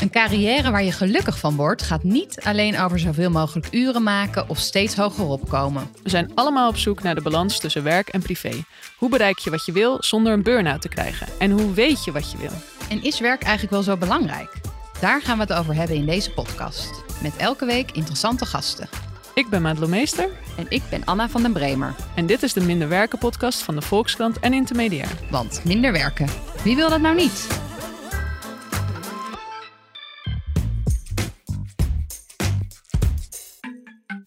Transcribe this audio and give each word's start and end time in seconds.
Een 0.00 0.10
carrière 0.10 0.70
waar 0.70 0.82
je 0.82 0.92
gelukkig 0.92 1.38
van 1.38 1.56
wordt, 1.56 1.82
gaat 1.82 2.02
niet 2.02 2.40
alleen 2.42 2.78
over 2.78 2.98
zoveel 2.98 3.30
mogelijk 3.30 3.68
uren 3.70 4.02
maken 4.02 4.48
of 4.48 4.58
steeds 4.58 4.96
hoger 4.96 5.24
opkomen. 5.24 5.88
We 6.02 6.10
zijn 6.10 6.30
allemaal 6.34 6.68
op 6.68 6.76
zoek 6.76 7.02
naar 7.02 7.14
de 7.14 7.20
balans 7.20 7.58
tussen 7.58 7.82
werk 7.82 8.08
en 8.08 8.22
privé. 8.22 8.64
Hoe 8.96 9.08
bereik 9.08 9.38
je 9.38 9.50
wat 9.50 9.64
je 9.64 9.72
wil 9.72 9.96
zonder 10.00 10.32
een 10.32 10.42
burn-out 10.42 10.80
te 10.80 10.88
krijgen? 10.88 11.26
En 11.38 11.50
hoe 11.50 11.72
weet 11.72 12.04
je 12.04 12.12
wat 12.12 12.32
je 12.32 12.38
wil? 12.38 12.52
En 12.88 13.02
is 13.02 13.20
werk 13.20 13.42
eigenlijk 13.42 13.72
wel 13.72 13.82
zo 13.82 13.96
belangrijk? 13.96 14.60
Daar 15.00 15.22
gaan 15.22 15.36
we 15.36 15.42
het 15.42 15.52
over 15.52 15.74
hebben 15.74 15.96
in 15.96 16.06
deze 16.06 16.30
podcast. 16.32 16.90
Met 17.22 17.36
elke 17.36 17.66
week 17.66 17.90
interessante 17.90 18.46
gasten. 18.46 18.88
Ik 19.34 19.48
ben 19.48 19.62
Madelon 19.62 19.90
Meester. 19.90 20.28
En 20.56 20.66
ik 20.68 20.82
ben 20.90 21.04
Anna 21.04 21.28
van 21.28 21.42
den 21.42 21.52
Bremer. 21.52 21.94
En 22.14 22.26
dit 22.26 22.42
is 22.42 22.52
de 22.52 22.60
Minder 22.60 22.88
Werken 22.88 23.18
podcast 23.18 23.62
van 23.62 23.74
de 23.74 23.82
Volkskrant 23.82 24.38
en 24.38 24.52
Intermediair. 24.52 25.10
Want 25.30 25.60
minder 25.64 25.92
werken, 25.92 26.28
wie 26.64 26.76
wil 26.76 26.88
dat 26.88 27.00
nou 27.00 27.14
niet? 27.14 27.69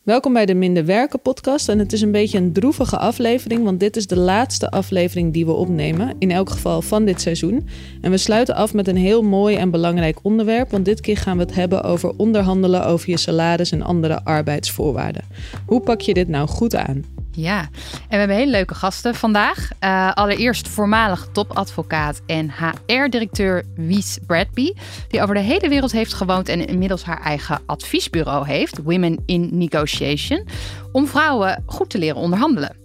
Welkom 0.04 0.34
bij 0.34 0.46
de 0.46 0.54
Minder 0.54 0.86
Werken 0.86 1.22
podcast. 1.22 1.70
En 1.70 1.80
het 1.80 1.94
is 1.94 2.02
een 2.02 2.12
beetje 2.12 2.38
een 2.38 2.54
droevige 2.54 2.98
aflevering, 2.98 3.64
want 3.64 3.80
dit 3.80 3.96
is 3.96 4.08
de 4.08 4.18
laatste 4.18 4.70
aflevering 4.70 5.34
die 5.34 5.46
we 5.46 5.52
opnemen. 5.52 6.16
In 6.20 6.32
elk 6.32 6.50
geval 6.50 6.82
van 6.82 7.06
dit 7.06 7.22
seizoen. 7.22 7.68
En 8.02 8.12
we 8.12 8.18
sluiten 8.18 8.56
af 8.56 8.74
met 8.74 8.88
een 8.88 8.98
heel 8.98 9.22
mooi 9.22 9.56
en 9.56 9.70
belangrijk 9.70 10.20
onderwerp, 10.22 10.72
want 10.72 10.86
dit 10.86 11.02
keer 11.02 11.18
gaan 11.18 11.38
we 11.38 11.44
het 11.44 11.54
hebben 11.56 11.84
over 11.84 12.14
onderhandelen 12.18 12.86
over 12.86 13.10
je 13.10 13.18
salaris 13.18 13.72
en 13.72 13.82
andere 13.82 14.24
arbeidsvoorwaarden. 14.24 15.24
Hoe 15.66 15.80
pak 15.80 16.02
je 16.02 16.14
dit 16.14 16.28
nou 16.28 16.48
goed 16.48 16.76
aan? 16.76 17.13
Ja, 17.36 17.60
en 17.60 17.70
we 18.10 18.16
hebben 18.16 18.36
hele 18.36 18.52
leuke 18.52 18.76
gasten 18.76 19.16
vandaag. 19.16 19.70
Uh, 19.80 20.12
allereerst 20.12 20.68
voormalig 20.68 21.28
topadvocaat 21.32 22.22
en 22.26 22.52
HR-directeur 22.52 23.64
Wies 23.76 24.20
Bradby, 24.28 24.74
die 25.08 25.22
over 25.22 25.36
de 25.36 25.42
hele 25.42 25.70
wereld 25.70 25.92
heeft 25.92 26.14
gewoond 26.14 26.50
en 26.50 26.68
inmiddels 26.68 27.04
haar 27.04 27.22
eigen 27.22 27.62
adviesbureau 27.66 28.48
heeft, 28.48 28.78
Women 28.84 29.24
in 29.26 29.50
Negotiation, 29.52 30.48
om 30.92 31.08
vrouwen 31.08 31.64
goed 31.66 31.90
te 31.90 31.98
leren 31.98 32.22
onderhandelen. 32.22 32.76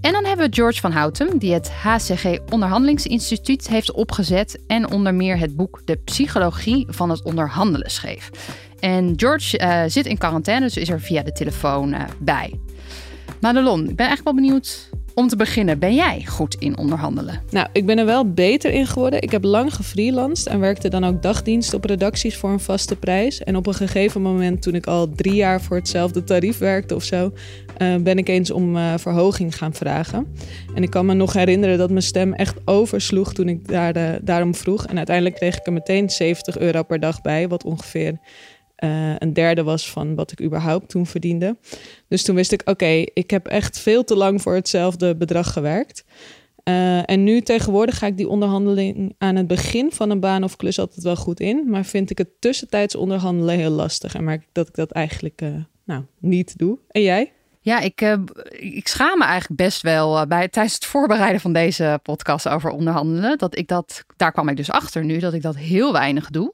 En 0.00 0.12
dan 0.12 0.24
hebben 0.24 0.50
we 0.50 0.54
George 0.54 0.80
van 0.80 0.92
Houten, 0.92 1.38
die 1.38 1.52
het 1.52 1.70
HCG 1.70 2.38
Onderhandelingsinstituut 2.50 3.68
heeft 3.68 3.92
opgezet 3.92 4.58
en 4.66 4.90
onder 4.90 5.14
meer 5.14 5.38
het 5.38 5.56
boek 5.56 5.80
De 5.84 5.96
Psychologie 5.96 6.86
van 6.90 7.10
het 7.10 7.22
Onderhandelen 7.22 7.90
schreef. 7.90 8.30
En 8.80 9.12
George 9.16 9.58
uh, 9.58 9.82
zit 9.86 10.06
in 10.06 10.18
quarantaine, 10.18 10.64
dus 10.64 10.76
is 10.76 10.88
er 10.88 11.00
via 11.00 11.22
de 11.22 11.32
telefoon 11.32 11.92
uh, 11.92 12.00
bij. 12.18 12.60
Madelon, 13.40 13.80
ik 13.80 13.96
ben 13.96 14.06
eigenlijk 14.06 14.24
wel 14.24 14.34
benieuwd 14.34 14.90
om 15.14 15.28
te 15.28 15.36
beginnen. 15.36 15.78
Ben 15.78 15.94
jij 15.94 16.24
goed 16.26 16.54
in 16.54 16.78
onderhandelen? 16.78 17.42
Nou, 17.50 17.68
ik 17.72 17.86
ben 17.86 17.98
er 17.98 18.06
wel 18.06 18.32
beter 18.32 18.72
in 18.72 18.86
geworden. 18.86 19.22
Ik 19.22 19.30
heb 19.30 19.44
lang 19.44 19.74
gefreelanced 19.74 20.46
en 20.46 20.60
werkte 20.60 20.88
dan 20.88 21.04
ook 21.04 21.22
dagdienst 21.22 21.74
op 21.74 21.84
redacties 21.84 22.36
voor 22.36 22.50
een 22.50 22.60
vaste 22.60 22.96
prijs. 22.96 23.42
En 23.44 23.56
op 23.56 23.66
een 23.66 23.74
gegeven 23.74 24.22
moment, 24.22 24.62
toen 24.62 24.74
ik 24.74 24.86
al 24.86 25.10
drie 25.10 25.34
jaar 25.34 25.60
voor 25.60 25.76
hetzelfde 25.76 26.24
tarief 26.24 26.58
werkte 26.58 26.94
of 26.94 27.02
zo, 27.02 27.32
uh, 27.78 27.96
ben 27.96 28.18
ik 28.18 28.28
eens 28.28 28.50
om 28.50 28.76
uh, 28.76 28.94
verhoging 28.96 29.56
gaan 29.56 29.74
vragen. 29.74 30.26
En 30.74 30.82
ik 30.82 30.90
kan 30.90 31.06
me 31.06 31.14
nog 31.14 31.32
herinneren 31.32 31.78
dat 31.78 31.90
mijn 31.90 32.02
stem 32.02 32.32
echt 32.32 32.56
oversloeg 32.64 33.32
toen 33.32 33.48
ik 33.48 33.68
daar, 33.68 33.96
uh, 33.96 34.10
daarom 34.22 34.54
vroeg. 34.54 34.86
En 34.86 34.96
uiteindelijk 34.96 35.36
kreeg 35.36 35.56
ik 35.56 35.66
er 35.66 35.72
meteen 35.72 36.10
70 36.10 36.58
euro 36.58 36.82
per 36.82 37.00
dag 37.00 37.20
bij, 37.20 37.48
wat 37.48 37.64
ongeveer 37.64 38.18
uh, 38.84 39.14
een 39.18 39.32
derde 39.32 39.62
was 39.62 39.90
van 39.90 40.14
wat 40.14 40.32
ik 40.32 40.42
überhaupt 40.42 40.88
toen 40.88 41.06
verdiende. 41.06 41.56
Dus 42.08 42.22
toen 42.22 42.34
wist 42.34 42.52
ik, 42.52 42.62
oké, 42.64 43.04
ik 43.14 43.30
heb 43.30 43.46
echt 43.46 43.78
veel 43.78 44.04
te 44.04 44.16
lang 44.16 44.42
voor 44.42 44.54
hetzelfde 44.54 45.16
bedrag 45.16 45.52
gewerkt. 45.52 46.04
Uh, 46.68 47.10
en 47.10 47.24
nu 47.24 47.40
tegenwoordig 47.40 47.98
ga 47.98 48.06
ik 48.06 48.16
die 48.16 48.28
onderhandeling 48.28 49.14
aan 49.18 49.36
het 49.36 49.46
begin 49.46 49.92
van 49.92 50.10
een 50.10 50.20
baan 50.20 50.44
of 50.44 50.56
klus 50.56 50.78
altijd 50.78 51.04
wel 51.04 51.16
goed 51.16 51.40
in. 51.40 51.64
Maar 51.66 51.84
vind 51.84 52.10
ik 52.10 52.18
het 52.18 52.40
tussentijds 52.40 52.94
onderhandelen 52.94 53.54
heel 53.54 53.70
lastig. 53.70 54.14
En 54.14 54.24
merk 54.24 54.46
dat 54.52 54.68
ik 54.68 54.74
dat 54.74 54.90
eigenlijk 54.90 55.42
uh, 55.42 55.54
nou, 55.84 56.04
niet 56.18 56.58
doe. 56.58 56.78
En 56.88 57.02
jij? 57.02 57.32
Ja, 57.68 57.80
ik, 57.80 58.00
uh, 58.00 58.12
ik 58.50 58.88
schaam 58.88 59.18
me 59.18 59.24
eigenlijk 59.24 59.60
best 59.60 59.82
wel 59.82 60.26
bij, 60.26 60.48
tijdens 60.48 60.74
het 60.74 60.84
voorbereiden 60.84 61.40
van 61.40 61.52
deze 61.52 62.00
podcast 62.02 62.48
over 62.48 62.70
onderhandelen. 62.70 63.38
Dat 63.38 63.58
ik 63.58 63.68
dat, 63.68 64.04
daar 64.16 64.32
kwam 64.32 64.48
ik 64.48 64.56
dus 64.56 64.70
achter 64.70 65.04
nu, 65.04 65.18
dat 65.18 65.32
ik 65.32 65.42
dat 65.42 65.56
heel 65.56 65.92
weinig 65.92 66.30
doe. 66.30 66.52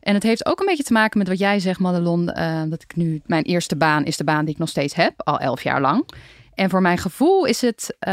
En 0.00 0.14
het 0.14 0.22
heeft 0.22 0.46
ook 0.46 0.60
een 0.60 0.66
beetje 0.66 0.82
te 0.82 0.92
maken 0.92 1.18
met 1.18 1.28
wat 1.28 1.38
jij 1.38 1.60
zegt, 1.60 1.80
Madelon. 1.80 2.30
Uh, 2.36 2.62
dat 2.66 2.82
ik 2.82 2.96
nu, 2.96 3.22
mijn 3.26 3.42
eerste 3.42 3.76
baan 3.76 4.04
is 4.04 4.16
de 4.16 4.24
baan 4.24 4.44
die 4.44 4.54
ik 4.54 4.60
nog 4.60 4.68
steeds 4.68 4.94
heb, 4.94 5.12
al 5.16 5.38
elf 5.38 5.62
jaar 5.62 5.80
lang. 5.80 6.08
En 6.54 6.70
voor 6.70 6.80
mijn 6.82 6.98
gevoel 6.98 7.44
is 7.44 7.60
het 7.60 7.96
uh, 8.08 8.12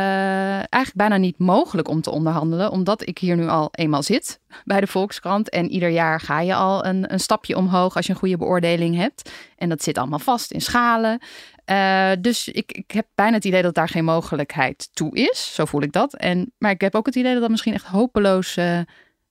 eigenlijk 0.54 0.96
bijna 0.96 1.18
niet 1.18 1.38
mogelijk 1.38 1.88
om 1.88 2.02
te 2.02 2.12
onderhandelen, 2.12 2.72
omdat 2.72 3.08
ik 3.08 3.18
hier 3.18 3.36
nu 3.36 3.48
al 3.48 3.70
eenmaal 3.72 4.04
zit 4.04 4.40
bij 4.66 4.80
de 4.80 4.88
Volkskrant. 4.88 5.50
En 5.50 5.70
ieder 5.70 5.90
jaar 5.90 6.20
ga 6.20 6.42
je 6.42 6.56
al 6.56 6.86
een, 6.86 7.14
een 7.14 7.20
stapje 7.20 7.58
omhoog 7.58 7.96
als 7.96 8.06
je 8.06 8.12
een 8.12 8.20
goede 8.20 8.38
beoordeling 8.38 8.96
hebt. 8.96 9.32
En 9.58 9.70
dat 9.70 9.84
zit 9.84 9.98
allemaal 9.98 10.20
vast 10.20 10.52
in 10.52 10.62
schalen. 10.62 11.20
Uh, 11.66 12.12
dus 12.20 12.48
ik, 12.48 12.72
ik 12.72 12.92
heb 12.92 13.08
bijna 13.16 13.36
het 13.36 13.46
idee 13.46 13.62
dat 13.62 13.74
daar 13.76 13.90
geen 13.90 14.04
mogelijkheid 14.04 14.90
toe 14.94 15.16
is. 15.16 15.54
Zo 15.54 15.66
voel 15.66 15.82
ik 15.82 15.92
dat. 15.92 16.14
En, 16.14 16.52
maar 16.58 16.72
ik 16.72 16.82
heb 16.82 16.96
ook 16.96 17.06
het 17.06 17.16
idee 17.16 17.32
dat 17.32 17.42
dat 17.42 17.50
misschien 17.50 17.74
echt 17.74 17.86
hopeloos 17.86 18.58
uh, 18.58 18.80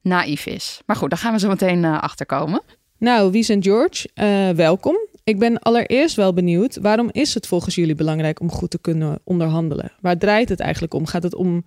naïef 0.02 0.46
is. 0.46 0.82
Maar 0.86 0.96
goed, 0.96 1.10
daar 1.10 1.18
gaan 1.18 1.32
we 1.32 1.38
zo 1.38 1.48
meteen 1.48 1.84
achter 1.84 2.26
komen. 2.26 2.62
Nou, 2.98 3.30
Wies 3.30 3.48
en 3.48 3.62
George, 3.62 4.08
welkom. 4.54 4.96
Ik 5.28 5.38
ben 5.38 5.58
allereerst 5.58 6.16
wel 6.16 6.32
benieuwd, 6.32 6.76
waarom 6.76 7.08
is 7.12 7.34
het 7.34 7.46
volgens 7.46 7.74
jullie 7.74 7.94
belangrijk 7.94 8.40
om 8.40 8.50
goed 8.50 8.70
te 8.70 8.78
kunnen 8.78 9.18
onderhandelen? 9.24 9.92
Waar 10.00 10.18
draait 10.18 10.48
het 10.48 10.60
eigenlijk 10.60 10.94
om? 10.94 11.06
Gaat 11.06 11.22
het 11.22 11.34
om 11.34 11.64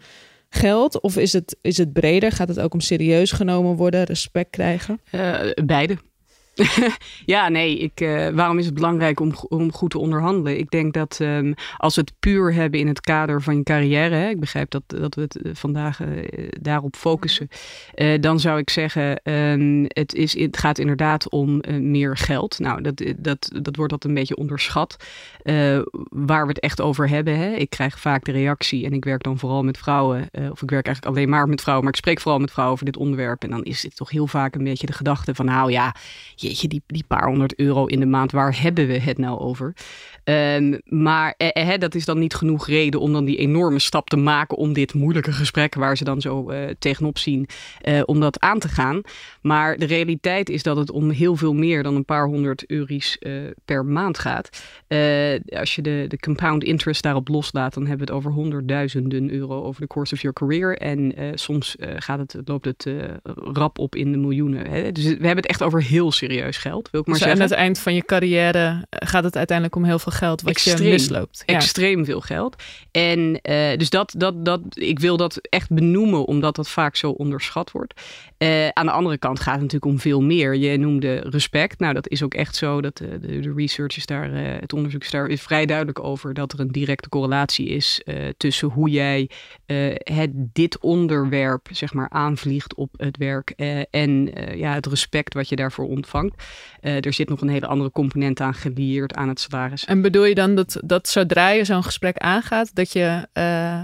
geld 0.49 1.01
of 1.01 1.17
is 1.17 1.33
het, 1.33 1.57
is 1.61 1.77
het 1.77 1.93
breder? 1.93 2.31
Gaat 2.31 2.47
het 2.47 2.59
ook 2.59 2.73
om 2.73 2.79
serieus 2.79 3.31
genomen 3.31 3.75
worden, 3.75 4.03
respect 4.03 4.49
krijgen? 4.49 5.01
Uh, 5.11 5.39
beide. 5.65 5.97
ja, 7.25 7.49
nee, 7.49 7.77
ik, 7.77 8.01
uh, 8.01 8.29
waarom 8.29 8.57
is 8.57 8.65
het 8.65 8.73
belangrijk 8.73 9.19
om, 9.19 9.33
om 9.49 9.71
goed 9.71 9.89
te 9.89 9.99
onderhandelen? 9.99 10.57
Ik 10.57 10.69
denk 10.69 10.93
dat 10.93 11.19
um, 11.21 11.53
als 11.77 11.95
we 11.95 12.01
het 12.01 12.13
puur 12.19 12.53
hebben 12.53 12.79
in 12.79 12.87
het 12.87 13.01
kader 13.01 13.41
van 13.41 13.55
je 13.55 13.63
carrière, 13.63 14.29
ik 14.29 14.39
begrijp 14.39 14.71
dat, 14.71 14.83
dat 14.87 15.15
we 15.15 15.21
het 15.21 15.39
vandaag 15.53 15.99
uh, 15.99 16.07
daarop 16.61 16.95
focussen, 16.95 17.47
dan 18.19 18.39
zou 18.39 18.59
ik 18.59 18.69
zeggen, 18.69 19.21
um, 19.23 19.85
het, 19.87 20.13
is, 20.13 20.39
het 20.39 20.57
gaat 20.57 20.77
inderdaad 20.79 21.29
om 21.29 21.61
meer 21.79 22.17
geld. 22.17 22.59
Nou, 22.59 22.81
dat, 22.81 23.03
dat, 23.17 23.51
dat 23.61 23.75
wordt 23.75 23.91
dat 23.91 24.03
een 24.03 24.13
beetje 24.13 24.35
onderschat. 24.35 24.95
waar 26.09 26.41
we 26.41 26.47
het 26.47 26.59
echt 26.59 26.81
over 26.81 27.09
hebben, 27.09 27.37
hè. 27.37 27.53
ik 27.53 27.69
krijg 27.69 27.99
vaak 27.99 28.25
de 28.25 28.31
reactie 28.31 28.85
en 28.85 28.93
ik 28.93 29.05
werk 29.05 29.23
dan 29.23 29.39
vooral 29.39 29.63
met 29.63 29.77
vrouwen, 29.77 30.29
of 30.51 30.61
ik 30.61 30.69
werk 30.69 30.85
eigenlijk 30.85 31.15
alleen 31.15 31.29
maar 31.29 31.47
met 31.47 31.61
vrouwen, 31.61 31.85
maar 31.85 31.93
ik 31.93 31.99
spreek 31.99 32.19
vooral 32.19 32.39
met 32.39 32.51
vrouwen 32.51 32.75
over 32.75 32.91
dit 32.91 32.97
onderwerp. 32.97 33.43
En 33.43 33.49
dan 33.49 33.63
is 33.63 33.81
dit 33.81 33.95
toch 33.95 34.09
heel 34.09 34.27
vaak 34.27 34.55
een 34.55 34.63
beetje 34.63 34.87
de 34.87 34.93
gedachte 34.93 35.35
van, 35.35 35.45
nou 35.45 35.71
ja, 35.71 35.95
die, 36.59 36.83
die 36.87 37.03
paar 37.07 37.27
honderd 37.27 37.55
euro 37.55 37.85
in 37.85 37.99
de 37.99 38.05
maand, 38.05 38.31
waar 38.31 38.61
hebben 38.61 38.87
we 38.87 38.99
het 38.99 39.17
nou 39.17 39.39
over? 39.39 39.73
Um, 40.23 40.79
maar 40.85 41.33
eh, 41.37 41.73
eh, 41.73 41.79
dat 41.79 41.95
is 41.95 42.05
dan 42.05 42.19
niet 42.19 42.33
genoeg 42.33 42.67
reden 42.67 42.99
om 42.99 43.13
dan 43.13 43.25
die 43.25 43.37
enorme 43.37 43.79
stap 43.79 44.09
te 44.09 44.17
maken 44.17 44.57
om 44.57 44.73
dit 44.73 44.93
moeilijke 44.93 45.31
gesprek, 45.31 45.75
waar 45.75 45.97
ze 45.97 46.03
dan 46.03 46.21
zo 46.21 46.51
uh, 46.51 46.69
tegenop 46.79 47.17
zien, 47.17 47.47
om 48.05 48.19
dat 48.19 48.39
aan 48.39 48.59
te 48.59 48.67
gaan. 48.67 49.01
Maar 49.41 49.77
de 49.77 49.85
realiteit 49.85 50.49
is 50.49 50.63
dat 50.63 50.77
het 50.77 50.91
om 50.91 51.09
heel 51.09 51.35
veel 51.35 51.53
meer 51.53 51.83
dan 51.83 51.95
een 51.95 52.05
paar 52.05 52.25
honderd 52.25 52.69
euro's 52.69 53.17
per 53.65 53.85
maand 53.85 54.17
gaat. 54.17 54.49
als 55.49 55.75
je 55.75 55.81
de, 55.81 56.05
de 56.07 56.19
compound 56.19 56.63
interest 56.63 57.03
daarop 57.03 57.27
loslaat, 57.27 57.73
dan 57.73 57.87
hebben 57.87 58.07
we 58.07 58.13
het 58.13 58.21
over 58.21 58.31
honderdduizenden 58.31 59.31
euro 59.31 59.63
over 59.63 59.81
de 59.81 59.87
course 59.87 60.13
of 60.13 60.21
your 60.21 60.35
career. 60.35 60.77
En 60.77 61.13
soms 61.39 61.75
gaat 61.79 62.19
het, 62.19 62.35
loopt 62.45 62.65
het 62.65 62.89
rap 63.53 63.79
op 63.79 63.95
in 63.95 64.11
de 64.11 64.17
miljoenen. 64.17 64.67
Hè? 64.67 64.91
Dus 64.91 65.03
we 65.03 65.09
hebben 65.09 65.35
het 65.35 65.47
echt 65.47 65.63
over 65.63 65.83
heel 65.83 66.11
serieus 66.11 66.30
geld, 66.39 66.89
wil 66.91 67.01
ik 67.01 67.07
maar 67.07 67.15
dus 67.15 67.23
zeggen. 67.23 67.41
aan 67.41 67.49
het 67.49 67.57
eind 67.57 67.79
van 67.79 67.93
je 67.93 68.05
carrière 68.05 68.85
gaat 68.89 69.23
het 69.23 69.37
uiteindelijk 69.37 69.77
om 69.77 69.83
heel 69.83 69.99
veel 69.99 70.11
geld 70.11 70.41
wat 70.41 70.51
extreem, 70.51 70.85
je 70.85 70.91
misloopt. 70.91 71.43
Ja. 71.45 71.55
Extreem 71.55 72.05
veel 72.05 72.21
geld. 72.21 72.63
En 72.91 73.19
uh, 73.19 73.77
dus 73.77 73.89
dat, 73.89 74.13
dat, 74.17 74.45
dat, 74.45 74.61
ik 74.69 74.99
wil 74.99 75.17
dat 75.17 75.39
echt 75.49 75.69
benoemen, 75.69 76.25
omdat 76.25 76.55
dat 76.55 76.69
vaak 76.69 76.95
zo 76.95 77.09
onderschat 77.09 77.71
wordt. 77.71 78.01
Uh, 78.37 78.67
aan 78.67 78.85
de 78.85 78.91
andere 78.91 79.17
kant 79.17 79.39
gaat 79.39 79.53
het 79.53 79.61
natuurlijk 79.61 79.91
om 79.91 79.99
veel 79.99 80.21
meer. 80.21 80.55
Je 80.55 80.77
noemde 80.77 81.15
respect. 81.15 81.79
Nou, 81.79 81.93
dat 81.93 82.09
is 82.09 82.23
ook 82.23 82.33
echt 82.33 82.55
zo. 82.55 82.81
Dat 82.81 82.97
de, 82.97 83.19
de, 83.19 83.39
de 83.39 83.53
research 83.55 83.97
is 83.97 84.05
daar, 84.05 84.33
uh, 84.33 84.59
het 84.59 84.73
onderzoek 84.73 85.01
is 85.01 85.11
daar 85.11 85.27
is 85.27 85.41
vrij 85.41 85.65
duidelijk 85.65 86.03
over 86.03 86.33
dat 86.33 86.53
er 86.53 86.59
een 86.59 86.71
directe 86.71 87.09
correlatie 87.09 87.67
is 87.67 88.01
tussen 88.37 88.67
hoe 88.67 88.89
jij 88.89 89.29
het, 90.03 90.29
dit 90.33 90.79
onderwerp 90.79 91.67
zeg 91.71 91.93
maar 91.93 92.09
aanvliegt 92.09 92.75
op 92.75 92.93
het 92.97 93.17
werk 93.17 93.49
en 93.89 94.31
ja, 94.55 94.73
het 94.73 94.85
respect 94.85 95.33
wat 95.33 95.49
je 95.49 95.55
daarvoor 95.55 95.87
ontvangt. 95.87 96.20
Ontvangt. 96.21 97.05
er 97.05 97.13
zit 97.13 97.29
nog 97.29 97.41
een 97.41 97.49
hele 97.49 97.67
andere 97.67 97.91
component 97.91 98.39
aan 98.39 98.53
gelieerd 98.53 99.15
aan 99.15 99.27
het 99.27 99.39
salaris. 99.39 99.85
En 99.85 100.01
bedoel 100.01 100.25
je 100.25 100.35
dan 100.35 100.55
dat, 100.55 100.81
dat 100.85 101.07
zodra 101.07 101.49
je 101.49 101.65
zo'n 101.65 101.83
gesprek 101.83 102.17
aangaat, 102.17 102.75
dat 102.75 102.91
je 102.91 103.27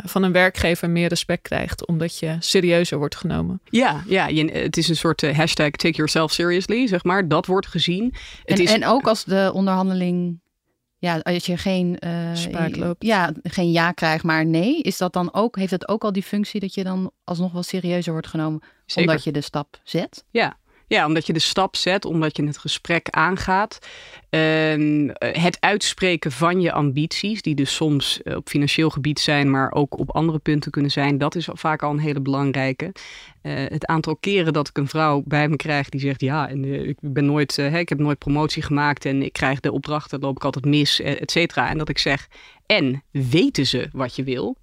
van 0.05 0.23
een 0.23 0.31
werkgever 0.31 0.89
meer 0.89 1.07
respect 1.07 1.41
krijgt, 1.41 1.87
omdat 1.87 2.19
je 2.19 2.35
serieuzer 2.39 2.97
wordt 2.97 3.15
genomen? 3.15 3.61
Ja, 3.69 4.03
ja 4.07 4.27
je, 4.27 4.51
het 4.51 4.77
is 4.77 4.89
een 4.89 4.95
soort 4.95 5.21
hashtag 5.21 5.71
take 5.71 5.95
yourself 5.95 6.31
seriously, 6.31 6.87
zeg 6.87 7.03
maar. 7.03 7.27
Dat 7.27 7.45
wordt 7.45 7.67
gezien. 7.67 8.13
Het 8.45 8.57
en, 8.57 8.63
is... 8.63 8.73
en 8.73 8.85
ook 8.85 9.07
als 9.07 9.23
de 9.23 9.51
onderhandeling 9.53 10.39
ja, 10.99 11.19
als 11.23 11.45
je 11.45 11.57
geen, 11.57 11.97
uh, 12.03 12.93
ja, 12.99 13.31
geen 13.43 13.71
ja 13.71 13.91
krijgt, 13.91 14.23
maar 14.23 14.45
nee, 14.45 14.81
is 14.81 14.97
dat 14.97 15.13
dan 15.13 15.33
ook, 15.33 15.55
heeft 15.55 15.71
het 15.71 15.87
ook 15.87 16.03
al 16.03 16.11
die 16.11 16.23
functie 16.23 16.59
dat 16.59 16.73
je 16.73 16.83
dan 16.83 17.11
alsnog 17.23 17.51
wel 17.51 17.63
serieuzer 17.63 18.11
wordt 18.11 18.27
genomen 18.27 18.61
Zeker. 18.85 19.09
omdat 19.09 19.23
je 19.23 19.31
de 19.31 19.41
stap 19.41 19.79
zet? 19.83 20.23
Ja, 20.31 20.57
ja, 20.87 21.05
omdat 21.05 21.27
je 21.27 21.33
de 21.33 21.39
stap 21.39 21.75
zet, 21.75 22.05
omdat 22.05 22.37
je 22.37 22.45
het 22.45 22.57
gesprek 22.57 23.09
aangaat. 23.09 23.79
Ehm, 24.29 25.09
het 25.17 25.57
uitspreken 25.59 26.31
van 26.31 26.61
je 26.61 26.71
ambities, 26.71 27.41
die 27.41 27.55
dus 27.55 27.75
soms 27.75 28.21
eh, 28.21 28.35
op 28.35 28.49
financieel 28.49 28.89
gebied 28.89 29.19
zijn, 29.19 29.51
maar 29.51 29.71
ook 29.71 29.97
op 29.97 30.11
andere 30.11 30.39
punten 30.39 30.71
kunnen 30.71 30.91
zijn, 30.91 31.17
dat 31.17 31.35
is 31.35 31.47
vaak 31.51 31.83
al 31.83 31.91
een 31.91 31.99
hele 31.99 32.21
belangrijke. 32.21 32.91
Uh, 33.43 33.53
het 33.53 33.85
aantal 33.85 34.15
keren 34.15 34.53
dat 34.53 34.67
ik 34.67 34.77
een 34.77 34.87
vrouw 34.87 35.23
bij 35.25 35.47
me 35.47 35.55
krijg 35.55 35.89
die 35.89 35.99
zegt: 35.99 36.21
Ja, 36.21 36.49
en, 36.49 36.87
ik, 36.87 36.97
ben 37.01 37.25
nooit, 37.25 37.57
ik 37.57 37.89
heb 37.89 37.99
nooit 37.99 38.17
promotie 38.17 38.61
gemaakt 38.63 39.05
en 39.05 39.21
ik 39.23 39.33
krijg 39.33 39.59
de 39.59 39.71
opdrachten, 39.71 40.19
loop 40.19 40.35
ik 40.35 40.43
altijd 40.43 40.65
mis, 40.65 41.01
et 41.01 41.31
cetera. 41.31 41.69
En 41.69 41.77
dat 41.77 41.89
ik 41.89 41.97
zeg: 41.97 42.27
En 42.65 43.03
weten 43.11 43.65
ze 43.65 43.89
wat 43.91 44.15
je 44.15 44.23
wil? 44.23 44.57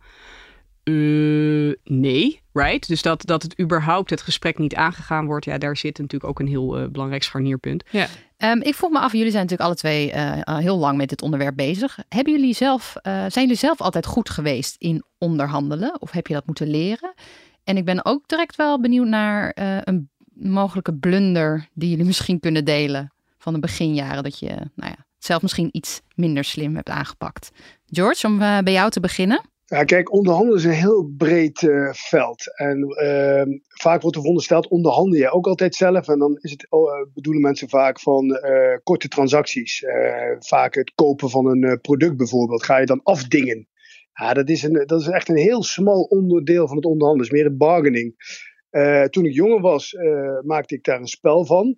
Uh, 0.85 1.75
nee, 1.85 2.41
right? 2.53 2.89
Dus 2.89 3.03
dat, 3.03 3.27
dat 3.27 3.43
het 3.43 3.61
überhaupt 3.61 4.11
het 4.11 4.23
gesprek 4.23 4.59
niet 4.59 4.75
aangegaan 4.75 5.27
wordt, 5.27 5.45
ja, 5.45 5.59
daar 5.59 5.77
zit 5.77 5.99
natuurlijk 5.99 6.31
ook 6.31 6.41
een 6.41 6.47
heel 6.47 6.81
uh, 6.81 6.89
belangrijk 6.89 7.23
scharnierpunt. 7.23 7.85
Ja. 7.91 8.07
Um, 8.39 8.63
ik 8.63 8.75
vroeg 8.75 8.91
me 8.91 8.99
af, 8.99 9.13
jullie 9.13 9.31
zijn 9.31 9.43
natuurlijk 9.43 9.69
alle 9.69 9.79
twee 9.79 10.13
uh, 10.13 10.59
heel 10.59 10.79
lang 10.79 10.97
met 10.97 11.09
dit 11.09 11.23
onderwerp 11.23 11.57
bezig. 11.57 11.99
Hebben 12.09 12.33
jullie 12.33 12.55
zelf, 12.55 12.97
zijn 13.03 13.31
jullie 13.35 13.55
zelf 13.55 13.81
altijd 13.81 14.07
goed 14.07 14.31
geweest 14.31 14.77
in 14.79 15.05
onderhandelen? 15.19 16.01
Of 16.01 16.11
heb 16.11 16.27
je 16.27 16.35
dat 16.35 16.47
moeten 16.47 16.67
leren? 16.67 17.15
En 17.65 17.77
ik 17.77 17.85
ben 17.85 18.05
ook 18.05 18.29
direct 18.29 18.57
wel 18.57 18.81
benieuwd 18.81 19.07
naar 19.07 19.53
een 19.85 20.11
mogelijke 20.35 20.95
blunder 20.95 21.69
die 21.75 21.91
jullie 21.91 22.05
misschien 22.13 22.41
kunnen 22.41 22.65
delen 22.65 23.13
van 23.39 23.53
de 23.53 23.59
beginjaren. 23.59 24.23
Dat 24.23 24.39
je 24.39 24.49
nou 24.75 24.91
ja, 24.91 25.07
zelf 25.19 25.43
misschien 25.43 25.69
iets 25.73 26.01
minder 26.15 26.45
slim 26.45 26.75
hebt 26.75 26.89
aangepakt. 26.89 27.51
George, 27.87 28.27
om 28.27 28.39
bij 28.39 28.73
jou 28.73 28.91
te 28.91 29.01
beginnen. 29.01 29.53
Ja, 29.67 29.85
kijk, 29.85 30.13
onderhandelen 30.13 30.59
is 30.59 30.65
een 30.65 30.71
heel 30.71 31.13
breed 31.17 31.63
uh, 31.63 31.93
veld. 31.93 32.59
En 32.59 32.79
uh, 32.79 33.57
vaak 33.81 34.01
wordt 34.01 34.17
er 34.17 34.23
verondersteld, 34.23 34.69
onderhandel 34.69 35.21
je 35.21 35.31
ook 35.31 35.47
altijd 35.47 35.75
zelf. 35.75 36.09
En 36.09 36.19
dan 36.19 36.39
is 36.41 36.51
het, 36.51 36.67
oh, 36.71 36.99
uh, 36.99 37.07
bedoelen 37.15 37.43
mensen 37.43 37.69
vaak 37.69 38.01
van 38.01 38.31
uh, 38.31 38.77
korte 38.83 39.09
transacties. 39.09 39.85
vaak 40.39 40.75
het 40.75 40.93
kopen 40.95 41.31
van 41.31 41.47
een 41.47 41.81
product 41.81 42.17
bijvoorbeeld, 42.17 42.65
ga 42.65 42.79
je 42.79 42.87
dan 42.87 43.03
afdingen. 43.03 43.69
Ja, 44.13 44.35
dat 44.35 44.49
is, 44.49 44.63
een, 44.63 44.87
dat 44.87 45.01
is 45.01 45.09
echt 45.09 45.29
een 45.29 45.37
heel 45.37 45.63
smal 45.63 46.03
onderdeel 46.03 46.67
van 46.67 46.77
het 46.77 46.85
onderhandelen. 46.85 47.27
is 47.27 47.33
meer 47.33 47.45
het 47.45 47.59
bargaining. 47.59 48.15
toen 49.11 49.25
ik 49.25 49.35
jonger 49.35 49.61
was, 49.61 49.97
maakte 50.43 50.75
ik 50.75 50.85
daar 50.85 51.01
een 51.01 51.07
spel 51.07 51.45
van. 51.45 51.77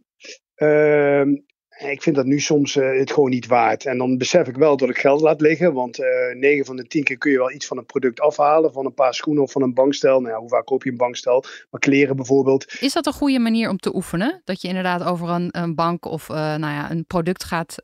Ik 1.78 2.02
vind 2.02 2.16
dat 2.16 2.26
nu 2.26 2.40
soms 2.40 2.76
uh, 2.76 2.98
het 2.98 3.12
gewoon 3.12 3.30
niet 3.30 3.46
waard. 3.46 3.84
En 3.86 3.98
dan 3.98 4.18
besef 4.18 4.48
ik 4.48 4.56
wel 4.56 4.76
dat 4.76 4.88
ik 4.88 4.98
geld 4.98 5.20
laat 5.20 5.40
liggen. 5.40 5.72
Want 5.72 5.98
eh, 5.98 6.34
9 6.34 6.64
van 6.64 6.76
de 6.76 6.86
10 6.86 7.04
keer 7.04 7.18
kun 7.18 7.30
je 7.30 7.38
wel 7.38 7.52
iets 7.52 7.66
van 7.66 7.78
een 7.78 7.86
product 7.86 8.20
afhalen. 8.20 8.72
Van 8.72 8.86
een 8.86 8.94
paar 8.94 9.14
schoenen 9.14 9.42
of 9.42 9.52
van 9.52 9.62
een 9.62 9.74
bankstel. 9.74 10.20
Nou 10.20 10.34
ja, 10.34 10.40
hoe 10.40 10.48
vaak 10.48 10.66
koop 10.66 10.84
je 10.84 10.90
een 10.90 10.96
bankstel? 10.96 11.44
Maar 11.70 11.80
kleren 11.80 12.16
bijvoorbeeld. 12.16 12.76
Is 12.80 12.92
dat 12.92 13.06
een 13.06 13.12
goede 13.12 13.38
manier 13.38 13.68
om 13.68 13.78
te 13.78 13.94
oefenen? 13.94 14.40
Dat 14.44 14.60
je 14.60 14.68
inderdaad 14.68 15.02
over 15.02 15.28
een, 15.28 15.48
een 15.50 15.74
bank 15.74 16.04
of 16.04 16.28
uh, 16.28 16.36
nou 16.36 16.60
ja, 16.72 16.90
een 16.90 17.06
product 17.06 17.44
gaat. 17.44 17.74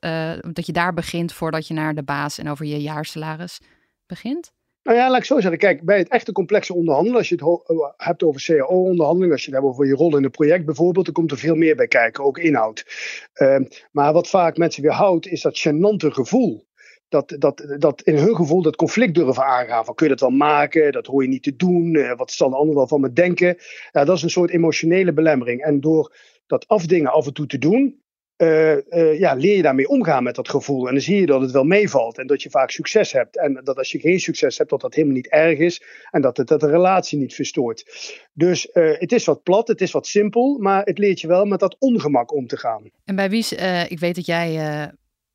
dat 0.53 0.67
je 0.67 0.73
daar 0.73 0.95
begint 0.95 1.33
voordat 1.33 1.67
je 1.67 1.75
naar 1.75 1.95
de 1.95 2.03
baas 2.03 2.39
en 2.39 2.49
over 2.49 2.67
je 2.67 2.81
jaarsalaris 2.81 3.61
begint? 4.07 4.53
Nou 4.83 4.97
ja, 4.97 5.11
laat 5.11 5.19
ik 5.19 5.25
zo 5.25 5.41
zeggen. 5.41 5.59
Kijk, 5.59 5.83
bij 5.83 5.99
het 5.99 6.09
echte 6.09 6.33
complexe 6.33 6.75
onderhandelen, 6.75 7.19
als 7.19 7.29
je 7.29 7.35
het 7.35 7.45
eh, 7.45 7.77
hebt 7.97 8.23
over 8.23 8.45
CAO-onderhandeling, 8.45 9.33
als 9.33 9.45
je 9.45 9.51
het 9.51 9.61
hebt 9.61 9.73
over 9.73 9.87
je 9.87 9.95
rol 9.95 10.17
in 10.17 10.25
een 10.25 10.31
project 10.31 10.65
bijvoorbeeld, 10.65 11.05
dan 11.05 11.15
komt 11.15 11.31
er 11.31 11.39
veel 11.39 11.55
meer 11.55 11.77
bij 11.77 11.89
kijken, 11.89 12.25
ook 12.25 12.39
inhoud. 12.39 12.87
Uh, 13.35 13.57
maar 13.93 14.13
wat 14.13 14.29
vaak 14.29 14.57
mensen 14.57 14.83
weer 14.83 14.93
houdt, 14.93 15.27
is 15.27 15.43
dat 15.43 15.67
gênante 15.69 16.07
gevoel. 16.07 16.67
Dat, 17.09 17.35
dat, 17.39 17.75
dat 17.79 18.03
in 18.03 18.17
hun 18.17 18.37
gevoel 18.37 18.63
dat 18.63 18.77
conflict 18.77 19.15
durven 19.15 19.45
aangaan. 19.45 19.85
Van 19.85 19.95
kun 19.95 20.07
je 20.07 20.13
dat 20.13 20.29
wel 20.29 20.39
maken? 20.39 20.93
Dat 20.93 21.07
hoor 21.07 21.23
je 21.23 21.29
niet 21.29 21.43
te 21.43 21.57
doen. 21.57 21.95
Uh, 21.95 22.17
wat 22.17 22.31
zal 22.31 22.51
de 22.51 22.57
ander 22.57 22.75
wel 22.75 22.89
van 22.89 23.01
me 23.01 23.13
denken? 23.13 23.57
Ja, 23.91 24.05
dat 24.05 24.17
is 24.17 24.23
een 24.23 24.31
soort 24.31 24.51
emotionele 24.51 25.13
belemmering. 25.13 25.63
En 25.63 25.81
door 25.81 26.17
dat 26.47 26.69
afdingen 26.69 27.13
af 27.13 27.27
en 27.27 27.33
toe 27.33 27.47
te 27.47 27.59
doen, 27.59 28.02
uh, 28.43 28.77
uh, 28.77 29.19
ja, 29.19 29.35
leer 29.35 29.57
je 29.57 29.63
daarmee 29.63 29.89
omgaan 29.89 30.23
met 30.23 30.35
dat 30.35 30.49
gevoel. 30.49 30.87
En 30.87 30.93
dan 30.93 31.03
zie 31.03 31.21
je 31.21 31.27
dat 31.27 31.41
het 31.41 31.51
wel 31.51 31.65
meevalt 31.65 32.19
en 32.19 32.27
dat 32.27 32.43
je 32.43 32.51
vaak 32.51 32.71
succes 32.71 33.13
hebt. 33.13 33.39
En 33.39 33.61
dat 33.65 33.77
als 33.77 33.93
je 33.93 33.99
geen 33.99 34.21
succes 34.21 34.59
hebt, 34.59 34.71
dat 34.71 34.81
dat 34.81 34.95
helemaal 34.95 35.17
niet 35.17 35.29
erg 35.29 35.59
is. 35.59 35.83
En 36.11 36.23
dat 36.23 36.37
het 36.37 36.49
dat 36.49 36.61
de 36.61 36.71
relatie 36.71 37.19
niet 37.19 37.35
verstoort. 37.35 37.85
Dus 38.33 38.69
uh, 38.73 38.99
het 38.99 39.13
is 39.13 39.25
wat 39.25 39.43
plat, 39.43 39.69
het 39.69 39.81
is 39.81 39.91
wat 39.91 40.07
simpel, 40.07 40.59
maar 40.59 40.85
het 40.85 40.99
leert 40.99 41.21
je 41.21 41.27
wel 41.27 41.45
met 41.45 41.61
dat 41.61 41.77
ongemak 41.79 42.33
om 42.35 42.47
te 42.47 42.57
gaan. 42.57 42.91
En 43.05 43.17
bij 43.17 43.31
wie, 43.31 43.47
ik 43.89 43.99
weet 43.99 44.15
dat 44.15 44.27
jij 44.27 44.55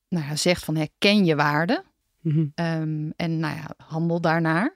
nou 0.09 0.25
ja, 0.25 0.35
zegt 0.35 0.63
van 0.63 0.75
herken 0.75 1.25
je 1.25 1.35
waarde. 1.35 1.83
Mm 2.21 2.31
-hmm. 2.31 2.81
um, 2.81 3.13
en 3.15 3.39
nou 3.39 3.55
ja, 3.55 3.85
handel 3.85 4.21
daarnaar. 4.21 4.75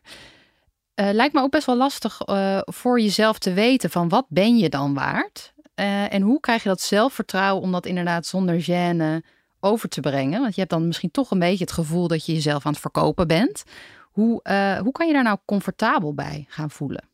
lijkt 0.96 1.34
me 1.34 1.42
ook 1.42 1.52
best 1.52 1.66
wel 1.66 1.78
lastig 1.78 2.18
voor 2.66 3.00
jezelf 3.00 3.40
te 3.40 3.54
weten 3.54 3.90
van 3.90 4.10
wat 4.10 4.26
ben 4.30 4.58
je 4.58 4.70
dan 4.70 4.94
waard? 4.94 5.51
Uh, 5.76 6.14
en 6.14 6.22
hoe 6.22 6.40
krijg 6.40 6.64
je 6.64 6.70
dat 6.70 6.82
zelfvertrouwen 6.82 7.64
om 7.64 7.72
dat 7.72 7.86
inderdaad 7.86 8.26
zonder 8.26 8.64
gêne 8.64 9.26
over 9.60 9.90
te 9.90 10.00
brengen? 10.00 10.42
Want 10.42 10.54
je 10.54 10.60
hebt 10.60 10.74
dan 10.74 10.88
misschien 10.88 11.12
toch 11.12 11.32
een 11.32 11.40
beetje 11.40 11.64
het 11.64 11.74
gevoel 11.74 12.08
dat 12.08 12.26
je 12.26 12.34
jezelf 12.34 12.66
aan 12.66 12.72
het 12.72 12.82
verkopen 12.82 13.28
bent. 13.28 13.64
Hoe, 14.12 14.40
uh, 14.44 14.78
hoe 14.78 14.92
kan 14.92 15.08
je 15.08 15.14
daar 15.14 15.24
nou 15.24 15.38
comfortabel 15.46 16.14
bij 16.14 16.46
gaan 16.48 16.72
voelen? 16.72 17.10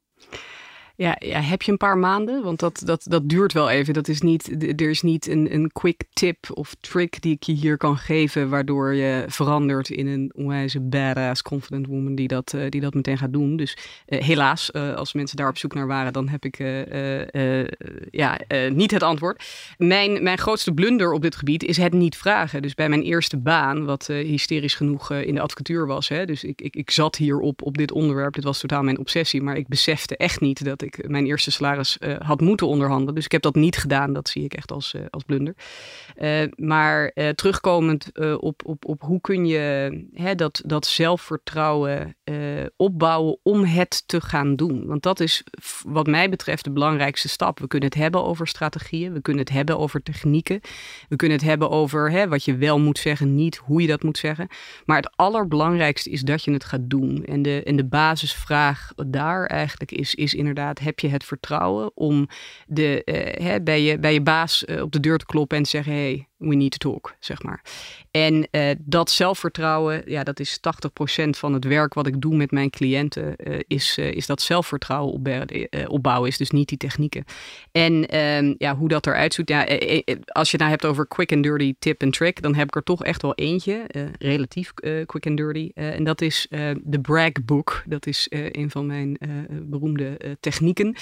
Ja, 0.98 1.16
ja, 1.20 1.42
heb 1.42 1.62
je 1.62 1.72
een 1.72 1.78
paar 1.78 1.98
maanden? 1.98 2.44
Want 2.44 2.60
dat, 2.60 2.82
dat, 2.86 3.06
dat 3.10 3.30
duurt 3.30 3.54
wel 3.54 3.70
even. 3.70 3.94
Dat 3.94 4.08
is 4.08 4.22
niet, 4.22 4.64
er 4.82 4.90
is 4.90 5.02
niet 5.02 5.28
een, 5.28 5.54
een 5.54 5.72
quick 5.72 6.04
tip 6.14 6.38
of 6.54 6.76
trick 6.80 7.22
die 7.22 7.34
ik 7.34 7.44
je 7.44 7.52
hier 7.52 7.78
kan 7.78 7.98
geven, 7.98 8.50
waardoor 8.50 8.94
je 8.94 9.26
verandert 9.28 9.90
in 9.90 10.08
een 10.08 10.32
onwijze 10.36 10.80
badass 10.80 11.42
confident 11.42 11.88
woman 11.88 12.16
die 12.16 12.28
dat, 12.28 12.54
uh, 12.54 12.70
die 12.70 12.82
dat 12.82 12.94
meteen 12.94 13.18
gaat 13.18 13.34
doen. 13.34 13.58
Dus 13.58 13.78
uh, 14.08 14.22
helaas, 14.22 14.70
uh, 14.74 14.96
als 14.96 15.14
mensen 15.14 15.38
daar 15.38 15.50
op 15.50 15.58
zoek 15.58 15.74
naar 15.74 15.88
waren, 15.88 16.14
dan 16.14 16.28
heb 16.28 16.46
ik 16.46 16.58
ja, 18.12 18.40
niet 18.70 18.92
het 18.92 19.04
antwoord. 19.04 19.44
Mijn, 19.78 20.24
mijn 20.24 20.38
grootste 20.38 20.74
blunder 20.74 21.14
op 21.14 21.22
dit 21.22 21.36
gebied 21.36 21.64
is 21.64 21.78
het 21.78 21.94
niet 21.94 22.18
vragen. 22.18 22.62
Dus 22.62 22.74
bij 22.74 22.90
mijn 22.90 23.04
eerste 23.04 23.38
baan, 23.38 23.86
wat 23.86 24.08
hysterisch 24.08 24.76
genoeg 24.76 25.12
in 25.12 25.36
de 25.36 25.42
advocatuur 25.42 25.88
was. 25.88 26.08
Hè, 26.10 26.26
dus 26.26 26.44
ik, 26.44 26.62
ik, 26.62 26.76
ik 26.76 26.92
zat 26.92 27.16
hier 27.16 27.40
op, 27.40 27.62
op 27.62 27.78
dit 27.78 27.92
onderwerp. 27.92 28.34
Dit 28.34 28.44
was 28.44 28.60
totaal 28.60 28.84
mijn 28.84 29.00
obsessie. 29.00 29.42
Maar 29.42 29.58
ik 29.58 29.68
besefte 29.68 30.18
echt 30.18 30.42
niet 30.42 30.66
dat 30.66 30.86
ik 30.88 31.10
mijn 31.10 31.26
eerste 31.26 31.52
salaris 31.52 31.98
uh, 32.00 32.16
had 32.20 32.42
moeten 32.42 32.68
onderhandelen. 32.68 33.16
Dus 33.16 33.26
ik 33.26 33.32
heb 33.32 33.42
dat 33.42 33.56
niet 33.56 33.78
gedaan. 33.78 34.14
Dat 34.14 34.30
zie 34.30 34.44
ik 34.44 34.54
echt 34.54 34.72
als, 34.72 34.94
uh, 34.94 35.02
als 35.10 35.24
blunder. 35.24 35.56
Uh, 36.22 36.42
maar 36.56 37.12
terugkomend 37.36 38.12
op, 38.40 38.66
op, 38.66 38.86
op 38.86 39.02
hoe 39.02 39.22
kun 39.22 39.46
je 39.46 40.06
hè, 40.14 40.36
dat, 40.36 40.62
dat 40.66 40.86
zelfvertrouwen 40.86 42.16
opbouwen 42.76 43.38
om 43.44 43.64
het 43.64 44.04
te 44.08 44.22
gaan 44.22 44.56
doen. 44.56 44.86
Want 44.86 45.04
dat 45.04 45.20
is 45.20 45.44
wat 45.86 46.08
mij 46.08 46.30
betreft 46.30 46.64
de 46.64 46.72
belangrijkste 46.72 47.30
stap. 47.30 47.60
We 47.60 47.68
kunnen 47.68 47.90
het 47.90 47.98
hebben 47.98 48.24
over 48.24 48.48
strategieën. 48.48 49.14
We 49.14 49.22
kunnen 49.22 49.44
het 49.44 49.54
hebben 49.54 49.78
over 49.80 50.04
technieken. 50.04 50.62
We 51.10 51.16
kunnen 51.16 51.38
het 51.38 51.46
hebben 51.46 51.70
over 51.70 52.12
hè, 52.12 52.28
wat 52.28 52.46
je 52.46 52.56
wel 52.56 52.80
moet 52.80 52.98
zeggen, 52.98 53.36
niet 53.36 53.56
hoe 53.58 53.82
je 53.82 53.88
dat 53.88 54.04
moet 54.04 54.18
zeggen. 54.18 54.48
Maar 54.86 54.98
het 54.98 55.12
allerbelangrijkste 55.16 56.10
is 56.10 56.22
dat 56.22 56.44
je 56.44 56.52
het 56.52 56.64
gaat 56.64 56.90
doen. 56.90 57.26
En 57.26 57.42
de, 57.42 57.64
en 57.64 57.76
de 57.76 57.86
basisvraag 57.86 58.92
daar 59.08 59.46
eigenlijk 59.46 59.92
is, 59.92 60.16
is 60.16 60.34
inderdaad 60.34 60.77
heb 60.80 61.00
je 61.00 61.08
het 61.08 61.24
vertrouwen 61.24 61.92
om 61.94 62.28
de, 62.68 63.02
uh, 63.06 63.48
hè, 63.48 63.62
bij, 63.62 63.82
je, 63.82 64.00
bij 64.00 64.14
je 64.14 64.22
baas 64.22 64.64
uh, 64.66 64.82
op 64.82 64.92
de 64.92 65.00
deur 65.00 65.18
te 65.18 65.26
kloppen 65.26 65.58
en 65.58 65.64
te 65.64 65.70
zeggen: 65.70 65.94
hey, 65.94 66.28
we 66.38 66.56
need 66.56 66.80
to 66.80 66.92
talk, 66.92 67.16
zeg 67.20 67.44
maar. 67.44 67.62
En 68.12 68.48
uh, 68.52 68.70
dat 68.80 69.10
zelfvertrouwen, 69.10 70.04
ja, 70.06 70.24
dat 70.24 70.40
is 70.40 70.60
80% 70.60 71.30
van 71.30 71.54
het 71.54 71.66
werk 71.66 71.94
wat 71.94 72.08
ik 72.08 72.22
doe 72.22 72.36
met 72.36 72.52
mijn 72.52 72.70
cliënten, 72.70 73.36
is, 73.68 73.98
is 73.98 74.26
dat 74.26 74.42
zelfvertrouwen 74.42 75.14
opbouwen, 75.88 76.30
is 76.30 76.38
dus 76.38 76.50
niet 76.50 76.70
die 76.70 76.78
technieken. 76.78 77.24
En 77.72 78.18
um, 78.18 78.56
ja, 78.58 78.76
hoe 78.76 78.88
dat 78.88 79.08
eruit 79.08 79.34
ziet, 79.34 79.50
ja, 79.50 79.60
als 80.26 80.52
je 80.52 80.58
het 80.58 80.60
nou 80.60 80.70
hebt 80.70 80.86
over 80.86 81.08
quick 81.08 81.32
and 81.32 81.44
dirty 81.44 81.76
tip 81.80 82.02
en 82.02 82.12
trick, 82.12 82.42
dan 82.42 82.56
heb 82.56 82.68
ik 82.68 82.76
er 82.76 82.84
toch 82.84 83.04
echt 83.04 83.22
wel 83.22 83.36
eentje, 83.36 83.86
relatief 84.20 84.74
quick 85.06 85.26
and 85.26 85.38
dirty. 85.38 85.72
en 85.74 86.04
dat 86.04 86.22
is 86.22 86.48
de 86.84 87.00
brag 87.02 87.32
book. 87.46 87.84
Dat 87.86 88.06
is 88.06 88.28
een 88.30 88.72
van 88.72 88.86
mijn 88.86 89.18
beroemde 89.50 90.38
technieken 90.40 90.96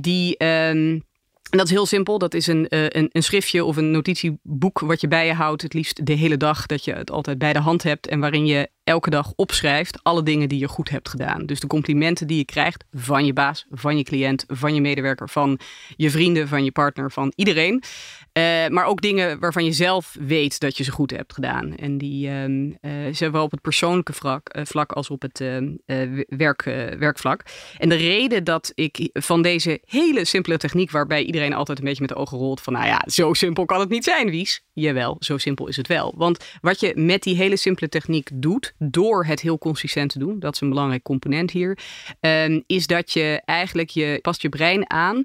die. 0.00 0.44
Um, 0.44 1.04
en 1.50 1.58
dat 1.58 1.66
is 1.66 1.72
heel 1.72 1.86
simpel. 1.86 2.18
Dat 2.18 2.34
is 2.34 2.46
een, 2.46 2.66
uh, 2.68 2.82
een, 2.88 3.08
een, 3.12 3.22
schriftje 3.22 3.64
of 3.64 3.76
een 3.76 3.90
notitieboek 3.90 4.80
wat 4.80 5.00
je 5.00 5.08
bij 5.08 5.26
je 5.26 5.32
houdt. 5.32 5.62
Het 5.62 5.74
liefst 5.74 6.06
de 6.06 6.12
hele 6.12 6.36
dag. 6.36 6.66
Dat 6.66 6.84
je 6.84 6.92
het 6.92 7.10
altijd 7.10 7.38
bij 7.38 7.52
de 7.52 7.58
hand 7.58 7.82
hebt. 7.82 8.06
En 8.06 8.20
waarin 8.20 8.46
je 8.46 8.68
elke 8.86 9.10
dag 9.10 9.32
opschrijft 9.36 9.98
alle 10.02 10.22
dingen 10.22 10.48
die 10.48 10.58
je 10.58 10.68
goed 10.68 10.88
hebt 10.88 11.08
gedaan. 11.08 11.46
Dus 11.46 11.60
de 11.60 11.66
complimenten 11.66 12.26
die 12.26 12.36
je 12.36 12.44
krijgt 12.44 12.84
van 12.92 13.24
je 13.26 13.32
baas, 13.32 13.66
van 13.70 13.96
je 13.96 14.02
cliënt, 14.02 14.44
van 14.48 14.74
je 14.74 14.80
medewerker, 14.80 15.28
van 15.28 15.58
je 15.96 16.10
vrienden, 16.10 16.48
van 16.48 16.64
je 16.64 16.72
partner, 16.72 17.12
van 17.12 17.32
iedereen. 17.36 17.82
Uh, 18.38 18.68
maar 18.68 18.84
ook 18.84 19.00
dingen 19.00 19.38
waarvan 19.38 19.64
je 19.64 19.72
zelf 19.72 20.16
weet 20.20 20.60
dat 20.60 20.76
je 20.76 20.84
ze 20.84 20.90
goed 20.90 21.10
hebt 21.10 21.32
gedaan. 21.32 21.76
En 21.76 21.98
die 21.98 22.28
uh, 22.28 22.74
zowel 23.10 23.42
op 23.42 23.50
het 23.50 23.60
persoonlijke 23.60 24.12
vlak, 24.12 24.56
uh, 24.56 24.64
vlak 24.64 24.92
als 24.92 25.10
op 25.10 25.22
het 25.22 25.38
werk, 26.28 26.62
werkvlak. 26.98 27.42
En 27.78 27.88
de 27.88 27.94
reden 27.94 28.44
dat 28.44 28.72
ik 28.74 29.10
van 29.12 29.42
deze 29.42 29.80
hele 29.84 30.24
simpele 30.24 30.56
techniek, 30.56 30.90
waarbij 30.90 31.22
iedereen 31.22 31.54
altijd 31.54 31.78
een 31.78 31.84
beetje 31.84 32.00
met 32.00 32.10
de 32.10 32.16
ogen 32.16 32.38
rolt 32.38 32.60
van, 32.60 32.72
nou 32.72 32.86
ja, 32.86 33.02
zo 33.06 33.34
simpel 33.34 33.64
kan 33.64 33.80
het 33.80 33.88
niet 33.88 34.04
zijn, 34.04 34.30
Wies. 34.30 34.65
Jawel, 34.78 35.16
zo 35.18 35.38
simpel 35.38 35.66
is 35.66 35.76
het 35.76 35.86
wel. 35.86 36.14
Want 36.16 36.44
wat 36.60 36.80
je 36.80 36.92
met 36.96 37.22
die 37.22 37.36
hele 37.36 37.56
simpele 37.56 37.88
techniek 37.88 38.30
doet, 38.34 38.74
door 38.78 39.24
het 39.24 39.40
heel 39.40 39.58
consistent 39.58 40.10
te 40.10 40.18
doen, 40.18 40.38
dat 40.38 40.54
is 40.54 40.60
een 40.60 40.68
belangrijk 40.68 41.02
component 41.02 41.50
hier, 41.50 41.78
ehm, 42.20 42.60
is 42.66 42.86
dat 42.86 43.12
je 43.12 43.42
eigenlijk 43.44 43.90
je 43.90 44.18
past 44.22 44.42
je 44.42 44.48
brein 44.48 44.90
aan 44.90 45.24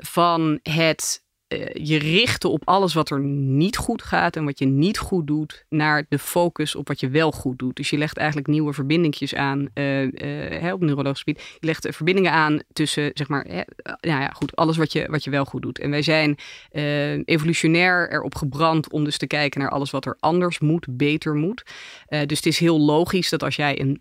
van 0.00 0.58
het 0.62 1.24
uh, 1.48 1.66
je 1.72 1.98
richten 1.98 2.50
op 2.50 2.62
alles 2.64 2.94
wat 2.94 3.10
er 3.10 3.20
niet 3.20 3.76
goed 3.76 4.02
gaat 4.02 4.36
en 4.36 4.44
wat 4.44 4.58
je 4.58 4.66
niet 4.66 4.98
goed 4.98 5.26
doet, 5.26 5.64
naar 5.68 6.06
de 6.08 6.18
focus 6.18 6.74
op 6.74 6.88
wat 6.88 7.00
je 7.00 7.08
wel 7.08 7.32
goed 7.32 7.58
doet. 7.58 7.76
Dus 7.76 7.90
je 7.90 7.98
legt 7.98 8.16
eigenlijk 8.16 8.48
nieuwe 8.48 8.72
verbindingjes 8.72 9.34
aan 9.34 9.68
uh, 9.74 10.02
uh, 10.02 10.72
op 10.72 10.80
neurologisch 10.80 11.22
gebied. 11.22 11.56
Je 11.60 11.66
legt 11.66 11.88
verbindingen 11.90 12.32
aan 12.32 12.60
tussen, 12.72 13.10
zeg 13.14 13.28
maar, 13.28 13.46
nou 14.00 14.20
ja, 14.20 14.28
goed, 14.28 14.56
alles 14.56 14.76
wat 14.76 14.92
je, 14.92 15.06
wat 15.10 15.24
je 15.24 15.30
wel 15.30 15.44
goed 15.44 15.62
doet. 15.62 15.78
En 15.78 15.90
wij 15.90 16.02
zijn 16.02 16.38
evolutionair 17.24 18.12
erop 18.12 18.34
gebrand 18.34 18.90
om 18.90 19.04
dus 19.04 19.18
te 19.18 19.26
kijken 19.26 19.60
naar 19.60 19.70
alles 19.70 19.90
wat 19.90 20.06
er 20.06 20.16
anders 20.20 20.58
moet, 20.58 20.86
beter 20.90 21.34
moet. 21.34 21.62
dus 22.08 22.36
het 22.36 22.46
is 22.46 22.58
heel 22.58 22.80
logisch 22.80 23.28
dat 23.28 23.42
als 23.42 23.56
jij 23.56 23.80
een 23.80 24.00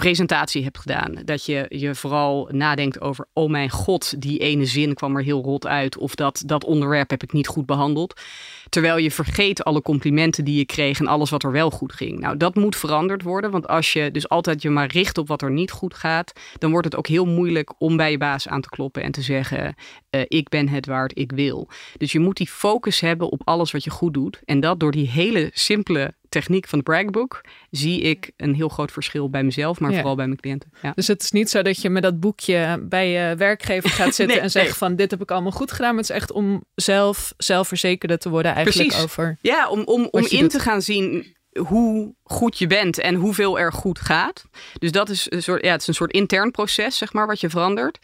presentatie 0.00 0.62
hebt 0.62 0.78
gedaan. 0.78 1.14
Dat 1.24 1.44
je 1.44 1.66
je 1.68 1.94
vooral 1.94 2.48
nadenkt 2.52 3.00
over, 3.00 3.26
oh 3.32 3.50
mijn 3.50 3.70
god, 3.70 4.22
die 4.22 4.38
ene 4.38 4.66
zin 4.66 4.94
kwam 4.94 5.16
er 5.16 5.22
heel 5.22 5.42
rot 5.42 5.66
uit. 5.66 5.98
Of 5.98 6.14
dat, 6.14 6.42
dat 6.46 6.64
onderwerp 6.64 7.10
heb 7.10 7.22
ik 7.22 7.32
niet 7.32 7.46
goed 7.46 7.66
behandeld. 7.66 8.20
Terwijl 8.68 8.96
je 8.96 9.10
vergeet 9.10 9.64
alle 9.64 9.82
complimenten 9.82 10.44
die 10.44 10.56
je 10.56 10.64
kreeg 10.64 11.00
en 11.00 11.06
alles 11.06 11.30
wat 11.30 11.42
er 11.42 11.52
wel 11.52 11.70
goed 11.70 11.92
ging. 11.92 12.18
Nou, 12.18 12.36
dat 12.36 12.54
moet 12.54 12.76
veranderd 12.76 13.22
worden. 13.22 13.50
Want 13.50 13.68
als 13.68 13.92
je 13.92 14.10
dus 14.10 14.28
altijd 14.28 14.62
je 14.62 14.70
maar 14.70 14.90
richt 14.92 15.18
op 15.18 15.28
wat 15.28 15.42
er 15.42 15.50
niet 15.50 15.70
goed 15.70 15.94
gaat, 15.94 16.32
dan 16.58 16.70
wordt 16.70 16.86
het 16.86 16.96
ook 16.96 17.06
heel 17.06 17.26
moeilijk 17.26 17.72
om 17.78 17.96
bij 17.96 18.10
je 18.10 18.18
baas 18.18 18.48
aan 18.48 18.60
te 18.60 18.68
kloppen 18.68 19.02
en 19.02 19.12
te 19.12 19.22
zeggen: 19.22 19.74
uh, 20.10 20.20
Ik 20.28 20.48
ben 20.48 20.68
het 20.68 20.86
waard, 20.86 21.18
ik 21.18 21.32
wil. 21.32 21.68
Dus 21.96 22.12
je 22.12 22.20
moet 22.20 22.36
die 22.36 22.48
focus 22.48 23.00
hebben 23.00 23.30
op 23.30 23.42
alles 23.44 23.70
wat 23.70 23.84
je 23.84 23.90
goed 23.90 24.14
doet. 24.14 24.40
En 24.44 24.60
dat 24.60 24.80
door 24.80 24.92
die 24.92 25.08
hele 25.08 25.50
simpele 25.52 26.14
techniek 26.30 26.68
van 26.68 26.78
het 26.78 26.88
bragbook 26.88 27.40
zie 27.70 28.00
ik 28.00 28.30
een 28.36 28.54
heel 28.54 28.68
groot 28.68 28.92
verschil 28.92 29.30
bij 29.30 29.42
mezelf, 29.42 29.80
maar 29.80 29.92
vooral 29.92 30.14
bij 30.14 30.26
mijn 30.26 30.40
cliënten. 30.40 30.72
Ja. 30.82 30.92
Dus 30.94 31.06
het 31.06 31.22
is 31.22 31.30
niet 31.30 31.50
zo 31.50 31.62
dat 31.62 31.82
je 31.82 31.90
met 31.90 32.02
dat 32.02 32.20
boekje 32.20 32.78
bij 32.82 33.10
je 33.10 33.36
werkgever 33.36 33.90
gaat 33.90 34.14
zitten 34.20 34.40
en 34.40 34.50
zegt 34.50 34.76
van 34.76 34.96
dit 34.96 35.10
heb 35.10 35.22
ik 35.22 35.30
allemaal 35.30 35.50
goed 35.50 35.72
gedaan. 35.72 35.94
Maar 35.94 36.02
het 36.02 36.10
is 36.10 36.16
echt 36.16 36.32
om 36.32 36.64
zelf 36.74 37.34
zelfverzekerde 37.36 38.18
te 38.18 38.28
worden 38.28 38.54
eigenlijk 38.54 38.88
Precies. 38.88 39.04
over. 39.04 39.38
Ja, 39.40 39.68
om, 39.68 39.82
om, 39.84 40.08
om 40.10 40.26
in 40.28 40.48
te 40.48 40.58
gaan 40.58 40.82
zien 40.82 41.36
hoe 41.58 42.14
goed 42.22 42.58
je 42.58 42.66
bent 42.66 42.98
en 42.98 43.14
hoeveel 43.14 43.58
er 43.58 43.72
goed 43.72 44.00
gaat. 44.00 44.44
Dus 44.78 44.92
dat 44.92 45.08
is 45.08 45.26
een 45.30 45.42
soort, 45.42 45.64
ja, 45.64 45.72
het 45.72 45.80
is 45.80 45.86
een 45.86 45.94
soort 45.94 46.12
intern 46.12 46.50
proces, 46.50 46.96
zeg 46.96 47.12
maar, 47.12 47.26
wat 47.26 47.40
je 47.40 47.50
verandert. 47.50 47.98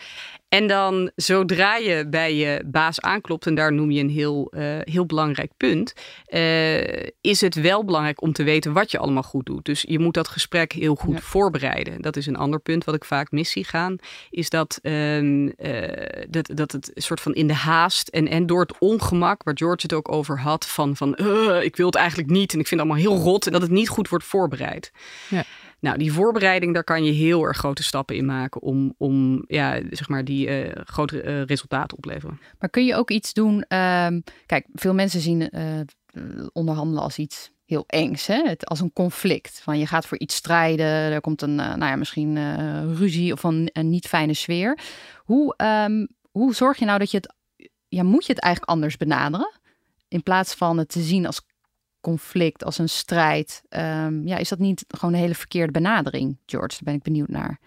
En 0.49 0.67
dan 0.67 1.11
zodra 1.17 1.77
je 1.77 2.07
bij 2.09 2.35
je 2.35 2.63
baas 2.67 3.01
aanklopt, 3.01 3.47
en 3.47 3.55
daar 3.55 3.73
noem 3.73 3.91
je 3.91 4.01
een 4.01 4.11
heel, 4.11 4.53
uh, 4.57 4.63
heel 4.81 5.07
belangrijk 5.07 5.53
punt, 5.57 5.93
uh, 6.29 6.81
is 7.21 7.41
het 7.41 7.55
wel 7.55 7.85
belangrijk 7.85 8.23
om 8.23 8.33
te 8.33 8.43
weten 8.43 8.73
wat 8.73 8.91
je 8.91 8.99
allemaal 8.99 9.23
goed 9.23 9.47
doet. 9.47 9.65
Dus 9.65 9.85
je 9.89 9.99
moet 9.99 10.15
dat 10.15 10.29
gesprek 10.29 10.73
heel 10.73 10.95
goed 10.95 11.15
ja. 11.15 11.21
voorbereiden. 11.21 12.03
Dat 12.03 12.17
is 12.17 12.27
een 12.27 12.37
ander 12.37 12.61
punt 12.61 12.85
wat 12.85 12.95
ik 12.95 13.05
vaak 13.05 13.31
mis 13.31 13.51
zie 13.51 13.65
gaan, 13.65 13.97
is 14.31 14.51
dat, 14.51 14.79
uh, 14.83 15.51
dat, 16.29 16.51
dat 16.55 16.73
het 16.73 16.91
soort 16.95 17.21
van 17.21 17.35
in 17.35 17.47
de 17.47 17.55
haast 17.55 18.09
en, 18.09 18.29
en 18.29 18.47
door 18.47 18.61
het 18.61 18.79
ongemak, 18.79 19.43
waar 19.43 19.57
George 19.57 19.83
het 19.83 19.93
ook 19.93 20.13
over 20.13 20.41
had, 20.41 20.67
van, 20.67 20.97
van 20.97 21.11
ik 21.63 21.77
wil 21.77 21.87
het 21.87 21.95
eigenlijk 21.95 22.31
niet 22.31 22.53
en 22.53 22.61
ik 22.61 22.67
vind 22.67 22.81
het 22.81 22.91
allemaal 22.91 23.13
heel 23.13 23.25
rot 23.25 23.47
en 23.47 23.53
dat 23.53 23.63
het 23.63 23.71
niet 23.71 23.89
goed 23.89 24.09
wordt 24.09 24.25
voorbereid. 24.25 24.93
Ja. 25.29 25.45
Nou, 25.87 25.99
die 25.99 26.13
voorbereiding, 26.13 26.75
daar 26.75 26.85
kan 26.85 27.05
je 27.05 27.13
heel 27.13 27.45
erg 27.45 27.57
grote 27.57 27.83
stappen 27.83 28.17
in 28.17 28.25
maken 28.25 28.63
om, 28.63 28.95
om 28.99 29.45
ja, 29.47 29.81
zeg 29.91 30.09
maar 30.09 30.25
die 30.25 30.67
uh, 30.67 30.71
grote 30.85 31.23
uh, 31.23 31.43
resultaten 31.43 31.97
opleveren. 31.97 32.41
Maar 32.59 32.71
kun 32.71 32.85
je 32.85 32.95
ook 32.95 33.11
iets 33.11 33.33
doen? 33.33 33.55
Um, 33.55 34.23
kijk, 34.47 34.67
veel 34.73 34.95
mensen 34.95 35.21
zien 35.21 35.51
uh, 35.53 36.47
onderhandelen 36.53 37.03
als 37.03 37.19
iets 37.19 37.51
heel 37.65 37.85
engs, 37.87 38.27
hè? 38.27 38.53
Als 38.59 38.81
een 38.81 38.93
conflict. 38.93 39.61
Van 39.61 39.79
je 39.79 39.87
gaat 39.87 40.07
voor 40.07 40.19
iets 40.19 40.35
strijden, 40.35 40.87
er 40.87 41.21
komt 41.21 41.43
een, 41.43 41.55
nou 41.55 41.85
ja, 41.85 41.97
misschien 41.97 42.39
ruzie 42.97 43.33
of 43.33 43.43
een, 43.43 43.71
een, 43.73 43.91
niet 43.91 44.07
fijne 44.07 44.35
sfeer. 44.35 44.79
Hoe, 45.19 45.55
um, 45.87 46.09
hoe 46.31 46.55
zorg 46.55 46.79
je 46.79 46.85
nou 46.85 46.99
dat 46.99 47.11
je 47.11 47.17
het, 47.17 47.35
ja, 47.89 48.03
moet 48.03 48.27
je 48.27 48.33
het 48.33 48.43
eigenlijk 48.43 48.73
anders 48.73 48.97
benaderen? 48.97 49.61
In 50.09 50.23
plaats 50.23 50.55
van 50.55 50.79
het 50.79 50.89
te 50.89 51.01
zien 51.01 51.27
als 51.27 51.41
conflict, 52.11 52.65
als 52.65 52.79
een 52.79 52.89
strijd. 52.89 53.63
Um, 53.71 54.27
ja, 54.27 54.37
is 54.37 54.49
dat 54.49 54.59
niet 54.59 54.85
gewoon 54.89 55.15
een 55.15 55.21
hele 55.21 55.35
verkeerde 55.35 55.73
benadering, 55.73 56.37
George? 56.47 56.69
Daar 56.69 56.85
ben 56.85 56.95
ik 56.95 57.03
benieuwd 57.03 57.29
naar. 57.29 57.59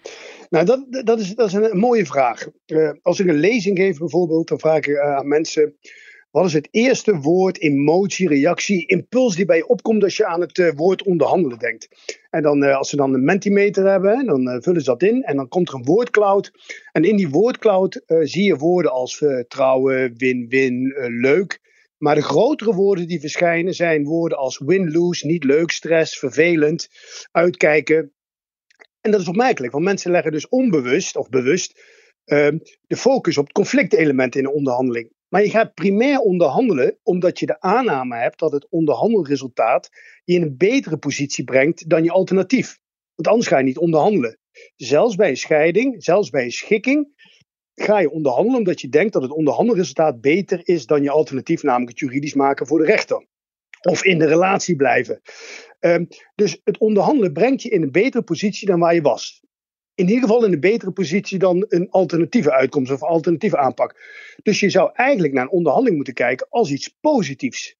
Nou, 0.50 0.64
dat, 0.64 0.86
dat, 1.04 1.20
is, 1.20 1.34
dat 1.34 1.46
is 1.46 1.52
een 1.52 1.78
mooie 1.78 2.06
vraag. 2.06 2.46
Uh, 2.66 2.90
als 3.02 3.20
ik 3.20 3.28
een 3.28 3.40
lezing 3.40 3.78
geef 3.78 3.98
bijvoorbeeld, 3.98 4.48
dan 4.48 4.58
vraag 4.58 4.76
ik 4.76 4.86
uh, 4.86 5.16
aan 5.16 5.28
mensen... 5.28 5.74
Wat 6.30 6.46
is 6.46 6.52
het 6.52 6.68
eerste 6.70 7.16
woord, 7.16 7.60
emotie, 7.60 8.28
reactie, 8.28 8.86
impuls 8.86 9.36
die 9.36 9.44
bij 9.44 9.56
je 9.56 9.68
opkomt 9.68 10.02
als 10.02 10.16
je 10.16 10.26
aan 10.26 10.40
het 10.40 10.58
uh, 10.58 10.70
woord 10.74 11.02
onderhandelen 11.02 11.58
denkt? 11.58 11.88
En 12.30 12.42
dan, 12.42 12.62
als 12.62 12.88
ze 12.88 12.96
dan 12.96 13.14
een 13.14 13.24
mentimeter 13.24 13.90
hebben, 13.90 14.26
dan 14.26 14.62
vullen 14.62 14.80
ze 14.80 14.90
dat 14.90 15.02
in 15.02 15.22
en 15.22 15.36
dan 15.36 15.48
komt 15.48 15.68
er 15.68 15.74
een 15.74 15.84
woordcloud. 15.84 16.52
En 16.92 17.04
in 17.04 17.16
die 17.16 17.28
woordcloud 17.28 18.02
zie 18.06 18.44
je 18.44 18.56
woorden 18.56 18.92
als 18.92 19.16
vertrouwen, 19.16 20.14
win-win, 20.16 20.94
leuk. 21.20 21.60
Maar 22.00 22.14
de 22.14 22.22
grotere 22.22 22.74
woorden 22.74 23.06
die 23.06 23.20
verschijnen 23.20 23.74
zijn 23.74 24.04
woorden 24.04 24.38
als 24.38 24.58
win-lose, 24.58 25.26
niet 25.26 25.44
leuk, 25.44 25.70
stress, 25.70 26.18
vervelend, 26.18 26.88
uitkijken. 27.30 28.12
En 29.00 29.10
dat 29.10 29.20
is 29.20 29.28
opmerkelijk, 29.28 29.72
want 29.72 29.84
mensen 29.84 30.10
leggen 30.10 30.32
dus 30.32 30.48
onbewust 30.48 31.16
of 31.16 31.28
bewust 31.28 31.80
uh, 32.24 32.48
de 32.86 32.96
focus 32.96 33.38
op 33.38 33.44
het 33.44 33.52
conflictelement 33.52 34.36
in 34.36 34.44
een 34.44 34.52
onderhandeling. 34.52 35.12
Maar 35.28 35.42
je 35.42 35.50
gaat 35.50 35.74
primair 35.74 36.18
onderhandelen 36.18 36.98
omdat 37.02 37.38
je 37.38 37.46
de 37.46 37.60
aanname 37.60 38.16
hebt 38.16 38.38
dat 38.38 38.52
het 38.52 38.68
onderhandelresultaat 38.68 39.88
je 40.24 40.34
in 40.34 40.42
een 40.42 40.56
betere 40.56 40.98
positie 40.98 41.44
brengt 41.44 41.88
dan 41.88 42.04
je 42.04 42.10
alternatief. 42.10 42.78
Want 43.14 43.28
anders 43.28 43.48
ga 43.48 43.58
je 43.58 43.64
niet 43.64 43.78
onderhandelen. 43.78 44.38
Zelfs 44.76 45.14
bij 45.14 45.28
een 45.28 45.36
scheiding, 45.36 46.04
zelfs 46.04 46.30
bij 46.30 46.44
een 46.44 46.52
schikking, 46.52 47.12
ga 47.82 47.98
je 47.98 48.10
onderhandelen 48.10 48.58
omdat 48.58 48.80
je 48.80 48.88
denkt 48.88 49.12
dat 49.12 49.22
het 49.22 49.30
onderhandelresultaat 49.30 50.20
beter 50.20 50.60
is 50.64 50.86
dan 50.86 51.02
je 51.02 51.10
alternatief, 51.10 51.62
namelijk 51.62 51.90
het 51.90 51.98
juridisch 51.98 52.34
maken 52.34 52.66
voor 52.66 52.78
de 52.78 52.84
rechter. 52.84 53.26
Of 53.88 54.04
in 54.04 54.18
de 54.18 54.26
relatie 54.26 54.76
blijven. 54.76 55.20
Um, 55.80 56.08
dus 56.34 56.60
het 56.64 56.78
onderhandelen 56.78 57.32
brengt 57.32 57.62
je 57.62 57.68
in 57.68 57.82
een 57.82 57.92
betere 57.92 58.22
positie 58.22 58.66
dan 58.66 58.80
waar 58.80 58.94
je 58.94 59.02
was. 59.02 59.42
In 59.94 60.08
ieder 60.08 60.22
geval 60.22 60.44
in 60.44 60.52
een 60.52 60.60
betere 60.60 60.92
positie 60.92 61.38
dan 61.38 61.64
een 61.68 61.90
alternatieve 61.90 62.52
uitkomst 62.52 62.92
of 62.92 63.02
alternatieve 63.02 63.56
aanpak. 63.56 63.94
Dus 64.42 64.60
je 64.60 64.70
zou 64.70 64.90
eigenlijk 64.92 65.32
naar 65.32 65.42
een 65.42 65.50
onderhandeling 65.50 65.96
moeten 65.96 66.14
kijken 66.14 66.46
als 66.48 66.70
iets 66.70 66.96
positiefs. 67.00 67.76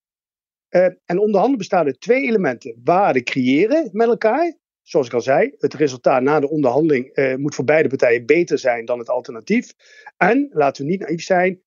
Uh, 0.69 0.83
en 0.83 1.19
onderhandelen 1.19 1.57
bestaat 1.57 1.85
uit 1.85 2.01
twee 2.01 2.21
elementen: 2.21 2.81
waarde 2.83 3.23
creëren 3.23 3.89
met 3.91 4.07
elkaar 4.07 4.57
zoals 4.91 5.07
ik 5.07 5.13
al 5.13 5.21
zei, 5.21 5.53
het 5.57 5.73
resultaat 5.73 6.21
na 6.21 6.39
de 6.39 6.49
onderhandeling 6.49 7.17
uh, 7.17 7.35
moet 7.35 7.55
voor 7.55 7.65
beide 7.65 7.89
partijen 7.89 8.25
beter 8.25 8.59
zijn 8.59 8.85
dan 8.85 8.99
het 8.99 9.09
alternatief. 9.09 9.73
En 10.17 10.49
laten 10.51 10.83
we 10.83 10.89
niet 10.89 10.99
naïef 10.99 11.23
zijn, 11.23 11.61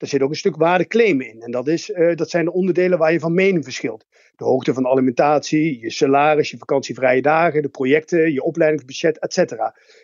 er 0.00 0.06
zit 0.06 0.22
ook 0.22 0.30
een 0.30 0.36
stuk 0.36 0.56
waarde 0.56 0.86
claimen 0.86 1.28
in. 1.28 1.42
En 1.42 1.50
dat, 1.50 1.68
is, 1.68 1.88
uh, 1.88 2.16
dat 2.16 2.30
zijn 2.30 2.44
de 2.44 2.52
onderdelen 2.52 2.98
waar 2.98 3.12
je 3.12 3.18
van 3.18 3.34
mening 3.34 3.64
verschilt. 3.64 4.06
De 4.36 4.44
hoogte 4.44 4.74
van 4.74 4.86
alimentatie, 4.86 5.80
je 5.80 5.90
salaris, 5.90 6.50
je 6.50 6.58
vakantievrije 6.58 7.22
dagen, 7.22 7.62
de 7.62 7.68
projecten, 7.68 8.32
je 8.32 8.42
opleidingsbudget, 8.42 9.18
etc. 9.18 9.54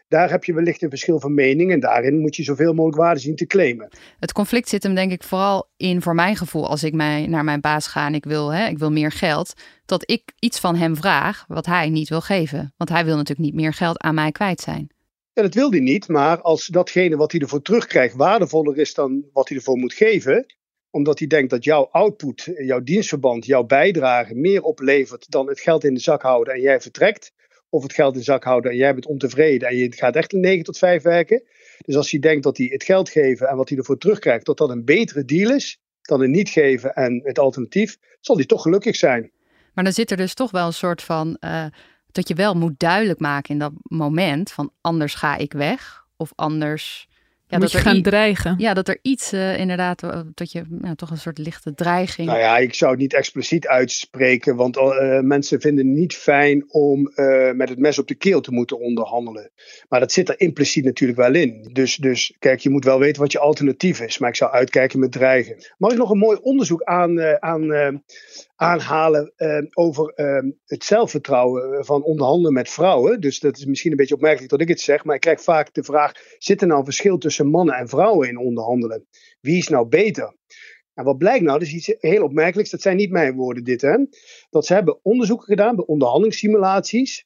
Daar 0.08 0.30
heb 0.30 0.44
je 0.44 0.54
wellicht 0.54 0.82
een 0.82 0.88
verschil 0.90 1.20
van 1.20 1.34
mening 1.34 1.72
en 1.72 1.80
daarin 1.80 2.18
moet 2.18 2.36
je 2.36 2.42
zoveel 2.42 2.72
mogelijk 2.72 2.98
waarde 2.98 3.20
zien 3.20 3.36
te 3.36 3.46
claimen. 3.46 3.88
Het 4.18 4.32
conflict 4.32 4.68
zit 4.68 4.82
hem 4.82 4.94
denk 4.94 5.12
ik 5.12 5.22
vooral 5.22 5.68
in, 5.76 6.02
voor 6.02 6.14
mijn 6.14 6.36
gevoel, 6.36 6.68
als 6.68 6.84
ik 6.84 6.94
mij 6.94 7.26
naar 7.26 7.44
mijn 7.44 7.60
baas 7.60 7.86
ga 7.86 8.06
en 8.06 8.14
ik 8.14 8.24
wil, 8.24 8.52
hè, 8.52 8.66
ik 8.68 8.78
wil 8.78 8.92
meer 8.92 9.12
geld, 9.12 9.54
dat 9.86 10.10
ik 10.10 10.22
iets 10.38 10.60
van 10.60 10.76
hem 10.76 10.96
vraag 10.96 11.44
wat 11.48 11.66
hij 11.66 11.90
niet 11.90 12.08
wil 12.08 12.20
geven. 12.20 12.72
Want 12.76 12.90
hij 12.90 13.04
wil 13.04 13.16
natuurlijk 13.16 13.46
niet 13.46 13.60
meer 13.60 13.72
geld 13.72 14.00
aan 14.00 14.14
mij 14.14 14.32
kwijt 14.32 14.60
zijn. 14.60 14.95
Ja, 15.36 15.42
dat 15.42 15.54
wil 15.54 15.70
hij 15.70 15.80
niet, 15.80 16.08
maar 16.08 16.40
als 16.40 16.66
datgene 16.66 17.16
wat 17.16 17.32
hij 17.32 17.40
ervoor 17.40 17.62
terugkrijgt 17.62 18.14
waardevoller 18.14 18.78
is 18.78 18.94
dan 18.94 19.24
wat 19.32 19.48
hij 19.48 19.56
ervoor 19.56 19.76
moet 19.76 19.94
geven, 19.94 20.54
omdat 20.90 21.18
hij 21.18 21.28
denkt 21.28 21.50
dat 21.50 21.64
jouw 21.64 21.88
output, 21.90 22.48
jouw 22.58 22.82
dienstverband, 22.82 23.46
jouw 23.46 23.64
bijdrage 23.64 24.34
meer 24.34 24.62
oplevert 24.62 25.30
dan 25.30 25.48
het 25.48 25.60
geld 25.60 25.84
in 25.84 25.94
de 25.94 26.00
zak 26.00 26.22
houden 26.22 26.54
en 26.54 26.60
jij 26.60 26.80
vertrekt, 26.80 27.32
of 27.68 27.82
het 27.82 27.92
geld 27.92 28.12
in 28.12 28.18
de 28.18 28.24
zak 28.24 28.44
houden 28.44 28.70
en 28.70 28.76
jij 28.76 28.92
bent 28.92 29.06
ontevreden 29.06 29.68
en 29.68 29.76
je 29.76 29.92
gaat 29.92 30.16
echt 30.16 30.32
een 30.32 30.40
9 30.40 30.64
tot 30.64 30.78
5 30.78 31.02
werken. 31.02 31.42
Dus 31.78 31.96
als 31.96 32.10
hij 32.10 32.20
denkt 32.20 32.42
dat 32.42 32.56
hij 32.56 32.66
het 32.66 32.84
geld 32.84 33.08
geven 33.08 33.48
en 33.48 33.56
wat 33.56 33.68
hij 33.68 33.78
ervoor 33.78 33.98
terugkrijgt, 33.98 34.46
dat 34.46 34.58
dat 34.58 34.70
een 34.70 34.84
betere 34.84 35.24
deal 35.24 35.50
is 35.50 35.80
dan 36.02 36.20
het 36.20 36.30
niet 36.30 36.48
geven 36.48 36.94
en 36.94 37.20
het 37.24 37.38
alternatief, 37.38 37.96
zal 38.20 38.36
hij 38.36 38.46
toch 38.46 38.62
gelukkig 38.62 38.96
zijn. 38.96 39.30
Maar 39.74 39.84
dan 39.84 39.92
zit 39.92 40.10
er 40.10 40.16
dus 40.16 40.34
toch 40.34 40.50
wel 40.50 40.66
een 40.66 40.72
soort 40.72 41.02
van 41.02 41.36
uh, 41.40 41.66
dat 42.16 42.28
je 42.28 42.34
wel 42.34 42.54
moet 42.54 42.78
duidelijk 42.78 43.20
maken 43.20 43.52
in 43.52 43.58
dat 43.58 43.72
moment 43.82 44.52
van 44.52 44.72
anders 44.80 45.14
ga 45.14 45.36
ik 45.36 45.52
weg 45.52 46.04
of 46.16 46.32
anders 46.34 47.08
ja, 47.48 47.58
dat 47.58 47.72
je 47.72 47.78
gaan 47.78 48.02
dreigen. 48.02 48.54
Ja, 48.58 48.74
dat 48.74 48.88
er 48.88 48.98
iets 49.02 49.32
uh, 49.32 49.58
inderdaad, 49.58 50.02
eh, 50.02 50.20
dat 50.34 50.52
je 50.52 50.64
ja, 50.82 50.94
toch 50.94 51.10
een 51.10 51.18
soort 51.18 51.38
lichte 51.38 51.74
dreiging. 51.74 52.28
Nou 52.28 52.38
ja, 52.38 52.58
ik 52.58 52.74
zou 52.74 52.90
het 52.90 53.00
niet 53.00 53.14
expliciet 53.14 53.66
uitspreken, 53.66 54.56
want 54.56 54.76
uh, 54.76 55.20
mensen 55.20 55.60
vinden 55.60 55.86
het 55.86 55.96
niet 55.96 56.14
fijn 56.14 56.64
om 56.68 57.12
uh, 57.14 57.52
met 57.52 57.68
het 57.68 57.78
mes 57.78 57.98
op 57.98 58.08
de 58.08 58.14
keel 58.14 58.40
te 58.40 58.52
moeten 58.52 58.78
onderhandelen. 58.78 59.50
Maar 59.88 60.00
dat 60.00 60.12
zit 60.12 60.28
er 60.28 60.40
impliciet 60.40 60.84
natuurlijk 60.84 61.18
wel 61.18 61.34
in. 61.34 61.70
Dus, 61.72 61.96
dus 61.96 62.36
kijk, 62.38 62.60
je 62.60 62.70
moet 62.70 62.84
wel 62.84 62.98
weten 62.98 63.22
wat 63.22 63.32
je 63.32 63.38
alternatief 63.38 64.00
is. 64.00 64.18
Maar 64.18 64.28
ik 64.28 64.36
zou 64.36 64.52
uitkijken 64.52 64.98
met 64.98 65.12
dreigen. 65.12 65.56
Mag 65.78 65.92
ik 65.92 65.98
nog 65.98 66.10
een 66.10 66.18
mooi 66.18 66.38
onderzoek 66.40 66.82
aan, 66.82 67.42
aan 67.42 68.02
aanhalen 68.56 69.32
uh, 69.36 69.58
over 69.72 70.12
uh, 70.16 70.52
het 70.64 70.84
zelfvertrouwen 70.84 71.84
van 71.84 72.02
onderhandelen 72.02 72.52
met 72.52 72.70
vrouwen. 72.70 73.20
Dus 73.20 73.40
dat 73.40 73.56
is 73.56 73.64
misschien 73.64 73.90
een 73.90 73.96
beetje 73.96 74.14
opmerkelijk 74.14 74.50
dat 74.50 74.60
ik 74.60 74.68
het 74.68 74.80
zeg, 74.80 75.04
maar 75.04 75.14
ik 75.14 75.20
krijg 75.20 75.42
vaak 75.42 75.74
de 75.74 75.82
vraag: 75.82 76.12
zit 76.38 76.60
er 76.60 76.66
nou 76.66 76.78
een 76.78 76.84
verschil 76.84 77.18
tussen 77.18 77.50
mannen 77.50 77.74
en 77.74 77.88
vrouwen 77.88 78.28
in 78.28 78.38
onderhandelen? 78.38 79.06
Wie 79.40 79.58
is 79.58 79.68
nou 79.68 79.86
beter? 79.88 80.36
En 80.94 81.04
wat 81.04 81.18
blijkt 81.18 81.44
nou, 81.44 81.58
dat 81.58 81.68
is 81.68 81.74
iets 81.74 81.94
heel 81.98 82.22
opmerkelijks, 82.22 82.70
dat 82.70 82.80
zijn 82.80 82.96
niet 82.96 83.10
mijn 83.10 83.34
woorden 83.34 83.64
dit, 83.64 83.80
hè? 83.80 83.96
dat 84.50 84.66
ze 84.66 84.74
hebben 84.74 84.98
onderzoeken 85.02 85.46
gedaan 85.46 85.76
bij 85.76 85.84
onderhandelingssimulaties 85.84 87.24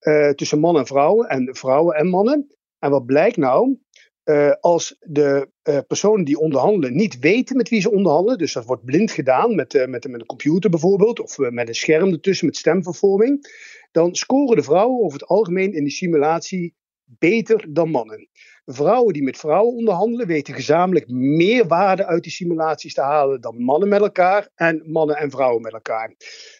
uh, 0.00 0.30
tussen 0.30 0.60
mannen 0.60 0.82
en 0.82 0.88
vrouwen 0.88 1.28
en 1.28 1.56
vrouwen 1.56 1.96
en 1.96 2.08
mannen. 2.08 2.56
En 2.78 2.90
wat 2.90 3.06
blijkt 3.06 3.36
nou? 3.36 3.78
Uh, 4.24 4.52
als 4.60 4.96
de 5.00 5.50
uh, 5.68 5.78
personen 5.86 6.24
die 6.24 6.38
onderhandelen 6.38 6.96
niet 6.96 7.18
weten 7.18 7.56
met 7.56 7.68
wie 7.68 7.80
ze 7.80 7.90
onderhandelen, 7.90 8.38
dus 8.38 8.52
dat 8.52 8.64
wordt 8.64 8.84
blind 8.84 9.10
gedaan 9.10 9.54
met, 9.54 9.74
uh, 9.74 9.86
met, 9.86 10.08
met 10.08 10.20
een 10.20 10.26
computer 10.26 10.70
bijvoorbeeld, 10.70 11.20
of 11.20 11.38
met 11.38 11.68
een 11.68 11.74
scherm 11.74 12.12
ertussen 12.12 12.46
met 12.46 12.56
stemvervorming, 12.56 13.46
dan 13.90 14.14
scoren 14.14 14.56
de 14.56 14.62
vrouwen 14.62 15.04
over 15.04 15.18
het 15.18 15.28
algemeen 15.28 15.72
in 15.72 15.84
die 15.84 15.92
simulatie 15.92 16.74
beter 17.18 17.66
dan 17.68 17.90
mannen. 17.90 18.28
Vrouwen 18.64 19.12
die 19.12 19.22
met 19.22 19.36
vrouwen 19.36 19.76
onderhandelen 19.76 20.26
weten 20.26 20.54
gezamenlijk 20.54 21.08
meer 21.08 21.66
waarde 21.66 22.06
uit 22.06 22.22
die 22.22 22.32
simulaties 22.32 22.94
te 22.94 23.00
halen 23.00 23.40
dan 23.40 23.62
mannen 23.62 23.88
met 23.88 24.00
elkaar 24.00 24.48
en 24.54 24.82
mannen 24.90 25.16
en 25.16 25.30
vrouwen 25.30 25.62
met 25.62 25.72
elkaar. 25.72 26.14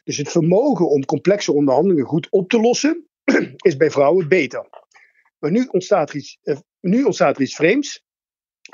Dus 0.05 0.17
het 0.17 0.31
vermogen 0.31 0.89
om 0.89 1.05
complexe 1.05 1.53
onderhandelingen 1.53 2.05
goed 2.05 2.31
op 2.31 2.49
te 2.49 2.61
lossen 2.61 3.09
is 3.57 3.77
bij 3.77 3.91
vrouwen 3.91 4.29
beter. 4.29 4.69
Maar 5.39 5.51
nu 5.51 5.67
ontstaat 5.71 6.11
er 6.11 6.17
iets 6.17 6.39
nu 6.81 7.05
ontstaat 7.05 7.37
er 7.37 7.43
iets 7.43 7.55
vreemds. 7.55 8.05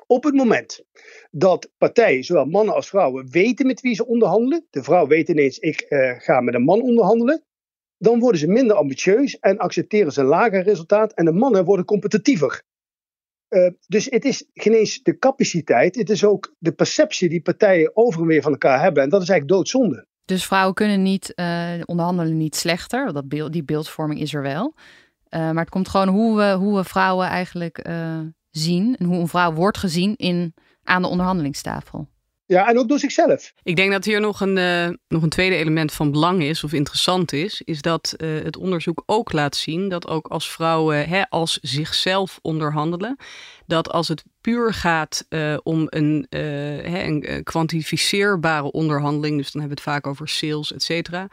Op 0.07 0.25
het 0.25 0.35
moment 0.35 0.85
dat 1.31 1.71
partijen, 1.79 2.25
zowel 2.25 2.45
mannen 2.45 2.75
als 2.75 2.89
vrouwen, 2.89 3.31
weten 3.31 3.67
met 3.67 3.81
wie 3.81 3.95
ze 3.95 4.07
onderhandelen, 4.07 4.67
de 4.71 4.83
vrouw 4.83 5.07
weet 5.07 5.29
ineens, 5.29 5.59
ik 5.59 5.87
uh, 5.89 6.13
ga 6.19 6.41
met 6.41 6.55
een 6.55 6.63
man 6.63 6.83
onderhandelen, 6.83 7.45
dan 7.99 8.19
worden 8.19 8.41
ze 8.41 8.47
minder 8.47 8.77
ambitieus 8.77 9.39
en 9.39 9.59
accepteren 9.59 10.13
ze 10.13 10.21
een 10.21 10.27
lager 10.27 10.63
resultaat 10.63 11.13
en 11.13 11.25
de 11.25 11.33
mannen 11.33 11.65
worden 11.65 11.85
competitiever. 11.85 12.63
Uh, 13.49 13.71
dus 13.87 14.05
het 14.05 14.25
is 14.25 14.49
geen 14.55 14.75
eens 14.75 15.03
de 15.03 15.19
capaciteit, 15.19 15.97
het 15.97 16.11
is 16.11 16.25
ook 16.25 16.55
de 16.59 16.73
perceptie 16.73 17.29
die 17.29 17.43
partijen 17.43 17.97
over 17.97 18.21
en 18.21 18.27
weer 18.27 18.43
van 18.43 18.53
elkaar 18.53 18.81
hebben. 18.81 19.03
En 19.03 19.09
dat 19.09 19.23
is 19.23 19.29
eigenlijk 19.29 19.59
doodzonde. 19.59 20.07
Dus 20.25 20.47
vrouwen 20.47 20.75
kunnen 20.75 21.03
niet 21.03 21.33
uh, 21.35 21.81
onderhandelen 21.85 22.37
niet 22.37 22.57
slechter, 22.57 23.13
dat 23.13 23.29
beeld, 23.29 23.53
die 23.53 23.65
beeldvorming 23.65 24.21
is 24.21 24.35
er 24.35 24.43
wel. 24.43 24.75
Uh, 25.37 25.43
maar 25.43 25.63
het 25.63 25.69
komt 25.69 25.89
gewoon 25.89 26.09
hoe 26.09 26.37
we, 26.37 26.53
hoe 26.53 26.77
we 26.77 26.85
vrouwen 26.85 27.27
eigenlijk 27.27 27.89
uh, 27.89 28.19
zien. 28.51 28.97
En 28.99 29.07
hoe 29.07 29.21
een 29.21 29.29
vrouw 29.29 29.53
wordt 29.53 29.79
gezien 29.79 30.17
in, 30.17 30.55
aan 30.85 31.03
de 31.03 31.09
onderhandelingstafel. 31.09 32.09
Ja, 32.47 32.69
en 32.69 32.79
ook 32.79 32.89
door 32.89 32.99
zichzelf. 32.99 33.53
Ik 33.63 33.77
denk 33.77 33.93
dat 33.93 34.05
hier 34.05 34.21
nog 34.21 34.41
een, 34.41 34.57
uh, 34.57 34.89
nog 35.09 35.23
een 35.23 35.29
tweede 35.29 35.57
element 35.57 35.93
van 35.93 36.11
belang 36.11 36.43
is, 36.43 36.65
of 36.65 36.73
interessant 36.73 37.33
is, 37.33 37.63
is 37.63 37.83
dat 37.83 38.15
uh, 38.17 38.45
het 38.45 38.57
onderzoek 38.57 39.03
ook 39.07 39.33
laat 39.33 39.57
zien 39.57 39.89
dat 39.89 40.09
ook 40.09 40.27
als 40.27 40.51
vrouwen 40.51 41.09
hè, 41.09 41.29
als 41.29 41.59
zichzelf 41.63 42.39
onderhandelen, 42.43 43.17
dat 43.67 43.91
als 43.91 44.09
het 44.09 44.25
puur 44.47 44.73
gaat 44.75 45.27
uh, 45.29 45.57
om 45.63 45.87
een, 45.89 46.27
een 46.31 47.43
kwantificeerbare 47.43 48.71
onderhandeling, 48.71 49.37
dus 49.37 49.51
dan 49.53 49.61
hebben 49.61 49.79
we 49.79 49.83
het 49.85 49.95
vaak 49.95 50.07
over 50.07 50.29
sales, 50.29 50.73
et 50.73 50.83
cetera. 50.83 51.29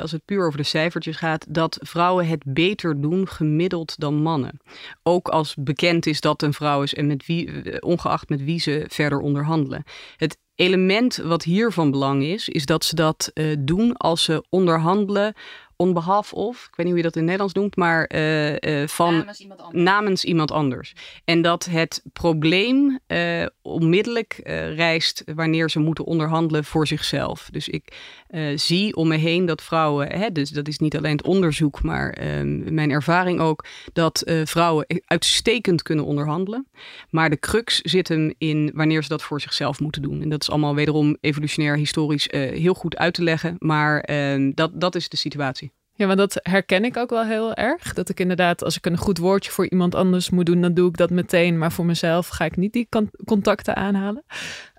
als 0.00 0.12
het 0.12 0.24
puur 0.24 0.46
over 0.46 0.58
de 0.58 0.64
cijfertjes 0.64 1.16
gaat, 1.16 1.46
dat 1.48 1.78
vrouwen 1.80 2.28
het 2.28 2.42
beter 2.46 3.00
doen 3.00 3.28
gemiddeld 3.28 3.98
dan 3.98 4.14
mannen. 4.14 4.60
Ook 5.02 5.28
als 5.28 5.54
bekend 5.58 6.06
is 6.06 6.20
dat 6.20 6.42
een 6.42 6.52
vrouw 6.52 6.82
is 6.82 6.94
en 6.94 7.06
met 7.06 7.26
wie, 7.26 7.82
ongeacht 7.82 8.28
met 8.28 8.44
wie 8.44 8.60
ze 8.60 8.84
verder 8.88 9.18
onderhandelen. 9.18 9.84
Het 10.16 10.38
element 10.54 11.16
wat 11.16 11.42
hier 11.42 11.72
van 11.72 11.90
belang 11.90 12.22
is, 12.22 12.48
is 12.48 12.66
dat 12.66 12.84
ze 12.84 12.94
dat 12.94 13.32
doen 13.58 13.96
als 13.96 14.24
ze 14.24 14.44
onderhandelen 14.48 15.34
on 15.76 15.92
behalf 15.92 16.32
of, 16.32 16.66
ik 16.70 16.76
weet 16.76 16.86
niet 16.86 16.94
hoe 16.94 16.96
je 16.96 17.02
dat 17.02 17.16
in 17.16 17.20
het 17.20 17.30
Nederlands 17.30 17.54
noemt, 17.54 17.76
maar 17.76 18.10
uh, 18.14 18.52
uh, 18.52 18.88
van 18.88 19.14
namens 19.14 19.40
iemand, 19.40 19.72
namens 19.72 20.24
iemand, 20.24 20.50
anders. 20.50 20.92
En 21.24 21.42
dat 21.42 21.64
het 21.64 22.02
probleem 22.12 22.98
uh, 23.06 23.46
onmiddellijk 23.62 24.40
rijst 24.74 25.22
wanneer 25.34 25.70
ze 25.70 25.78
moeten 25.78 26.04
onderhandelen 26.04 26.64
voor 26.64 26.86
zichzelf. 26.86 27.48
Dus 27.50 27.68
ik 27.68 27.92
zie 28.54 28.96
om 28.96 29.08
me 29.08 29.16
heen 29.16 29.46
dat 29.46 29.62
vrouwen, 29.62 30.12
hè, 30.12 30.32
dus 30.32 30.50
dat 30.50 30.68
is 30.68 30.78
niet 30.78 30.96
alleen 30.96 31.16
het 31.16 31.26
onderzoek, 31.26 31.82
maar 31.82 32.10
ehm, 32.10 32.74
mijn 32.74 32.90
ervaring 32.90 33.40
ook, 33.40 33.64
dat 33.92 34.22
vrouwen 34.44 34.86
uitstekend 35.04 35.82
kunnen 35.82 36.04
onderhandelen. 36.04 36.66
Maar 37.10 37.30
de 37.30 37.38
crux 37.38 37.80
zit 37.80 38.08
hem 38.08 38.34
in 38.38 38.70
wanneer 38.74 39.02
ze 39.02 39.08
dat 39.08 39.22
voor 39.22 39.40
zichzelf 39.40 39.80
moeten 39.80 40.02
doen. 40.02 40.22
En 40.22 40.28
dat 40.28 40.42
is 40.42 40.50
allemaal 40.50 40.74
wederom 40.74 41.16
evolutionair 41.20 41.76
historisch 41.76 42.28
heel 42.30 42.74
goed 42.74 42.96
uit 42.96 43.14
te 43.14 43.22
leggen, 43.22 43.56
maar 43.58 44.00
ehm, 44.00 44.52
dat, 44.54 44.80
dat 44.80 44.94
is 44.94 45.08
de 45.08 45.16
situatie. 45.16 45.72
Ja, 45.96 46.06
maar 46.06 46.16
dat 46.16 46.38
herken 46.42 46.84
ik 46.84 46.96
ook 46.96 47.10
wel 47.10 47.24
heel 47.24 47.54
erg. 47.54 47.92
Dat 47.92 48.08
ik 48.08 48.20
inderdaad, 48.20 48.64
als 48.64 48.76
ik 48.76 48.86
een 48.86 48.96
goed 48.96 49.18
woordje 49.18 49.50
voor 49.50 49.68
iemand 49.68 49.94
anders 49.94 50.30
moet 50.30 50.46
doen, 50.46 50.60
dan 50.60 50.74
doe 50.74 50.88
ik 50.88 50.96
dat 50.96 51.10
meteen. 51.10 51.58
Maar 51.58 51.72
voor 51.72 51.84
mezelf 51.84 52.28
ga 52.28 52.44
ik 52.44 52.56
niet 52.56 52.72
die 52.72 52.88
contacten 53.24 53.76
aanhalen. 53.76 54.24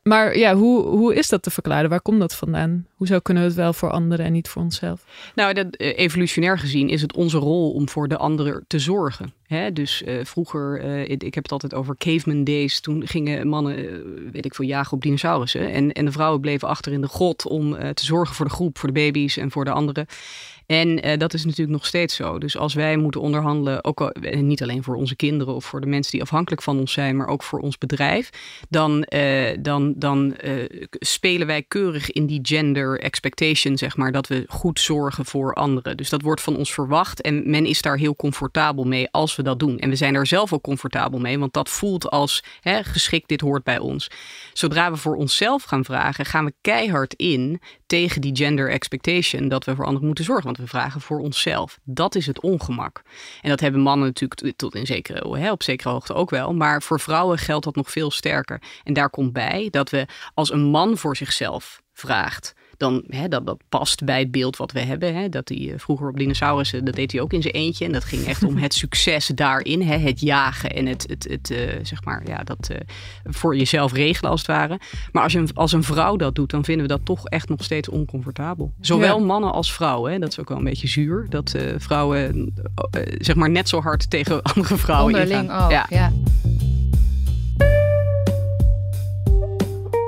Maar 0.10 0.38
ja, 0.38 0.56
hoe, 0.56 0.82
hoe 0.82 1.16
is 1.16 1.30
dat 1.30 1.44
te 1.44 1.52
verklaren? 1.52 1.90
Waar 1.90 2.02
komt 2.02 2.20
dat 2.20 2.36
vandaan? 2.36 2.88
Hoezo 2.96 3.20
kunnen 3.20 3.44
we 3.44 3.50
het 3.50 3.58
wel 3.58 3.74
voor 3.74 3.90
anderen 3.90 4.26
en 4.26 4.32
niet 4.32 4.48
voor 4.48 4.62
onszelf? 4.62 5.06
Nou, 5.36 5.54
dat, 5.54 5.66
uh, 5.72 5.98
evolutionair 5.98 6.60
gezien 6.60 6.90
is 6.90 7.02
het 7.02 7.16
onze 7.16 7.38
rol 7.38 7.72
om 7.72 7.90
voor 7.90 8.08
de 8.08 8.18
ander 8.18 8.64
te 8.68 8.80
zorgen. 8.80 9.34
Dus 9.74 10.02
uh, 10.02 10.26
vroeger, 10.26 10.82
ik, 11.10 11.24
ik, 11.24 11.34
heb 11.34 11.44
het 11.44 11.52
altijd 11.52 11.74
over 11.74 11.98
caveman 11.98 12.44
days. 12.44 12.80
Toen 12.80 13.08
gingen 13.08 13.48
mannen, 13.48 13.76
weet 14.32 14.46
ik 14.46 14.56
veel, 14.56 14.66
jagen 14.66 14.94
op 14.94 15.02
dinosaurussen. 15.02 15.72
En, 15.72 15.92
en 15.92 16.06
de 16.06 16.12
vrouwen 16.12 16.42
bleven 16.42 16.68
achter 16.68 16.92
in 16.92 17.02
de 17.02 17.08
grot 17.08 17.48
om 17.48 17.94
te 17.94 18.06
zorgen 18.06 18.36
voor 18.36 18.46
de 18.46 18.52
groep, 18.52 18.78
voor 18.78 18.94
de 18.94 19.00
baby's 19.00 19.38
en 19.38 19.52
voor 19.52 19.66
de 19.66 19.72
anderen. 19.72 20.06
En 20.66 21.08
uh, 21.08 21.18
dat 21.18 21.34
is 21.34 21.44
natuurlijk 21.44 21.72
nog 21.72 21.86
steeds 21.86 22.16
zo. 22.16 22.38
Dus 22.38 22.58
als 22.58 22.74
wij 22.74 22.98
moeten 22.98 23.22
onderhandelen, 23.22 23.84
ook 23.84 24.02
al, 24.02 24.12
niet 24.22 24.64
alleen 24.64 24.84
voor 24.84 24.96
onze 24.96 25.16
kinderen 25.16 25.54
of 25.54 25.66
voor 25.66 25.82
de 25.82 25.88
mensen 25.88 26.12
die 26.12 26.22
afhankelijk 26.22 26.62
van 26.62 26.80
ons 26.80 26.92
zijn, 26.92 27.18
maar 27.18 27.28
ook 27.28 27.44
voor 27.44 27.60
ons 27.60 27.78
bedrijf, 27.78 28.30
dan, 28.70 29.06
uh, 29.10 29.58
dan, 29.60 29.94
dan 29.98 30.36
spelen 30.90 31.48
wij 31.48 31.64
keurig 31.64 32.12
in 32.12 32.26
die 32.26 32.40
gender 32.42 33.00
expectation, 33.00 33.78
zeg 33.78 33.98
maar, 33.98 34.12
dat 34.12 34.28
we 34.28 34.44
goed 34.48 34.80
zorgen 34.80 35.26
voor 35.26 35.54
anderen. 35.54 35.98
Dus 35.98 36.10
dat 36.10 36.22
wordt 36.22 36.42
van 36.42 36.58
ons 36.58 36.74
verwacht 36.74 37.22
en 37.22 37.50
men 37.50 37.66
is 37.66 37.82
daar 37.82 37.98
heel 37.98 38.16
comfortabel 38.16 38.84
mee 38.84 39.12
als 39.12 39.36
we 39.36 39.44
dat 39.44 39.60
doen. 39.60 39.80
En 39.80 39.90
we 39.90 39.96
zijn 39.96 40.16
er 40.16 40.28
zelf 40.28 40.54
ook 40.54 40.62
comfortabel 40.62 41.20
mee, 41.20 41.40
want 41.40 41.54
dat 41.54 41.70
voelt 41.70 42.10
als 42.10 42.44
hè, 42.62 42.84
geschikt, 42.84 43.28
dit 43.28 43.42
hoort 43.42 43.64
bij 43.64 43.80
ons. 43.80 44.08
Zodra 44.54 44.92
we 44.92 44.98
voor 44.98 45.16
onszelf 45.16 45.64
gaan 45.64 45.86
vragen, 45.86 46.26
gaan 46.26 46.46
we 46.46 46.54
keihard 46.62 47.14
in 47.14 47.62
tegen 47.86 48.22
die 48.22 48.36
gender 48.36 48.70
expectation 48.70 49.48
dat 49.48 49.66
we 49.66 49.76
voor 49.76 49.86
anderen 49.86 50.06
moeten 50.06 50.26
zorgen 50.26 50.54
we 50.58 50.68
vragen 50.68 51.02
voor 51.02 51.20
onszelf. 51.20 51.80
Dat 51.84 52.16
is 52.16 52.26
het 52.26 52.42
ongemak. 52.42 53.02
En 53.42 53.50
dat 53.50 53.60
hebben 53.60 53.82
mannen 53.82 54.08
natuurlijk 54.08 54.58
tot 54.58 54.76
in 54.76 54.86
zekere, 54.86 55.52
op 55.52 55.64
zekere 55.64 55.90
hoogte 55.90 56.14
ook 56.14 56.30
wel. 56.30 56.54
Maar 56.54 56.82
voor 56.82 57.00
vrouwen 57.00 57.38
geldt 57.38 57.66
dat 57.66 57.76
nog 57.76 57.92
veel 57.92 58.12
sterker. 58.12 58.62
En 58.84 58.94
daar 58.94 59.10
komt 59.10 59.34
bij 59.34 59.68
dat 59.72 59.90
we 59.90 60.06
als 60.34 60.52
een 60.52 60.64
man 60.64 60.98
voor 60.98 61.16
zichzelf 61.16 61.82
vraagt 61.94 62.54
dan 62.78 63.04
hè, 63.08 63.28
dat, 63.28 63.46
dat 63.46 63.58
past 63.70 64.04
bij 64.04 64.20
het 64.20 64.32
beeld 64.32 64.58
wat 64.58 64.72
we 64.72 64.80
hebben. 64.80 65.16
Hè, 65.16 65.30
dat 65.30 65.50
hij 65.50 65.58
uh, 65.58 65.74
vroeger 65.78 66.10
op 66.10 66.18
dinosaurussen, 66.18 66.86
dat 66.86 66.96
deed 66.96 67.12
hij 67.12 67.22
ook 67.22 67.34
in 67.34 67.42
zijn 67.42 67.54
eentje. 67.54 67.86
En 67.86 67.92
dat 67.92 68.04
ging 68.04 68.26
echt 68.26 68.44
om 68.44 68.58
het 68.58 68.74
succes 68.74 69.28
daarin, 69.28 69.82
hè, 69.82 69.98
het 69.98 70.20
jagen 70.20 70.70
en 70.70 70.86
het, 70.86 71.06
het, 71.10 71.28
het 71.30 71.50
uh, 71.50 71.58
zeg 71.82 72.04
maar, 72.04 72.22
ja, 72.28 72.44
dat 72.44 72.70
uh, 72.72 72.78
voor 73.24 73.58
jezelf 73.58 73.94
regelen 73.94 74.32
als 74.32 74.40
het 74.40 74.50
ware. 74.50 74.80
Maar 75.12 75.24
als, 75.24 75.34
je, 75.34 75.48
als 75.54 75.72
een 75.72 75.84
vrouw 75.84 76.16
dat 76.16 76.36
doet, 76.36 76.50
dan 76.50 76.64
vinden 76.64 76.88
we 76.88 76.94
dat 76.94 77.06
toch 77.06 77.28
echt 77.28 77.50
nog 77.50 77.64
steeds 77.64 77.90
oncomfortabel. 77.90 78.74
Zowel 78.82 79.20
ja. 79.20 79.26
mannen 79.26 79.52
als 79.52 79.74
vrouwen. 79.74 80.12
Hè, 80.12 80.20
dat 80.20 80.30
is 80.30 80.40
ook 80.40 80.50
wel 80.50 80.58
een 80.58 80.64
beetje 80.64 80.88
zuur. 80.88 81.26
Dat 81.30 81.56
vrouwen 81.78 82.54
zeg 83.18 83.36
maar 83.36 83.50
net 83.50 83.70
zo 83.70 83.82
hard 83.82 84.10
tegen 84.10 84.42
andere 84.54 84.78
vrouwen 84.78 85.14
Onderling 85.14 85.42
ingaan. 85.42 85.66
Ook, 85.66 85.72
ja. 85.72 85.86
ja. 85.90 86.12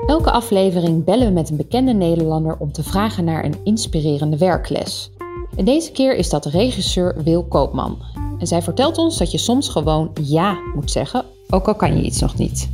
Elke 0.08 0.30
aflevering 0.30 1.04
bellen 1.04 1.26
we 1.26 1.32
met 1.32 1.50
een 1.50 1.56
bekende 1.56 1.92
Nederlander 1.92 2.56
om 2.58 2.72
te 2.72 2.82
vragen 2.82 3.24
naar 3.24 3.44
een 3.44 3.60
inspirerende 3.64 4.38
werkles. 4.38 5.10
En 5.56 5.64
deze 5.64 5.92
keer 5.92 6.14
is 6.14 6.28
dat 6.28 6.46
regisseur 6.46 7.22
Wil 7.22 7.44
Koopman. 7.44 8.02
En 8.38 8.46
zij 8.46 8.62
vertelt 8.62 8.98
ons 8.98 9.18
dat 9.18 9.30
je 9.30 9.38
soms 9.38 9.68
gewoon 9.68 10.10
ja 10.22 10.60
moet 10.74 10.90
zeggen, 10.90 11.24
ook 11.50 11.66
al 11.66 11.74
kan 11.74 11.96
je 11.96 12.02
iets 12.02 12.20
nog 12.20 12.38
niet. 12.38 12.68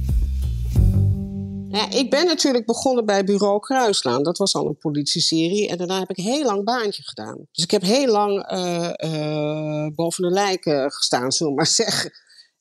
Ja, 1.68 1.90
ik 1.90 2.10
ben 2.10 2.26
natuurlijk 2.26 2.66
begonnen 2.66 3.06
bij 3.06 3.24
Bureau 3.24 3.60
Kruislaan. 3.60 4.22
Dat 4.22 4.38
was 4.38 4.54
al 4.54 4.66
een 4.66 4.78
politieserie. 4.78 5.68
En 5.68 5.78
daarna 5.78 5.98
heb 5.98 6.10
ik 6.10 6.24
heel 6.24 6.44
lang 6.44 6.64
baantje 6.64 7.02
gedaan. 7.02 7.46
Dus 7.52 7.64
ik 7.64 7.70
heb 7.70 7.82
heel 7.82 8.12
lang 8.12 8.52
uh, 8.52 8.90
uh, 9.04 9.86
boven 9.94 10.22
de 10.22 10.30
lijken 10.30 10.90
gestaan, 10.90 11.32
zullen 11.32 11.52
we 11.52 11.58
maar 11.58 11.66
zeggen. 11.66 12.10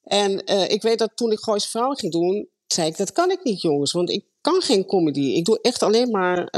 En 0.04 0.52
uh, 0.52 0.70
ik 0.70 0.82
weet 0.82 1.00
dat 1.00 1.12
toen 1.16 1.32
ik 1.32 1.40
Gooise 1.40 1.70
Vrouwen 1.70 1.98
ging 1.98 2.12
doen, 2.12 2.48
zei 2.68 2.88
ik, 2.88 2.98
dat 2.98 3.12
kan 3.12 3.32
ik 3.32 3.44
niet 3.44 3.62
jongens. 3.62 3.92
Want 3.92 4.10
ik 4.10 4.32
kan 4.44 4.62
geen 4.62 4.86
comedy. 4.86 5.20
Ik 5.20 5.46
doe 5.46 5.60
echt 5.62 5.84
alleen 5.84 6.12
maar 6.12 6.50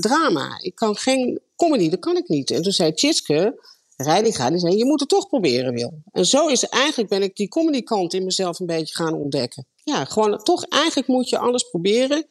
drama. 0.00 0.58
Ik 0.60 0.74
kan 0.74 0.96
geen 0.96 1.40
comedy, 1.56 1.88
dat 1.88 2.00
kan 2.00 2.16
ik 2.16 2.28
niet. 2.28 2.50
En 2.50 2.62
toen 2.62 2.72
zei 2.72 2.92
Tjitske, 2.92 3.62
Reidinga, 3.96 4.50
die 4.50 4.58
zei, 4.58 4.76
je 4.76 4.84
moet 4.84 5.00
het 5.00 5.08
toch 5.08 5.28
proberen, 5.28 5.74
Wil. 5.74 6.02
En 6.12 6.26
zo 6.26 6.46
is 6.46 6.68
eigenlijk, 6.68 7.08
ben 7.08 7.22
ik 7.22 7.36
die 7.36 7.48
comedy 7.48 7.82
kant 7.82 8.14
in 8.14 8.24
mezelf 8.24 8.60
een 8.60 8.66
beetje 8.66 8.94
gaan 8.94 9.14
ontdekken 9.14 9.66
ja, 9.90 10.04
gewoon 10.04 10.42
toch 10.42 10.64
eigenlijk 10.64 11.08
moet 11.08 11.28
je 11.28 11.38
alles 11.38 11.62
proberen. 11.62 12.26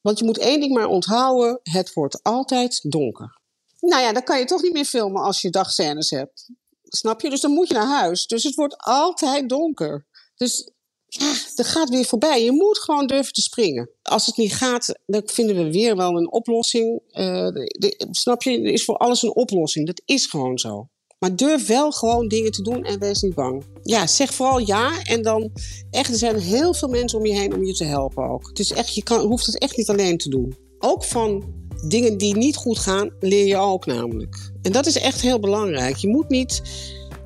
Want 0.00 0.18
je 0.18 0.24
moet 0.24 0.38
één 0.38 0.60
ding 0.60 0.74
maar 0.74 0.86
onthouden: 0.86 1.60
het 1.62 1.92
wordt 1.92 2.22
altijd 2.22 2.80
donker. 2.90 3.40
Nou 3.80 4.02
ja, 4.02 4.12
dan 4.12 4.22
kan 4.22 4.38
je 4.38 4.44
toch 4.44 4.62
niet 4.62 4.72
meer 4.72 4.84
filmen 4.84 5.22
als 5.22 5.40
je 5.40 5.50
dagscènes 5.50 6.10
hebt. 6.10 6.50
Snap 6.82 7.20
je? 7.20 7.30
Dus 7.30 7.40
dan 7.40 7.50
moet 7.50 7.68
je 7.68 7.74
naar 7.74 7.98
huis. 7.98 8.26
Dus 8.26 8.42
het 8.42 8.54
wordt 8.54 8.76
altijd 8.78 9.48
donker. 9.48 10.06
Dus 10.36 10.70
ja, 11.08 11.34
dat 11.54 11.66
gaat 11.66 11.88
weer 11.88 12.04
voorbij. 12.04 12.44
Je 12.44 12.52
moet 12.52 12.78
gewoon 12.78 13.06
durven 13.06 13.32
te 13.32 13.42
springen. 13.42 13.90
Als 14.02 14.26
het 14.26 14.36
niet 14.36 14.54
gaat, 14.54 14.98
dan 15.06 15.22
vinden 15.24 15.56
we 15.56 15.72
weer 15.72 15.96
wel 15.96 16.16
een 16.16 16.32
oplossing. 16.32 17.02
De, 17.08 18.06
snap 18.10 18.42
je? 18.42 18.50
Er 18.50 18.72
is 18.72 18.84
voor 18.84 18.96
alles 18.96 19.22
een 19.22 19.34
oplossing. 19.34 19.86
Dat 19.86 20.02
is 20.04 20.26
gewoon 20.26 20.58
zo. 20.58 20.88
Maar 21.18 21.36
durf 21.36 21.66
wel 21.66 21.90
gewoon 21.90 22.28
dingen 22.28 22.52
te 22.52 22.62
doen 22.62 22.84
en 22.84 22.98
wees 22.98 23.22
niet 23.22 23.34
bang. 23.34 23.64
Ja, 23.82 24.06
zeg 24.06 24.34
vooral 24.34 24.58
ja. 24.58 25.02
En 25.02 25.22
dan 25.22 25.52
echt, 25.90 26.10
er 26.10 26.18
zijn 26.18 26.38
heel 26.38 26.74
veel 26.74 26.88
mensen 26.88 27.18
om 27.18 27.26
je 27.26 27.38
heen 27.38 27.54
om 27.54 27.64
je 27.64 27.74
te 27.74 27.84
helpen 27.84 28.28
ook. 28.28 28.48
Het 28.48 28.58
is 28.58 28.72
echt, 28.72 28.94
je 28.94 29.02
kan, 29.02 29.26
hoeft 29.26 29.46
het 29.46 29.58
echt 29.58 29.76
niet 29.76 29.88
alleen 29.88 30.18
te 30.18 30.28
doen. 30.28 30.56
Ook 30.78 31.04
van 31.04 31.54
dingen 31.88 32.18
die 32.18 32.36
niet 32.36 32.56
goed 32.56 32.78
gaan, 32.78 33.10
leer 33.20 33.46
je 33.46 33.56
ook 33.56 33.86
namelijk. 33.86 34.52
En 34.62 34.72
dat 34.72 34.86
is 34.86 34.98
echt 34.98 35.20
heel 35.20 35.40
belangrijk. 35.40 35.96
Je 35.96 36.08
moet 36.08 36.28
niet 36.28 36.62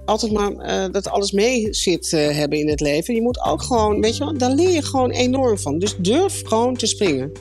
altijd 0.04 0.32
maar 0.32 0.52
uh, 0.52 0.92
dat 0.92 1.08
alles 1.08 1.32
mee 1.32 1.74
zit 1.74 2.12
uh, 2.12 2.30
hebben 2.30 2.58
in 2.58 2.68
het 2.68 2.80
leven. 2.80 3.14
Je 3.14 3.22
moet 3.22 3.44
ook 3.44 3.62
gewoon, 3.62 4.00
weet 4.00 4.16
je 4.16 4.24
wel, 4.24 4.38
daar 4.38 4.50
leer 4.50 4.70
je 4.70 4.82
gewoon 4.82 5.10
enorm 5.10 5.58
van. 5.58 5.78
Dus 5.78 5.96
durf 5.96 6.42
gewoon 6.44 6.76
te 6.76 6.86
springen. 6.86 7.32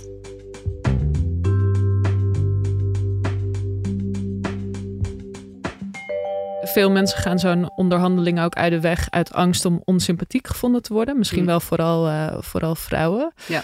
veel 6.72 6.92
mensen 6.92 7.18
gaan 7.18 7.40
zo'n 7.40 7.72
onderhandeling 7.76 8.42
ook 8.42 8.56
uit 8.56 8.72
de 8.72 8.80
weg 8.80 9.10
uit 9.10 9.34
angst 9.34 9.66
om 9.66 9.82
onsympathiek 9.86 10.48
gevonden 10.48 10.82
te 10.82 10.94
worden. 10.94 11.18
Misschien 11.18 11.42
mm. 11.42 11.46
wel 11.46 11.60
vooral, 11.60 12.08
uh, 12.08 12.38
vooral 12.40 12.76
vrouwen. 12.76 13.34
Ja. 13.48 13.64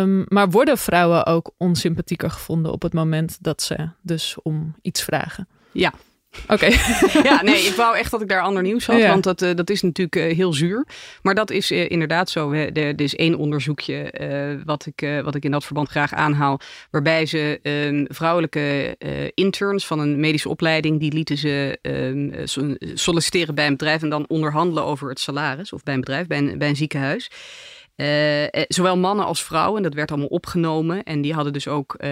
Um, 0.00 0.24
maar 0.28 0.50
worden 0.50 0.78
vrouwen 0.78 1.26
ook 1.26 1.50
onsympathieker 1.56 2.30
gevonden 2.30 2.72
op 2.72 2.82
het 2.82 2.92
moment 2.92 3.38
dat 3.40 3.62
ze 3.62 3.88
dus 4.02 4.36
om 4.42 4.74
iets 4.82 5.02
vragen? 5.02 5.48
Ja, 5.72 5.92
Oké. 6.46 6.66
ja, 7.28 7.42
nee, 7.42 7.60
ik 7.62 7.74
wou 7.76 7.96
echt 7.96 8.10
dat 8.10 8.20
ik 8.20 8.28
daar 8.28 8.42
ander 8.42 8.62
nieuws 8.62 8.86
had, 8.86 9.02
want 9.02 9.24
dat, 9.24 9.42
uh, 9.42 9.54
dat 9.54 9.70
is 9.70 9.82
natuurlijk 9.82 10.16
uh, 10.16 10.36
heel 10.36 10.52
zuur. 10.52 10.86
Maar 11.22 11.34
dat 11.34 11.50
is 11.50 11.70
uh, 11.70 11.90
inderdaad 11.90 12.30
zo. 12.30 12.52
Er 12.52 13.00
is 13.00 13.16
één 13.16 13.34
onderzoekje 13.34 13.96
wat, 14.64 14.86
ik, 14.86 15.22
wat 15.24 15.34
ik 15.34 15.44
in 15.44 15.50
dat 15.50 15.64
verband 15.64 15.88
graag 15.88 16.12
aanhaal, 16.12 16.60
waarbij 16.90 17.26
ze 17.26 17.58
ehm, 17.62 18.04
vrouwelijke 18.08 18.96
interns 19.34 19.86
van 19.86 19.98
een 19.98 20.20
medische 20.20 20.48
opleiding, 20.48 21.00
die 21.00 21.12
lieten 21.12 21.36
ze 21.36 21.78
um, 21.82 22.32
solliciteren 22.94 23.54
bij 23.54 23.66
een 23.66 23.76
bedrijf 23.76 24.02
en 24.02 24.08
dan 24.08 24.24
onderhandelen 24.28 24.84
over 24.84 25.08
het 25.08 25.20
salaris, 25.20 25.72
of 25.72 25.82
bij 25.82 25.94
een 25.94 26.00
bedrijf, 26.00 26.26
bij 26.26 26.38
een, 26.38 26.58
bij 26.58 26.68
een 26.68 26.76
ziekenhuis. 26.76 27.30
Uh, 28.00 28.62
zowel 28.68 28.96
mannen 28.96 29.24
als 29.24 29.42
vrouwen, 29.42 29.82
dat 29.82 29.94
werd 29.94 30.10
allemaal 30.10 30.28
opgenomen. 30.28 31.02
En 31.02 31.20
die 31.20 31.34
hadden 31.34 31.52
dus 31.52 31.68
ook 31.68 31.96
uh, 31.98 32.08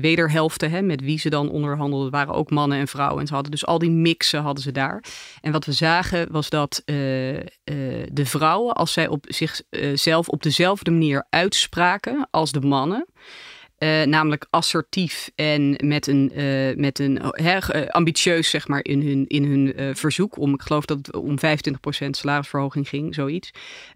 wederhelften 0.00 0.70
hè, 0.70 0.82
met 0.82 1.00
wie 1.00 1.18
ze 1.18 1.30
dan 1.30 1.50
onderhandelden. 1.50 2.10
Waren 2.10 2.34
ook 2.34 2.50
mannen 2.50 2.78
en 2.78 2.88
vrouwen. 2.88 3.20
En 3.20 3.26
ze 3.26 3.34
hadden 3.34 3.50
dus 3.50 3.66
al 3.66 3.78
die 3.78 3.90
mixen 3.90 4.42
hadden 4.42 4.62
ze 4.62 4.72
daar. 4.72 5.04
En 5.40 5.52
wat 5.52 5.64
we 5.64 5.72
zagen 5.72 6.32
was 6.32 6.50
dat 6.50 6.82
de 6.84 8.22
vrouwen, 8.24 8.74
als 8.74 8.92
zij 8.92 9.08
op 9.08 9.24
zichzelf 9.28 10.28
op 10.28 10.42
dezelfde 10.42 10.90
manier 10.90 11.26
uitspraken 11.30 12.28
als 12.30 12.52
de 12.52 12.60
mannen. 12.60 13.06
Uh, 13.84 14.02
namelijk 14.02 14.46
assertief 14.50 15.30
en 15.34 15.76
met 15.84 16.06
een, 16.06 16.30
uh, 16.34 16.76
met 16.76 16.98
een 16.98 17.20
uh, 17.40 17.86
ambitieus 17.88 18.50
zeg 18.50 18.68
maar 18.68 18.84
in 18.84 19.02
hun, 19.02 19.26
in 19.26 19.44
hun 19.44 19.96
verzoek 19.96 20.38
om, 20.38 20.54
ik 20.54 20.62
geloof 20.62 20.84
dat 20.84 20.96
het 20.96 21.16
om 21.16 21.36
25% 22.06 22.10
salarisverhoging 22.10 22.88
ging, 22.88 23.14
zoiets. 23.14 23.50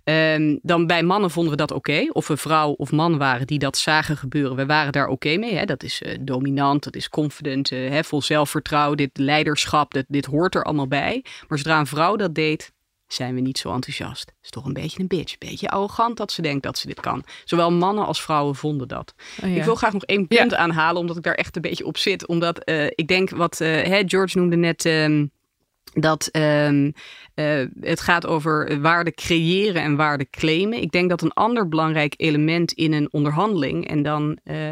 Um, 0.04 0.58
dan 0.62 0.86
bij 0.86 1.02
mannen 1.02 1.30
vonden 1.30 1.52
we 1.52 1.58
dat 1.58 1.70
oké. 1.70 2.08
Of 2.12 2.28
we 2.28 2.36
vrouw 2.36 2.70
of 2.70 2.92
man 2.92 3.18
waren 3.18 3.46
die 3.46 3.58
dat 3.58 3.76
zagen 3.76 4.16
gebeuren. 4.16 4.56
We 4.56 4.66
waren 4.66 4.92
daar 4.92 5.08
oké 5.08 5.36
mee. 5.36 5.54
Hè? 5.54 5.64
Dat 5.64 5.82
is 5.82 6.02
dominant, 6.20 6.84
dat 6.84 6.96
is 6.96 7.08
confident, 7.08 7.70
hè, 7.70 8.04
vol 8.04 8.22
zelfvertrouwen, 8.22 8.96
dit 8.96 9.18
leiderschap, 9.18 9.92
dit, 9.92 10.04
dit 10.08 10.24
hoort 10.24 10.54
er 10.54 10.64
allemaal 10.64 10.88
bij. 10.88 11.24
Maar 11.48 11.58
zodra 11.58 11.78
een 11.78 11.86
vrouw 11.86 12.16
dat 12.16 12.34
deed, 12.34 12.72
zijn 13.08 13.34
we 13.34 13.40
niet 13.40 13.58
zo 13.58 13.72
enthousiast. 13.72 14.32
Is 14.42 14.50
toch 14.50 14.64
een 14.64 14.72
beetje 14.72 15.00
een 15.00 15.06
bitch. 15.06 15.32
Een 15.32 15.48
beetje 15.48 15.68
arrogant 15.68 16.16
dat 16.16 16.32
ze 16.32 16.42
denkt 16.42 16.62
dat 16.62 16.78
ze 16.78 16.86
dit 16.86 17.00
kan. 17.00 17.24
Zowel 17.44 17.72
mannen 17.72 18.06
als 18.06 18.22
vrouwen 18.22 18.54
vonden 18.54 18.88
dat. 18.88 19.14
Oh, 19.42 19.54
Ik 19.54 19.64
wil 19.64 19.74
graag 19.74 19.92
nog 19.92 20.04
één 20.04 20.26
punt 20.26 20.54
aanhalen, 20.54 21.00
omdat 21.00 21.16
ik 21.16 21.22
daar 21.22 21.34
echt 21.34 21.56
een 21.56 21.62
beetje 21.62 21.86
op 21.86 21.96
zit. 21.96 22.26
Omdat 22.26 22.62
uh, 22.68 22.86
ik 22.86 23.08
denk 23.08 23.30
wat 23.30 23.60
uh, 23.60 23.98
George 24.06 24.38
noemde 24.38 24.56
net. 24.56 24.84
Um, 24.84 25.30
dat 25.92 26.28
um, 26.32 26.92
uh, 27.34 27.64
het 27.80 28.00
gaat 28.00 28.26
over 28.26 28.80
waarde 28.80 29.12
creëren 29.12 29.82
en 29.82 29.96
waarde 29.96 30.30
claimen. 30.30 30.82
Ik 30.82 30.90
denk 30.90 31.08
dat 31.08 31.22
een 31.22 31.32
ander 31.32 31.68
belangrijk 31.68 32.14
element 32.16 32.72
in 32.72 32.92
een 32.92 33.12
onderhandeling, 33.12 33.88
en 33.88 34.02
dan 34.02 34.38
uh, 34.44 34.70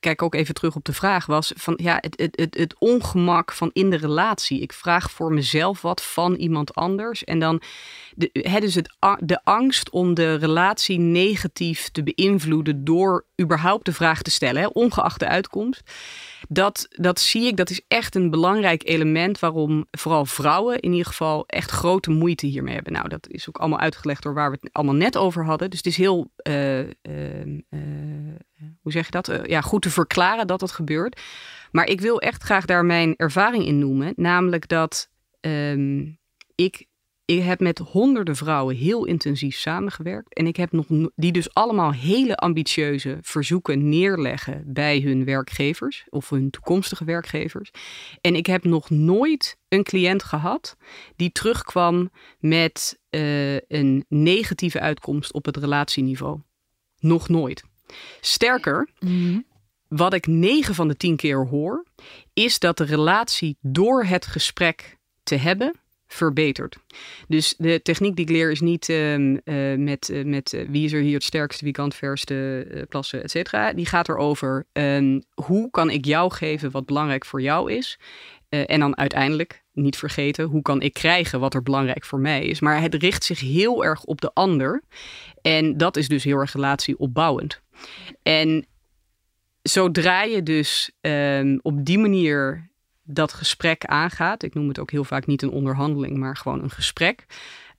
kijk 0.00 0.22
ook 0.22 0.34
even 0.34 0.54
terug 0.54 0.76
op 0.76 0.84
de 0.84 0.92
vraag, 0.92 1.26
was 1.26 1.52
van 1.56 1.78
ja, 1.82 1.98
het, 2.00 2.32
het, 2.34 2.56
het, 2.56 2.74
ongemak 2.78 3.52
van 3.52 3.70
in 3.72 3.90
de 3.90 3.96
relatie. 3.96 4.60
Ik 4.60 4.72
vraag 4.72 5.10
voor 5.10 5.32
mezelf 5.32 5.82
wat 5.82 6.02
van 6.02 6.34
iemand 6.34 6.74
anders. 6.74 7.24
En 7.24 7.38
dan 7.38 7.62
de, 8.14 8.30
het 8.32 8.62
is 8.62 8.74
het, 8.74 8.96
de 9.18 9.40
angst 9.44 9.90
om 9.90 10.14
de 10.14 10.34
relatie 10.34 10.98
negatief 10.98 11.88
te 11.88 12.02
beïnvloeden 12.02 12.84
door 12.84 13.26
überhaupt 13.42 13.84
de 13.84 13.92
vraag 13.92 14.22
te 14.22 14.30
stellen, 14.30 14.62
hè, 14.62 14.68
ongeacht 14.72 15.20
de 15.20 15.28
uitkomst. 15.28 15.82
Dat, 16.52 16.86
dat 16.90 17.20
zie 17.20 17.46
ik, 17.46 17.56
dat 17.56 17.70
is 17.70 17.80
echt 17.88 18.14
een 18.14 18.30
belangrijk 18.30 18.88
element 18.88 19.38
waarom 19.38 19.86
vooral 19.90 20.26
vrouwen 20.26 20.80
in 20.80 20.90
ieder 20.90 21.06
geval 21.06 21.46
echt 21.46 21.70
grote 21.70 22.10
moeite 22.10 22.46
hiermee 22.46 22.74
hebben. 22.74 22.92
Nou, 22.92 23.08
dat 23.08 23.28
is 23.28 23.48
ook 23.48 23.58
allemaal 23.58 23.78
uitgelegd 23.78 24.22
door 24.22 24.34
waar 24.34 24.50
we 24.50 24.58
het 24.60 24.72
allemaal 24.72 24.94
net 24.94 25.16
over 25.16 25.44
hadden. 25.44 25.70
Dus 25.70 25.78
het 25.78 25.86
is 25.86 25.96
heel, 25.96 26.32
uh, 26.48 26.78
uh, 26.78 26.86
uh, 27.70 27.78
hoe 28.80 28.92
zeg 28.92 29.04
je 29.04 29.10
dat? 29.10 29.40
ja, 29.44 29.60
goed 29.60 29.82
te 29.82 29.90
verklaren 29.90 30.46
dat 30.46 30.60
dat 30.60 30.72
gebeurt. 30.72 31.20
Maar 31.70 31.86
ik 31.86 32.00
wil 32.00 32.20
echt 32.20 32.42
graag 32.42 32.64
daar 32.64 32.84
mijn 32.84 33.14
ervaring 33.16 33.64
in 33.64 33.78
noemen. 33.78 34.12
Namelijk 34.16 34.68
dat 34.68 35.10
um, 35.40 36.18
ik 36.54 36.86
ik 37.36 37.42
heb 37.42 37.60
met 37.60 37.78
honderden 37.78 38.36
vrouwen 38.36 38.76
heel 38.76 39.04
intensief 39.04 39.56
samengewerkt. 39.56 40.34
En 40.34 40.46
ik 40.46 40.56
heb 40.56 40.72
nog 40.72 40.86
die 41.16 41.32
dus 41.32 41.54
allemaal 41.54 41.92
hele 41.92 42.36
ambitieuze 42.36 43.18
verzoeken 43.20 43.88
neerleggen 43.88 44.62
bij 44.66 45.00
hun 45.00 45.24
werkgevers 45.24 46.04
of 46.08 46.28
hun 46.28 46.50
toekomstige 46.50 47.04
werkgevers. 47.04 47.70
En 48.20 48.34
ik 48.34 48.46
heb 48.46 48.64
nog 48.64 48.90
nooit 48.90 49.56
een 49.68 49.82
cliënt 49.82 50.22
gehad 50.22 50.76
die 51.16 51.32
terugkwam 51.32 52.10
met 52.38 52.98
uh, 53.10 53.54
een 53.54 54.04
negatieve 54.08 54.80
uitkomst 54.80 55.32
op 55.32 55.44
het 55.44 55.56
relatieniveau. 55.56 56.40
Nog 56.98 57.28
nooit. 57.28 57.62
Sterker, 58.20 58.88
mm 58.98 59.48
wat 59.88 60.14
ik 60.14 60.26
negen 60.26 60.74
van 60.74 60.88
de 60.88 60.96
tien 60.96 61.16
keer 61.16 61.46
hoor, 61.46 61.86
is 62.32 62.58
dat 62.58 62.76
de 62.76 62.84
relatie 62.84 63.56
door 63.60 64.04
het 64.04 64.26
gesprek 64.26 64.98
te 65.22 65.36
hebben 65.36 65.79
verbeterd. 66.12 66.76
Dus 67.28 67.54
de 67.58 67.82
techniek 67.82 68.16
die 68.16 68.24
ik 68.24 68.30
leer 68.30 68.50
is 68.50 68.60
niet 68.60 68.88
uh, 68.88 69.18
uh, 69.18 69.34
met, 69.76 70.08
uh, 70.08 70.24
met 70.24 70.64
wie 70.68 70.84
is 70.84 70.92
er 70.92 71.00
hier 71.00 71.14
het 71.14 71.24
sterkste, 71.24 71.64
wie 71.64 71.72
kan 71.72 71.84
het 71.84 71.94
verste 71.94 72.86
plassen, 72.88 73.22
et 73.22 73.30
cetera. 73.30 73.72
Die 73.72 73.86
gaat 73.86 74.08
erover 74.08 74.66
um, 74.72 75.22
hoe 75.34 75.70
kan 75.70 75.90
ik 75.90 76.04
jou 76.04 76.32
geven 76.32 76.70
wat 76.70 76.86
belangrijk 76.86 77.24
voor 77.24 77.42
jou 77.42 77.72
is. 77.72 77.98
en 78.48 78.80
dan 78.80 78.96
uiteindelijk, 78.96 79.62
niet 79.72 79.96
vergeten, 79.96 80.44
hoe 80.44 80.62
kan 80.62 80.82
ik 80.82 80.92
krijgen 80.92 81.40
wat 81.40 81.54
er 81.54 81.62
belangrijk 81.62 82.04
voor 82.04 82.20
mij 82.20 82.44
is. 82.44 82.60
Maar 82.60 82.80
het 82.80 82.94
richt 82.94 83.24
zich 83.24 83.40
heel 83.40 83.84
erg 83.84 84.04
op 84.04 84.20
de 84.20 84.30
ander. 84.34 84.82
En 85.42 85.76
dat 85.76 85.96
is 85.96 86.08
dus 86.08 86.24
heel 86.24 86.38
erg 86.38 86.52
relatieopbouwend. 86.52 87.60
En 88.22 88.66
zodra 89.62 90.22
je 90.22 90.42
dus 90.42 90.90
um, 91.00 91.58
op 91.62 91.84
die 91.84 91.98
manier 91.98 92.69
dat 93.12 93.32
gesprek 93.32 93.84
aangaat. 93.84 94.42
Ik 94.42 94.54
noem 94.54 94.68
het 94.68 94.78
ook 94.78 94.90
heel 94.90 95.04
vaak 95.04 95.26
niet 95.26 95.42
een 95.42 95.50
onderhandeling, 95.50 96.16
maar 96.16 96.36
gewoon 96.36 96.62
een 96.62 96.70
gesprek. 96.70 97.26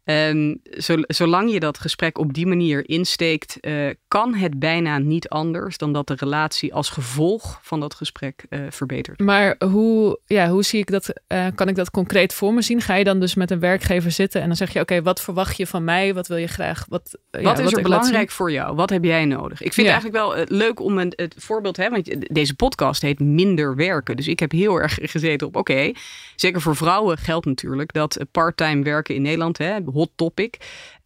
Um, 0.04 0.62
zolang 1.08 1.52
je 1.52 1.60
dat 1.60 1.80
gesprek 1.80 2.17
op 2.17 2.34
die 2.34 2.48
manier 2.48 2.89
insteekt, 2.89 3.58
uh, 3.62 3.89
kan 4.12 4.34
het 4.34 4.60
bijna 4.60 4.97
niet 4.97 5.30
anders 5.30 5.78
dan 5.78 5.93
dat 5.93 6.08
de 6.08 6.15
relatie 6.17 6.74
als 6.74 6.89
gevolg 6.89 7.60
van 7.62 7.80
dat 7.80 7.93
gesprek 7.93 8.45
uh, 8.50 8.60
verbetert. 8.69 9.19
Maar 9.19 9.56
hoe, 9.65 10.19
ja, 10.26 10.50
hoe 10.50 10.63
zie 10.63 10.80
ik 10.80 10.91
dat? 10.91 11.13
Uh, 11.28 11.45
kan 11.56 11.67
ik 11.67 11.76
dat 11.76 11.91
concreet 11.91 12.34
voor 12.34 12.54
me 12.54 12.62
zien? 12.62 12.82
Ga 12.82 12.95
je 12.95 13.04
dan 13.04 13.19
dus 13.19 13.36
met 13.36 13.52
een 13.52 13.60
werkgever 13.60 14.12
zitten 14.12 14.41
en 14.41 14.47
dan 14.47 14.56
zeg 14.56 14.74
je: 14.74 14.80
Oké, 14.80 15.02
wat 15.02 15.21
verwacht 15.21 15.58
je 15.58 15.67
van 15.67 15.84
mij? 15.84 16.13
Wat 16.13 16.28
wil 16.28 16.38
je 16.38 16.47
graag? 16.47 16.86
Wat, 16.89 17.17
uh, 17.32 17.43
wat 17.43 17.60
is 17.60 17.74
er 17.74 17.82
belangrijk 17.82 18.32
voor 18.32 18.52
jou? 18.52 18.76
Wat 18.76 18.89
heb 18.89 19.04
jij 19.04 19.26
nodig? 19.26 19.62
Ik 19.62 19.74
vind 19.74 19.88
het 19.88 20.02
eigenlijk 20.02 20.26
wel 20.26 20.45
leuk 20.58 20.80
om 20.80 20.97
een, 20.97 21.13
het 21.15 21.36
voorbeeld 21.38 21.76
te 21.76 21.82
hebben. 21.82 22.04
Want 22.04 22.34
deze 22.34 22.56
podcast 22.56 23.02
heet 23.02 23.19
Minder 23.19 23.76
werken. 23.76 24.15
Dus 24.15 24.28
ik 24.28 24.39
heb 24.39 24.52
heel 24.52 24.82
erg 24.82 24.97
gezeten 25.02 25.47
op: 25.47 25.56
Oké, 25.56 25.91
zeker 26.36 26.62
voor 26.62 26.76
vrouwen 26.76 27.17
geldt 27.17 27.45
natuurlijk 27.45 27.93
dat 27.93 28.17
parttime 28.32 28.84
werken 28.84 29.15
in 29.15 29.21
Nederland, 29.21 29.58
hè, 29.58 29.78
hot 29.86 30.12
topic. 30.15 30.58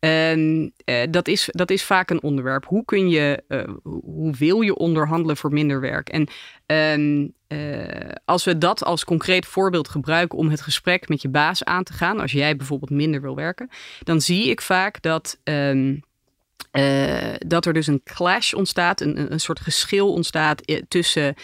Uh, 0.05 1.03
dat, 1.09 1.27
is, 1.27 1.49
dat 1.51 1.69
is 1.69 1.83
vaak 1.83 2.09
een 2.09 2.23
onderwerp. 2.23 2.65
Hoe 2.65 2.85
kun 2.85 3.09
je, 3.09 3.43
uh, 3.47 3.63
hoe 3.83 4.35
wil 4.37 4.61
je 4.61 4.75
onderhandelen 4.75 5.37
voor 5.37 5.53
minder 5.53 5.81
werk? 5.81 6.09
En 6.09 6.27
uh, 7.47 8.11
als 8.25 8.43
we 8.43 8.57
dat 8.57 8.83
als 8.83 9.03
concreet 9.03 9.45
voorbeeld 9.45 9.89
gebruiken 9.89 10.37
om 10.37 10.49
het 10.49 10.61
gesprek 10.61 11.09
met 11.09 11.21
je 11.21 11.29
baas 11.29 11.63
aan 11.63 11.83
te 11.83 11.93
gaan, 11.93 12.19
als 12.19 12.31
jij 12.31 12.55
bijvoorbeeld 12.55 12.91
minder 12.91 13.21
wil 13.21 13.35
werken, 13.35 13.69
dan 14.03 14.21
zie 14.21 14.49
ik 14.49 14.61
vaak 14.61 15.01
dat. 15.01 15.39
Um, 15.43 16.03
dat 17.47 17.65
er 17.65 17.73
dus 17.73 17.87
een 17.87 18.01
clash 18.03 18.53
ontstaat, 18.53 19.01
een, 19.01 19.31
een 19.31 19.39
soort 19.39 19.59
geschil 19.59 20.13
ontstaat 20.13 20.61
tussen 20.87 21.35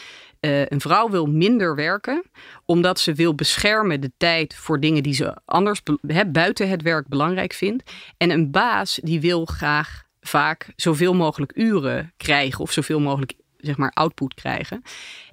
uh, 0.42 0.66
een 0.66 0.82
vrouw 0.82 1.10
wil 1.10 1.26
minder 1.26 1.76
werken, 1.76 2.24
omdat 2.66 3.00
ze 3.00 3.14
wil 3.14 3.36
beschermen 3.36 4.02
de 4.02 4.12
tijd 4.18 4.56
voor 4.56 4.80
dingen 4.80 5.04
die 5.04 5.14
ze 5.14 5.36
anders 5.46 5.82
he, 6.08 6.26
buiten 6.26 6.70
het 6.70 6.82
werk 6.82 7.08
belangrijk 7.08 7.54
vindt. 7.54 7.92
En 8.18 8.30
een 8.30 8.52
baas 8.52 9.00
die 9.04 9.22
wil 9.22 9.46
graag 9.46 10.04
vaak 10.22 10.74
zoveel 10.76 11.14
mogelijk 11.14 11.52
uren 11.56 12.14
krijgen 12.18 12.60
of 12.60 12.72
zoveel 12.72 13.00
mogelijk 13.00 13.34
zeg 13.58 13.78
maar 13.78 13.92
output 13.94 14.34
krijgen. 14.34 14.82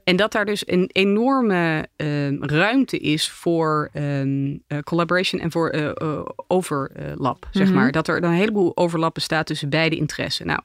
En 0.04 0.16
dat 0.16 0.32
daar 0.32 0.44
dus 0.44 0.68
een 0.68 0.90
enorme 0.92 1.88
uh, 1.96 2.38
ruimte 2.40 2.98
is 2.98 3.30
voor 3.30 3.90
um, 3.94 4.62
uh, 4.68 4.78
collaboration 4.78 5.40
en 5.40 5.50
voor 5.50 5.74
uh, 5.74 6.24
overlap, 6.46 7.48
zeg 7.50 7.66
mm 7.66 7.72
-hmm. 7.72 7.82
maar. 7.82 7.92
Dat 7.92 8.08
er 8.08 8.22
een 8.22 8.32
heleboel 8.32 8.76
overlap 8.76 9.14
bestaat 9.14 9.46
tussen 9.46 9.68
beide 9.68 9.96
interessen. 9.96 10.46
Nou, 10.46 10.60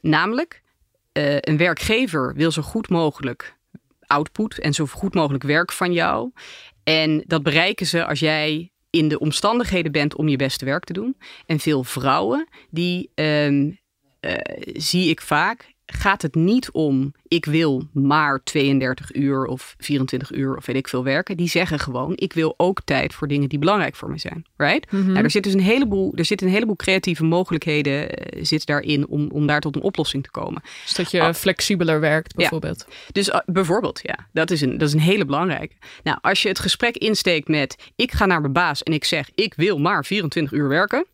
namelijk, 0.00 0.62
een 1.40 1.56
werkgever 1.56 2.34
wil 2.34 2.50
zo 2.50 2.62
goed 2.62 2.88
mogelijk 2.88 3.55
output 4.06 4.58
en 4.58 4.72
zo 4.72 4.86
goed 4.86 5.14
mogelijk 5.14 5.44
werk 5.44 5.72
van 5.72 5.92
jou. 5.92 6.30
En 6.84 7.24
dat 7.26 7.42
bereiken 7.42 7.86
ze 7.86 8.06
als 8.06 8.20
jij 8.20 8.70
in 8.90 9.08
de 9.08 9.18
omstandigheden 9.18 9.92
bent 9.92 10.16
om 10.16 10.28
je 10.28 10.36
beste 10.36 10.64
werk 10.64 10.84
te 10.84 10.92
doen. 10.92 11.16
En 11.46 11.60
veel 11.60 11.84
vrouwen, 11.84 12.48
die 12.70 13.10
um, 13.14 13.78
uh, 14.20 14.34
zie 14.72 15.10
ik 15.10 15.20
vaak, 15.20 15.74
gaat 15.86 16.22
het 16.22 16.34
niet 16.34 16.70
om 16.70 17.14
ik 17.28 17.44
wil 17.44 17.82
maar 17.92 18.40
32 18.42 19.14
uur 19.14 19.44
of 19.44 19.74
24 19.78 20.32
uur 20.32 20.56
of 20.56 20.66
weet 20.66 20.76
ik 20.76 20.88
veel 20.88 21.04
werken. 21.04 21.36
Die 21.36 21.48
zeggen 21.48 21.78
gewoon 21.78 22.12
ik 22.14 22.32
wil 22.32 22.54
ook 22.56 22.80
tijd 22.84 23.14
voor 23.14 23.28
dingen 23.28 23.48
die 23.48 23.58
belangrijk 23.58 23.96
voor 23.96 24.10
me 24.10 24.18
zijn. 24.18 24.44
Right? 24.56 24.92
Mm 24.92 25.00
-hmm. 25.00 25.12
nou, 25.12 25.24
er 25.24 25.30
zit 25.30 25.42
dus 25.42 25.52
een 25.52 25.60
heleboel, 25.60 26.12
er 26.14 26.24
zitten 26.24 26.46
een 26.46 26.52
heleboel 26.52 26.76
creatieve 26.76 27.24
mogelijkheden 27.24 28.02
uh, 28.02 28.44
zit 28.44 28.66
daarin 28.66 29.06
om, 29.06 29.30
om 29.30 29.46
daar 29.46 29.60
tot 29.60 29.76
een 29.76 29.82
oplossing 29.82 30.22
te 30.22 30.30
komen. 30.30 30.62
Dus 30.82 30.94
dat 30.94 31.10
je 31.10 31.20
ah. 31.20 31.34
flexibeler 31.34 32.00
werkt 32.00 32.34
bijvoorbeeld. 32.34 32.86
Ja. 32.88 32.94
Dus 33.12 33.28
uh, 33.28 33.38
bijvoorbeeld, 33.46 34.00
ja, 34.02 34.26
dat 34.32 34.50
is, 34.50 34.60
een, 34.60 34.78
dat 34.78 34.88
is 34.88 34.94
een 34.94 35.00
hele 35.00 35.24
belangrijke. 35.24 35.74
Nou, 36.02 36.18
als 36.20 36.42
je 36.42 36.48
het 36.48 36.58
gesprek 36.58 36.96
insteekt 36.96 37.48
met 37.48 37.76
ik 37.96 38.12
ga 38.12 38.26
naar 38.26 38.40
mijn 38.40 38.52
baas 38.52 38.82
en 38.82 38.92
ik 38.92 39.04
zeg 39.04 39.30
ik 39.34 39.54
wil 39.54 39.78
maar 39.78 40.04
24 40.04 40.58
uur 40.58 40.68
werken 40.68 41.06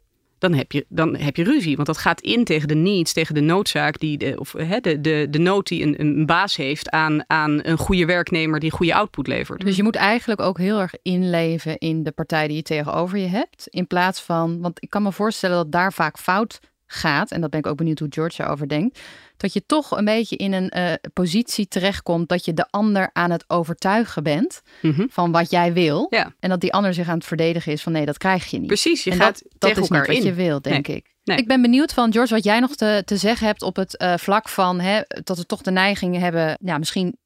dan 0.42 0.54
heb 0.54 0.72
je, 0.72 0.86
dan 0.88 1.16
heb 1.16 1.36
je 1.36 1.44
ruzie. 1.44 1.74
Want 1.74 1.86
dat 1.86 1.98
gaat 1.98 2.20
in 2.20 2.44
tegen 2.44 2.68
de 2.68 2.74
needs, 2.74 3.12
tegen 3.12 3.34
de 3.34 3.40
noodzaak 3.40 3.98
die 3.98 4.18
de, 4.18 4.34
of 4.38 4.52
hè, 4.52 4.80
de, 4.80 5.00
de, 5.00 5.26
de 5.30 5.38
nood 5.38 5.68
die 5.68 5.82
een, 5.82 6.00
een 6.00 6.26
baas 6.26 6.56
heeft 6.56 6.90
aan, 6.90 7.24
aan 7.26 7.60
een 7.62 7.78
goede 7.78 8.04
werknemer 8.04 8.60
die 8.60 8.70
goede 8.70 8.94
output 8.94 9.26
levert. 9.26 9.64
Dus 9.64 9.76
je 9.76 9.82
moet 9.82 9.96
eigenlijk 9.96 10.40
ook 10.40 10.58
heel 10.58 10.80
erg 10.80 10.94
inleven 11.02 11.78
in 11.78 12.02
de 12.02 12.12
partij 12.12 12.46
die 12.46 12.56
je 12.56 12.62
tegenover 12.62 13.18
je 13.18 13.26
hebt. 13.26 13.66
In 13.68 13.86
plaats 13.86 14.20
van, 14.20 14.60
want 14.60 14.82
ik 14.82 14.90
kan 14.90 15.02
me 15.02 15.12
voorstellen 15.12 15.56
dat 15.56 15.72
daar 15.72 15.92
vaak 15.92 16.18
fout 16.18 16.60
gaat. 16.94 17.30
En 17.30 17.40
dat 17.40 17.50
ben 17.50 17.60
ik 17.60 17.66
ook 17.66 17.76
benieuwd 17.76 17.98
hoe 17.98 18.08
George 18.10 18.42
erover 18.42 18.68
denkt 18.68 18.98
dat 19.42 19.52
je 19.52 19.66
toch 19.66 19.90
een 19.90 20.04
beetje 20.04 20.36
in 20.36 20.52
een 20.52 20.72
uh, 20.76 20.92
positie 21.12 21.68
terechtkomt 21.68 22.28
dat 22.28 22.44
je 22.44 22.54
de 22.54 22.66
ander 22.70 23.10
aan 23.12 23.30
het 23.30 23.44
overtuigen 23.46 24.22
bent 24.22 24.62
mm 24.80 24.92
-hmm. 24.92 25.06
van 25.10 25.32
wat 25.32 25.50
jij 25.50 25.72
wil. 25.72 26.06
Ja. 26.10 26.32
En 26.40 26.48
dat 26.48 26.60
die 26.60 26.72
ander 26.72 26.94
zich 26.94 27.08
aan 27.08 27.16
het 27.16 27.26
verdedigen 27.26 27.72
is 27.72 27.82
van 27.82 27.92
nee, 27.92 28.06
dat 28.06 28.18
krijg 28.18 28.46
je 28.46 28.58
niet. 28.58 28.66
Precies, 28.66 29.04
je 29.04 29.10
en 29.10 29.16
gaat 29.16 29.42
dat, 29.42 29.42
dat 29.42 29.60
tegen 29.60 29.82
is 29.82 29.88
elkaar 29.88 30.08
niet 30.08 30.18
wat 30.18 30.26
je 30.26 30.34
wil, 30.34 30.60
denk 30.60 30.86
Nee. 30.86 30.96
ik. 30.96 31.14
Nee. 31.24 31.36
Ik 31.36 31.46
ben 31.46 31.62
benieuwd 31.62 31.92
van 31.92 32.12
George 32.12 32.34
wat 32.34 32.44
jij 32.44 32.60
nog 32.60 32.74
te, 32.74 33.02
te 33.04 33.16
zeggen 33.16 33.46
hebt 33.46 33.62
op 33.62 33.76
het 33.76 34.02
uh, 34.02 34.14
vlak 34.16 34.48
van 34.48 34.80
hè, 34.80 35.00
dat 35.24 35.36
we 35.38 35.46
toch 35.46 35.62
de 35.62 35.70
neiging 35.70 36.18
hebben, 36.18 36.58
ja, 36.60 36.78
misschien 36.78 37.16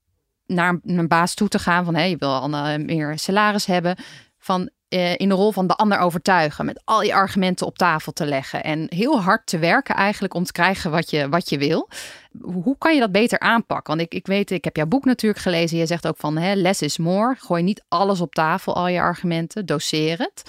naar 0.47 0.81
een 0.85 1.09
baas 1.09 1.35
toe 1.35 1.49
te 1.49 1.59
gaan 1.59 1.85
van 1.85 1.95
hé, 1.95 2.03
je 2.03 2.17
wil 2.17 2.35
al 2.35 2.51
uh, 2.51 2.77
meer 2.77 3.19
salaris 3.19 3.67
hebben. 3.67 3.97
Van 4.39 4.71
in 4.89 5.29
de 5.29 5.35
rol 5.35 5.53
van 5.53 5.67
de 5.67 5.75
ander 5.75 5.99
overtuigen. 5.99 6.65
Met 6.65 6.81
al 6.85 7.03
je 7.03 7.15
argumenten 7.15 7.67
op 7.67 7.79
tafel 7.79 8.13
te 8.13 8.27
leggen. 8.27 8.65
En 8.65 8.87
heel 8.89 9.21
hard 9.21 9.47
te 9.47 9.59
werken 9.59 9.95
eigenlijk 9.95 10.35
om 10.35 10.45
te 10.45 10.53
krijgen 10.53 10.91
wat 10.91 11.11
je, 11.11 11.29
wat 11.29 11.49
je 11.49 11.59
wil. 11.59 11.89
Hoe 12.41 12.79
kan 12.79 12.95
je 12.95 13.01
dat 13.01 13.13
beter 13.13 13.39
aanpakken? 13.39 13.97
Want 13.97 14.07
ik, 14.07 14.15
ik 14.19 14.27
weet, 14.27 14.51
ik 14.51 14.65
heb 14.65 14.77
jouw 14.77 14.87
boek 14.87 15.05
natuurlijk 15.05 15.43
gelezen. 15.43 15.79
Je 15.79 15.87
zegt 15.87 16.07
ook 16.07 16.17
van 16.17 16.37
hè, 16.37 16.55
less 16.55 16.83
is 16.83 16.99
more. 16.99 17.35
Gooi 17.39 17.63
niet 17.63 17.85
alles 17.89 18.21
op 18.21 18.35
tafel, 18.35 18.75
al 18.75 18.89
je 18.89 19.01
argumenten. 19.01 19.67
Doseer 19.67 20.19
het. 20.19 20.43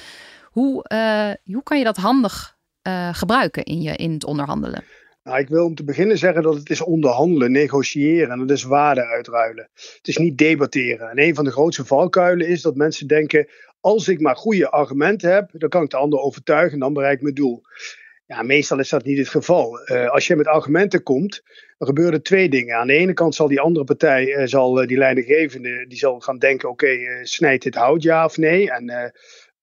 Hoe, 0.44 0.86
uh, 0.94 1.54
hoe 1.54 1.64
kan 1.64 1.78
je 1.78 1.84
dat 1.84 1.98
handig 1.98 2.58
uh, 2.88 3.10
gebruiken 3.12 3.64
in, 3.64 3.82
je, 3.82 3.96
in 3.96 4.12
het 4.12 4.24
onderhandelen? 4.24 4.84
Nou, 5.28 5.40
ik 5.40 5.48
wil 5.48 5.66
om 5.66 5.76
te 5.76 5.84
beginnen 5.84 6.18
zeggen 6.18 6.44
dat 6.44 6.56
het 6.56 6.70
is 6.70 6.82
onderhandelen, 6.82 7.52
negociëren 7.52 8.32
en 8.32 8.40
dat 8.40 8.58
is 8.58 8.64
waarde 8.64 9.06
uitruilen. 9.06 9.70
Het 9.74 10.08
is 10.08 10.18
niet 10.18 10.38
debatteren. 10.38 11.10
En 11.10 11.20
een 11.20 11.36
van 11.36 11.44
de 11.44 11.52
grootste 11.52 11.86
valkuilen 11.86 12.48
is 12.48 12.62
dat 12.62 12.76
mensen 12.76 13.08
denken: 13.08 13.48
als 13.80 14.08
ik 14.08 14.20
maar 14.20 14.36
goede 14.36 14.70
argumenten 14.70 15.34
heb, 15.34 15.50
dan 15.54 15.70
kan 15.70 15.84
ik 15.84 15.90
de 15.90 15.98
ander 15.98 16.20
overtuigen 16.20 16.74
en 16.74 16.80
dan 16.80 16.94
bereik 16.94 17.16
ik 17.16 17.22
mijn 17.22 17.34
doel. 17.34 17.62
Ja, 18.26 18.42
meestal 18.42 18.80
is 18.80 18.90
dat 18.90 19.04
niet 19.04 19.18
het 19.18 19.30
geval. 19.30 19.80
Uh, 19.86 20.10
als 20.10 20.28
je 20.28 20.36
met 20.36 20.48
argumenten 20.48 21.04
komt, 21.04 21.44
dan 21.78 21.88
gebeuren 21.88 22.24
twee 22.24 22.50
dingen. 22.50 22.76
Aan 22.76 22.88
de 22.88 22.94
ene 22.94 23.14
kant 23.14 23.36
zal 23.36 23.48
die 23.48 23.60
andere 23.60 23.86
partij, 23.86 24.26
uh, 24.26 24.46
zal 24.46 24.82
uh, 24.82 24.88
die 24.88 24.98
leidinggevende, 24.98 25.86
die 25.88 25.98
zal 25.98 26.20
gaan 26.20 26.38
denken: 26.38 26.70
oké, 26.70 26.98
snijdt 27.24 27.64
dit 27.64 27.76
hout 27.76 28.04
ja 28.04 28.26
of 28.26 28.38
nee? 28.38 28.72
En 28.72 29.14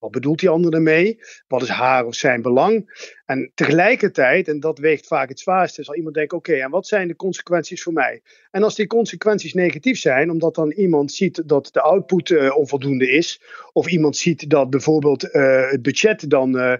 wat 0.05 0.13
bedoelt 0.13 0.39
die 0.39 0.49
ander 0.49 0.73
ermee? 0.73 1.19
Wat 1.47 1.61
is 1.61 1.69
haar 1.69 2.05
of 2.05 2.15
zijn 2.15 2.41
belang? 2.41 3.03
En 3.25 3.51
tegelijkertijd, 3.55 4.47
en 4.47 4.59
dat 4.59 4.79
weegt 4.79 5.07
vaak 5.07 5.29
het 5.29 5.39
zwaarste, 5.39 5.83
zal 5.83 5.95
iemand 5.95 6.15
denken: 6.15 6.37
oké, 6.37 6.53
en 6.53 6.69
wat 6.69 6.87
zijn 6.87 7.07
de 7.07 7.15
consequenties 7.15 7.83
voor 7.83 7.93
mij? 7.93 8.21
En 8.51 8.63
als 8.63 8.75
die 8.75 8.87
consequenties 8.87 9.53
negatief 9.53 9.99
zijn, 9.99 10.29
omdat 10.29 10.55
dan 10.55 10.71
iemand 10.71 11.11
ziet 11.11 11.47
dat 11.47 11.69
de 11.71 11.81
output 11.81 12.29
uh, 12.29 12.57
onvoldoende 12.57 13.09
is, 13.09 13.41
of 13.71 13.87
iemand 13.87 14.17
ziet 14.17 14.49
dat 14.49 14.69
bijvoorbeeld 14.69 15.23
uh, 15.23 15.71
het 15.71 15.81
budget 15.81 16.29
dan 16.29 16.55
uh, 16.55 16.73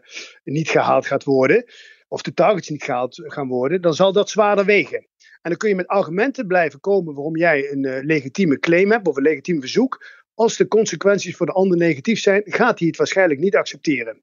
niet 0.43 0.69
gehaald 0.69 1.05
gaat 1.05 1.23
worden, 1.23 1.65
of 2.07 2.21
de 2.21 2.33
targets 2.33 2.69
niet 2.69 2.83
gehaald 2.83 3.21
gaan 3.23 3.47
worden, 3.47 3.81
dan 3.81 3.93
zal 3.93 4.13
dat 4.13 4.29
zwaarder 4.29 4.65
wegen. 4.65 5.07
En 5.41 5.51
dan 5.51 5.57
kun 5.57 5.69
je 5.69 5.75
met 5.75 5.87
argumenten 5.87 6.47
blijven 6.47 6.79
komen 6.79 7.13
waarom 7.13 7.37
jij 7.37 7.71
een 7.71 8.05
legitieme 8.05 8.59
claim 8.59 8.91
hebt 8.91 9.07
of 9.07 9.17
een 9.17 9.23
legitiem 9.23 9.59
verzoek. 9.59 10.23
Als 10.35 10.57
de 10.57 10.67
consequenties 10.67 11.35
voor 11.35 11.45
de 11.45 11.51
ander 11.51 11.77
negatief 11.77 12.19
zijn, 12.19 12.41
gaat 12.45 12.79
hij 12.79 12.87
het 12.87 12.97
waarschijnlijk 12.97 13.39
niet 13.39 13.55
accepteren. 13.55 14.21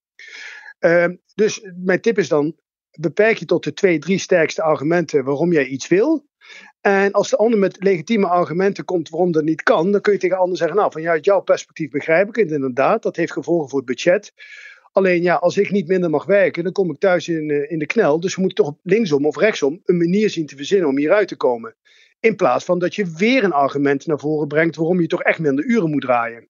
Uh, 0.80 1.06
dus 1.34 1.70
mijn 1.76 2.00
tip 2.00 2.18
is 2.18 2.28
dan: 2.28 2.56
beperk 2.98 3.36
je 3.36 3.44
tot 3.44 3.64
de 3.64 3.72
twee, 3.72 3.98
drie 3.98 4.18
sterkste 4.18 4.62
argumenten 4.62 5.24
waarom 5.24 5.52
jij 5.52 5.66
iets 5.66 5.88
wil. 5.88 6.26
En 6.80 7.12
als 7.12 7.30
de 7.30 7.36
ander 7.36 7.58
met 7.58 7.82
legitieme 7.82 8.26
argumenten 8.26 8.84
komt 8.84 9.08
waarom 9.08 9.32
dat 9.32 9.44
niet 9.44 9.62
kan, 9.62 9.92
dan 9.92 10.00
kun 10.00 10.12
je 10.12 10.18
tegen 10.18 10.36
de 10.36 10.42
ander 10.42 10.58
zeggen: 10.58 10.76
Nou, 10.76 10.92
vanuit 10.92 11.24
jouw 11.24 11.40
perspectief 11.40 11.90
begrijp 11.90 12.28
ik 12.28 12.36
het 12.36 12.50
inderdaad. 12.50 13.02
Dat 13.02 13.16
heeft 13.16 13.32
gevolgen 13.32 13.68
voor 13.68 13.78
het 13.78 13.88
budget. 13.88 14.32
Alleen 14.92 15.22
ja, 15.22 15.34
als 15.34 15.56
ik 15.56 15.70
niet 15.70 15.88
minder 15.88 16.10
mag 16.10 16.24
werken, 16.24 16.64
dan 16.64 16.72
kom 16.72 16.90
ik 16.90 16.98
thuis 16.98 17.28
in, 17.28 17.70
in 17.70 17.78
de 17.78 17.86
knel. 17.86 18.20
Dus 18.20 18.34
we 18.34 18.40
moeten 18.40 18.64
toch 18.64 18.74
linksom 18.82 19.26
of 19.26 19.36
rechtsom 19.36 19.80
een 19.84 19.96
manier 19.96 20.30
zien 20.30 20.46
te 20.46 20.56
verzinnen 20.56 20.88
om 20.88 20.96
hieruit 20.96 21.28
te 21.28 21.36
komen. 21.36 21.76
In 22.22 22.36
plaats 22.36 22.64
van 22.64 22.78
dat 22.78 22.94
je 22.94 23.12
weer 23.16 23.44
een 23.44 23.52
argument 23.52 24.06
naar 24.06 24.18
voren 24.18 24.48
brengt 24.48 24.76
waarom 24.76 25.00
je 25.00 25.06
toch 25.06 25.22
echt 25.22 25.38
minder 25.38 25.64
uren 25.64 25.90
moet 25.90 26.00
draaien. 26.00 26.48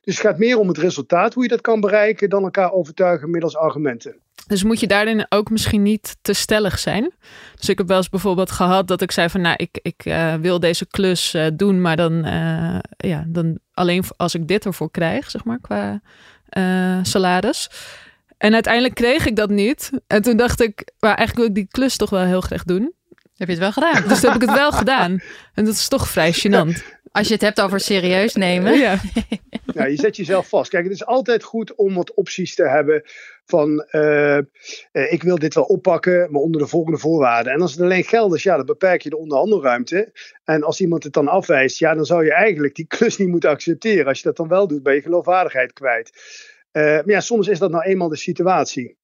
Dus 0.00 0.16
het 0.16 0.26
gaat 0.26 0.38
meer 0.38 0.58
om 0.58 0.68
het 0.68 0.78
resultaat, 0.78 1.34
hoe 1.34 1.42
je 1.42 1.48
dat 1.48 1.60
kan 1.60 1.80
bereiken, 1.80 2.30
dan 2.30 2.42
elkaar 2.42 2.72
overtuigen 2.72 3.30
middels 3.30 3.56
argumenten. 3.56 4.16
Dus 4.46 4.62
moet 4.62 4.80
je 4.80 4.86
daarin 4.86 5.26
ook 5.28 5.50
misschien 5.50 5.82
niet 5.82 6.16
te 6.22 6.32
stellig 6.32 6.78
zijn? 6.78 7.12
Dus 7.54 7.68
ik 7.68 7.78
heb 7.78 7.88
wel 7.88 7.96
eens 7.96 8.08
bijvoorbeeld 8.08 8.50
gehad 8.50 8.88
dat 8.88 9.02
ik 9.02 9.10
zei 9.10 9.28
van 9.28 9.40
nou, 9.40 9.54
ik, 9.56 9.78
ik 9.82 10.04
uh, 10.04 10.34
wil 10.34 10.60
deze 10.60 10.86
klus 10.86 11.34
uh, 11.34 11.46
doen, 11.54 11.80
maar 11.80 11.96
dan, 11.96 12.12
uh, 12.12 12.78
ja, 12.96 13.24
dan 13.28 13.58
alleen 13.72 14.04
als 14.16 14.34
ik 14.34 14.48
dit 14.48 14.64
ervoor 14.64 14.90
krijg, 14.90 15.30
zeg 15.30 15.44
maar, 15.44 15.60
qua 15.60 16.00
salaris. 17.02 17.70
En 18.38 18.54
uiteindelijk 18.54 18.94
kreeg 18.94 19.26
ik 19.26 19.36
dat 19.36 19.50
niet. 19.50 19.90
En 20.06 20.22
toen 20.22 20.36
dacht 20.36 20.60
ik, 20.60 20.92
maar 20.98 21.14
eigenlijk 21.14 21.38
wil 21.38 21.46
ik 21.46 21.54
die 21.54 21.68
klus 21.70 21.96
toch 21.96 22.10
wel 22.10 22.24
heel 22.24 22.40
graag 22.40 22.64
doen. 22.64 22.94
Heb 23.42 23.50
je 23.50 23.62
het 23.62 23.74
wel 23.74 23.84
gedaan? 23.84 24.08
Dus 24.08 24.22
heb 24.22 24.34
ik 24.34 24.40
het 24.40 24.52
wel 24.52 24.72
gedaan. 24.82 25.22
En 25.54 25.64
dat 25.64 25.74
is 25.74 25.88
toch 25.88 26.08
vrij 26.08 26.32
gênant. 26.32 27.00
Als 27.12 27.26
je 27.26 27.32
het 27.32 27.42
hebt 27.42 27.60
over 27.60 27.80
serieus 27.80 28.34
nemen. 28.34 28.78
Ja. 28.78 29.00
ja, 29.74 29.84
je 29.84 29.96
zet 29.96 30.16
jezelf 30.16 30.48
vast. 30.48 30.70
Kijk, 30.70 30.84
het 30.84 30.92
is 30.92 31.06
altijd 31.06 31.42
goed 31.42 31.74
om 31.74 31.94
wat 31.94 32.14
opties 32.14 32.54
te 32.54 32.68
hebben 32.68 33.02
van 33.44 33.86
uh, 33.90 34.36
uh, 34.92 35.12
ik 35.12 35.22
wil 35.22 35.38
dit 35.38 35.54
wel 35.54 35.64
oppakken, 35.64 36.30
maar 36.30 36.40
onder 36.40 36.60
de 36.60 36.66
volgende 36.66 36.98
voorwaarden. 36.98 37.52
En 37.52 37.60
als 37.60 37.72
het 37.72 37.80
alleen 37.80 38.04
geld 38.04 38.34
is, 38.34 38.42
ja, 38.42 38.56
dan 38.56 38.66
beperk 38.66 39.02
je 39.02 39.10
de 39.10 39.18
onderhandelruimte. 39.18 40.12
En 40.44 40.62
als 40.62 40.80
iemand 40.80 41.04
het 41.04 41.12
dan 41.12 41.28
afwijst, 41.28 41.78
ja, 41.78 41.94
dan 41.94 42.04
zou 42.04 42.24
je 42.24 42.32
eigenlijk 42.32 42.74
die 42.74 42.86
klus 42.86 43.16
niet 43.16 43.28
moeten 43.28 43.50
accepteren. 43.50 44.06
Als 44.06 44.18
je 44.18 44.24
dat 44.24 44.36
dan 44.36 44.48
wel 44.48 44.66
doet, 44.66 44.82
ben 44.82 44.94
je 44.94 45.02
geloofwaardigheid 45.02 45.72
kwijt. 45.72 46.10
Uh, 46.72 46.82
maar 46.82 47.10
ja, 47.10 47.20
soms 47.20 47.48
is 47.48 47.58
dat 47.58 47.70
nou 47.70 47.84
eenmaal 47.84 48.08
de 48.08 48.16
situatie. 48.16 48.96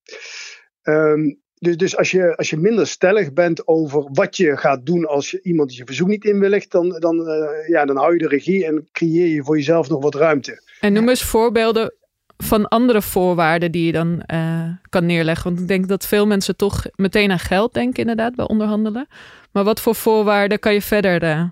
Um, 0.82 1.40
dus, 1.58 1.76
dus 1.76 1.96
als, 1.96 2.10
je, 2.10 2.36
als 2.36 2.50
je 2.50 2.56
minder 2.56 2.86
stellig 2.86 3.32
bent 3.32 3.66
over 3.66 4.08
wat 4.12 4.36
je 4.36 4.56
gaat 4.56 4.86
doen 4.86 5.06
als 5.06 5.30
je 5.30 5.40
iemand 5.42 5.76
je 5.76 5.84
verzoek 5.84 6.08
niet 6.08 6.24
inwilligt, 6.24 6.70
dan, 6.70 6.88
dan, 6.98 7.28
uh, 7.28 7.68
ja, 7.68 7.84
dan 7.84 7.96
hou 7.96 8.12
je 8.12 8.18
de 8.18 8.28
regie 8.28 8.66
en 8.66 8.88
creëer 8.92 9.26
je 9.26 9.44
voor 9.44 9.56
jezelf 9.56 9.88
nog 9.88 10.02
wat 10.02 10.14
ruimte. 10.14 10.62
En 10.80 10.92
noem 10.92 11.08
eens 11.08 11.24
voorbeelden 11.24 11.92
van 12.36 12.68
andere 12.68 13.02
voorwaarden 13.02 13.72
die 13.72 13.86
je 13.86 13.92
dan 13.92 14.22
uh, 14.32 14.70
kan 14.88 15.06
neerleggen. 15.06 15.44
Want 15.44 15.60
ik 15.60 15.68
denk 15.68 15.88
dat 15.88 16.06
veel 16.06 16.26
mensen 16.26 16.56
toch 16.56 16.86
meteen 16.94 17.30
aan 17.30 17.38
geld 17.38 17.74
denken, 17.74 18.00
inderdaad, 18.00 18.34
bij 18.34 18.48
onderhandelen. 18.48 19.06
Maar 19.52 19.64
wat 19.64 19.80
voor 19.80 19.94
voorwaarden 19.94 20.58
kan 20.58 20.72
je 20.72 20.82
verder 20.82 21.22
uh, 21.22 21.44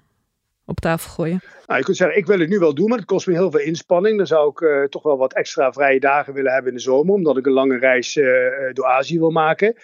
op 0.66 0.80
tafel 0.80 1.10
gooien? 1.10 1.40
Nou, 1.66 1.78
je 1.78 1.84
kunt 1.84 1.96
zeggen, 1.96 2.16
ik 2.18 2.26
wil 2.26 2.38
het 2.38 2.48
nu 2.48 2.58
wel 2.58 2.74
doen, 2.74 2.88
maar 2.88 2.98
het 2.98 3.06
kost 3.06 3.26
me 3.26 3.32
heel 3.32 3.50
veel 3.50 3.60
inspanning. 3.60 4.16
Dan 4.16 4.26
zou 4.26 4.50
ik 4.50 4.60
uh, 4.60 4.84
toch 4.84 5.02
wel 5.02 5.16
wat 5.16 5.34
extra 5.34 5.72
vrije 5.72 6.00
dagen 6.00 6.34
willen 6.34 6.52
hebben 6.52 6.70
in 6.70 6.76
de 6.76 6.82
zomer, 6.82 7.14
omdat 7.14 7.36
ik 7.36 7.46
een 7.46 7.52
lange 7.52 7.78
reis 7.78 8.16
uh, 8.16 8.26
door 8.72 8.86
Azië 8.86 9.18
wil 9.18 9.30
maken. 9.30 9.74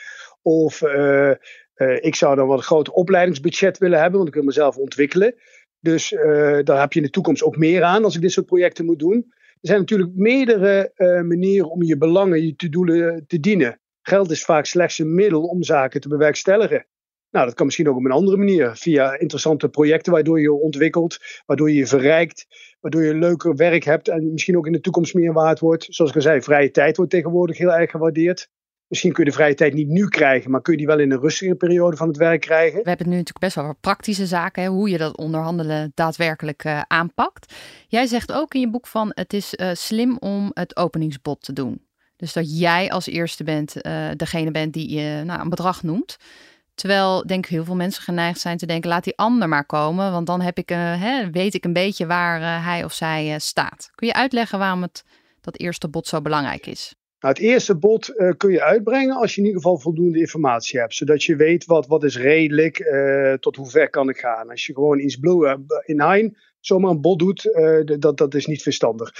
Of 0.42 0.83
ik 2.01 2.14
zou 2.14 2.37
dan 2.37 2.47
wat 2.47 2.59
een 2.59 2.64
groter 2.64 2.92
opleidingsbudget 2.92 3.79
willen 3.79 4.01
hebben, 4.01 4.16
want 4.16 4.29
ik 4.29 4.35
wil 4.35 4.45
mezelf 4.45 4.77
ontwikkelen. 4.77 5.35
Dus 5.81 6.09
daar 6.64 6.81
heb 6.81 6.92
je 6.92 6.99
in 6.99 7.07
de 7.07 7.11
toekomst 7.11 7.42
ook 7.42 7.57
meer 7.57 7.83
aan 7.83 8.05
als 8.05 8.14
ik 8.14 8.21
dit 8.21 8.33
soort 8.33 8.47
projecten 8.47 8.85
moet 8.85 8.99
doen. 8.99 9.27
Er 9.37 9.68
zijn 9.68 9.79
natuurlijk 9.79 10.11
meerdere 10.14 10.92
manieren 11.27 11.71
om 11.71 11.83
je 11.83 11.99
belangen, 11.99 12.47
je 12.47 12.57
te 12.57 12.68
doelen 12.68 13.25
te 13.27 13.40
dienen. 13.40 13.81
Geld 14.03 14.31
is 14.31 14.45
vaak 14.45 14.66
slechts 14.66 14.99
een 14.99 15.14
middel 15.14 15.42
om 15.42 15.62
zaken 15.62 16.01
te 16.01 16.09
bewerkstelligen. 16.09 16.87
Nou, 17.33 17.47
dat 17.47 17.55
kan 17.55 17.66
misschien 17.66 17.88
ook 17.88 17.97
op 17.97 18.05
een 18.05 18.11
andere 18.11 18.37
manier. 18.37 18.77
Via 18.77 19.18
interessante 19.18 19.68
projecten 19.68 20.12
waardoor 20.12 20.40
je 20.40 20.53
ontwikkelt, 20.53 21.18
waardoor 21.47 21.71
je 21.71 21.77
je 21.77 21.87
verrijkt, 21.87 22.47
waardoor 22.81 23.03
je 23.03 23.14
leuker 23.14 23.57
werk 23.57 23.85
hebt 23.85 24.09
en 24.09 24.33
misschien 24.33 24.57
ook 24.57 24.66
in 24.66 24.73
de 24.73 24.81
toekomst 24.81 25.14
meer 25.14 25.33
waard 25.33 25.59
wordt. 25.59 25.87
Zoals 25.88 26.11
ik 26.11 26.16
al 26.16 26.23
zei, 26.23 26.42
vrije 26.42 26.71
tijd 26.71 26.97
wordt 26.97 27.11
tegenwoordig 27.11 27.59
heel 27.59 27.73
erg 27.73 27.90
gewaardeerd. 27.90 28.49
Misschien 28.87 29.12
kun 29.12 29.25
je 29.25 29.31
de 29.31 29.37
vrije 29.37 29.55
tijd 29.55 29.75
niet 29.75 29.88
nu 29.88 30.09
krijgen, 30.09 30.51
maar 30.51 30.62
kun 30.62 30.73
je 30.73 30.79
die 30.79 30.87
wel 30.87 30.99
in 30.99 31.11
een 31.11 31.21
rustige 31.21 31.55
periode 31.55 31.97
van 31.97 32.09
het 32.09 32.16
werk 32.16 32.40
krijgen. 32.40 32.83
We 32.83 32.88
hebben 32.88 33.09
nu 33.09 33.12
natuurlijk 33.12 33.45
best 33.45 33.55
wel 33.55 33.66
wat 33.66 33.81
praktische 33.81 34.27
zaken, 34.27 34.66
hoe 34.66 34.88
je 34.88 34.99
dat 34.99 35.16
onderhandelen 35.16 35.92
daadwerkelijk 35.95 36.64
uh, 36.64 36.81
aanpakt. 36.87 37.55
Jij 37.88 38.07
zegt 38.07 38.33
ook 38.33 38.55
in 38.55 38.61
je 38.61 38.71
boek 38.71 38.87
van 38.87 39.11
het 39.14 39.33
is 39.33 39.55
uh, 39.55 39.71
slim 39.73 40.16
om 40.18 40.51
het 40.55 40.77
openingsbod 40.77 41.42
te 41.42 41.53
doen. 41.53 41.87
Dus 42.16 42.33
dat 42.33 42.59
jij 42.59 42.90
als 42.90 43.07
eerste 43.07 43.45
bent, 43.45 43.87
uh, 43.87 44.09
degene 44.16 44.51
bent 44.51 44.73
die 44.73 44.90
je 44.90 45.23
nou, 45.25 45.40
een 45.40 45.49
bedrag 45.49 45.83
noemt. 45.83 46.16
Terwijl 46.75 47.27
denk 47.27 47.45
ik 47.45 47.51
heel 47.51 47.65
veel 47.65 47.75
mensen 47.75 48.03
geneigd 48.03 48.41
zijn 48.41 48.57
te 48.57 48.67
denken: 48.67 48.91
laat 48.91 49.05
die 49.05 49.17
ander 49.17 49.49
maar 49.49 49.67
komen, 49.67 50.13
want 50.13 50.27
dan 50.27 50.41
heb 50.41 50.59
ik, 50.59 50.71
uh, 50.71 51.03
hè, 51.03 51.31
weet 51.31 51.55
ik 51.55 51.65
een 51.65 51.73
beetje 51.73 52.07
waar 52.07 52.41
uh, 52.41 52.67
hij 52.67 52.85
of 52.85 52.93
zij 52.93 53.33
uh, 53.33 53.35
staat. 53.39 53.91
Kun 53.95 54.07
je 54.07 54.15
uitleggen 54.15 54.59
waarom 54.59 54.83
het, 54.83 55.05
dat 55.41 55.59
eerste 55.59 55.89
bod 55.89 56.07
zo 56.07 56.21
belangrijk 56.21 56.67
is? 56.67 56.95
Nou, 57.21 57.35
het 57.35 57.43
eerste 57.43 57.77
bod 57.77 58.15
kun 58.37 58.51
je 58.51 58.63
uitbrengen 58.63 59.17
als 59.17 59.35
je 59.35 59.41
in 59.41 59.47
ieder 59.47 59.63
geval 59.63 59.79
voldoende 59.79 60.19
informatie 60.19 60.81
hebt, 60.81 60.95
zodat 60.95 61.25
je 61.25 61.37
weet 61.37 61.65
wat, 61.65 61.87
wat 61.87 62.05
is 62.05 62.17
redelijk, 62.17 62.77
tot 63.41 63.57
hoe 63.57 63.71
ver 63.71 63.91
kan 63.91 64.09
ik 64.09 64.17
gaan. 64.17 64.51
Als 64.51 64.67
je 64.67 64.75
gewoon 64.75 64.99
iets 64.99 65.17
blue 65.17 65.57
in 65.85 66.01
hein 66.01 66.37
zomaar 66.61 66.91
een 66.91 67.01
bod 67.01 67.19
doet, 67.19 67.43
dat, 67.99 68.17
dat 68.17 68.35
is 68.35 68.47
niet 68.47 68.63
verstandig. 68.63 69.13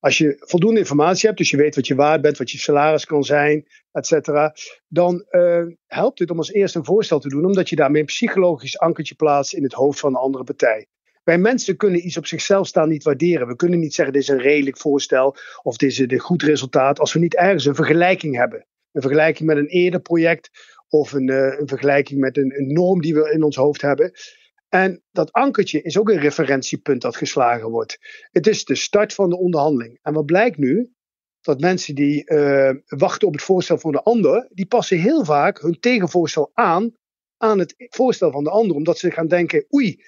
Als 0.00 0.18
je 0.18 0.36
voldoende 0.38 0.80
informatie 0.80 1.26
hebt, 1.26 1.38
dus 1.38 1.50
je 1.50 1.56
weet 1.56 1.74
wat 1.74 1.86
je 1.86 1.94
waard 1.94 2.20
bent, 2.20 2.38
wat 2.38 2.50
je 2.50 2.58
salaris 2.58 3.04
kan 3.04 3.24
zijn, 3.24 3.66
et 3.92 4.06
cetera, 4.06 4.54
dan 4.88 5.26
uh, 5.30 5.66
helpt 5.86 6.18
het 6.18 6.30
om 6.30 6.38
als 6.38 6.52
eerste 6.52 6.78
een 6.78 6.84
voorstel 6.84 7.18
te 7.18 7.28
doen, 7.28 7.44
omdat 7.44 7.68
je 7.68 7.76
daarmee 7.76 8.00
een 8.00 8.06
psychologisch 8.06 8.78
ankertje 8.78 9.14
plaatst 9.14 9.54
in 9.54 9.62
het 9.62 9.72
hoofd 9.72 10.00
van 10.00 10.12
de 10.12 10.18
andere 10.18 10.44
partij. 10.44 10.86
Wij 11.24 11.38
mensen 11.38 11.76
kunnen 11.76 12.06
iets 12.06 12.16
op 12.16 12.26
zichzelf 12.26 12.66
staan 12.66 12.88
niet 12.88 13.02
waarderen. 13.02 13.46
We 13.46 13.56
kunnen 13.56 13.78
niet 13.78 13.94
zeggen 13.94 14.14
dit 14.14 14.22
is 14.22 14.28
een 14.28 14.40
redelijk 14.40 14.78
voorstel 14.78 15.36
of 15.62 15.76
dit 15.76 15.90
is 15.90 15.98
een 15.98 16.18
goed 16.18 16.42
resultaat 16.42 16.98
als 17.00 17.12
we 17.12 17.18
niet 17.18 17.36
ergens 17.36 17.64
een 17.64 17.74
vergelijking 17.74 18.36
hebben. 18.36 18.66
Een 18.92 19.02
vergelijking 19.02 19.48
met 19.48 19.56
een 19.56 19.66
eerder 19.66 20.00
project 20.00 20.50
of 20.88 21.12
een, 21.12 21.28
uh, 21.28 21.58
een 21.58 21.68
vergelijking 21.68 22.20
met 22.20 22.36
een 22.36 22.72
norm 22.72 23.00
die 23.00 23.14
we 23.14 23.32
in 23.32 23.42
ons 23.42 23.56
hoofd 23.56 23.80
hebben. 23.80 24.12
En 24.70 25.02
dat 25.10 25.32
ankertje 25.32 25.82
is 25.82 25.98
ook 25.98 26.08
een 26.08 26.18
referentiepunt 26.18 27.02
dat 27.02 27.16
geslagen 27.16 27.70
wordt. 27.70 27.98
Het 28.30 28.46
is 28.46 28.64
de 28.64 28.74
start 28.74 29.14
van 29.14 29.30
de 29.30 29.38
onderhandeling. 29.38 29.98
En 30.02 30.12
wat 30.12 30.26
blijkt 30.26 30.58
nu? 30.58 30.92
Dat 31.40 31.60
mensen 31.60 31.94
die 31.94 32.30
uh, 32.30 32.70
wachten 32.86 33.26
op 33.26 33.32
het 33.32 33.42
voorstel 33.42 33.78
van 33.78 33.92
de 33.92 34.02
ander, 34.02 34.48
die 34.52 34.66
passen 34.66 34.98
heel 34.98 35.24
vaak 35.24 35.60
hun 35.60 35.80
tegenvoorstel 35.80 36.50
aan 36.54 36.94
aan 37.36 37.58
het 37.58 37.74
voorstel 37.76 38.30
van 38.30 38.44
de 38.44 38.50
ander. 38.50 38.76
Omdat 38.76 38.98
ze 38.98 39.10
gaan 39.10 39.28
denken, 39.28 39.66
oei, 39.74 40.02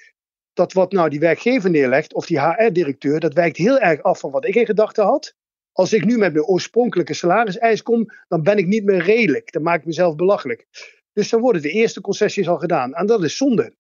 dat 0.52 0.72
wat 0.72 0.92
nou 0.92 1.08
die 1.08 1.20
werkgever 1.20 1.70
neerlegt, 1.70 2.14
of 2.14 2.26
die 2.26 2.40
HR-directeur, 2.40 3.20
dat 3.20 3.34
wijkt 3.34 3.56
heel 3.56 3.78
erg 3.78 4.02
af 4.02 4.18
van 4.18 4.30
wat 4.30 4.46
ik 4.46 4.54
in 4.54 4.66
gedachten 4.66 5.04
had. 5.04 5.34
Als 5.72 5.92
ik 5.92 6.04
nu 6.04 6.18
met 6.18 6.32
mijn 6.32 6.44
oorspronkelijke 6.44 7.14
salariseis 7.14 7.82
kom, 7.82 8.06
dan 8.28 8.42
ben 8.42 8.58
ik 8.58 8.66
niet 8.66 8.84
meer 8.84 9.02
redelijk. 9.02 9.52
Dan 9.52 9.62
maak 9.62 9.80
ik 9.80 9.86
mezelf 9.86 10.16
belachelijk. 10.16 10.66
Dus 11.12 11.28
dan 11.28 11.40
worden 11.40 11.62
de 11.62 11.70
eerste 11.70 12.00
concessies 12.00 12.48
al 12.48 12.58
gedaan. 12.58 12.94
En 12.94 13.06
dat 13.06 13.24
is 13.24 13.36
zonde. 13.36 13.74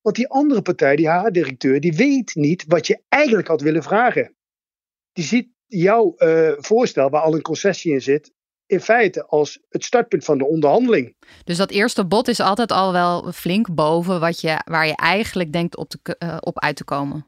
Want 0.00 0.16
die 0.16 0.28
andere 0.28 0.62
partij, 0.62 0.96
die 0.96 1.10
HR-directeur, 1.10 1.80
die 1.80 1.92
weet 1.92 2.34
niet 2.34 2.64
wat 2.66 2.86
je 2.86 3.02
eigenlijk 3.08 3.48
had 3.48 3.60
willen 3.60 3.82
vragen. 3.82 4.34
Die 5.12 5.24
ziet 5.24 5.48
jouw 5.66 6.14
uh, 6.18 6.52
voorstel, 6.56 7.10
waar 7.10 7.22
al 7.22 7.34
een 7.34 7.42
concessie 7.42 7.92
in 7.92 8.02
zit, 8.02 8.32
in 8.66 8.80
feite 8.80 9.26
als 9.26 9.60
het 9.68 9.84
startpunt 9.84 10.24
van 10.24 10.38
de 10.38 10.46
onderhandeling. 10.46 11.16
Dus 11.44 11.56
dat 11.56 11.70
eerste 11.70 12.06
bod 12.06 12.28
is 12.28 12.40
altijd 12.40 12.72
al 12.72 12.92
wel 12.92 13.32
flink 13.32 13.74
boven 13.74 14.20
wat 14.20 14.40
je, 14.40 14.62
waar 14.64 14.86
je 14.86 14.96
eigenlijk 14.96 15.52
denkt 15.52 15.76
op, 15.76 15.88
te, 15.88 16.16
uh, 16.18 16.36
op 16.40 16.58
uit 16.58 16.76
te 16.76 16.84
komen. 16.84 17.26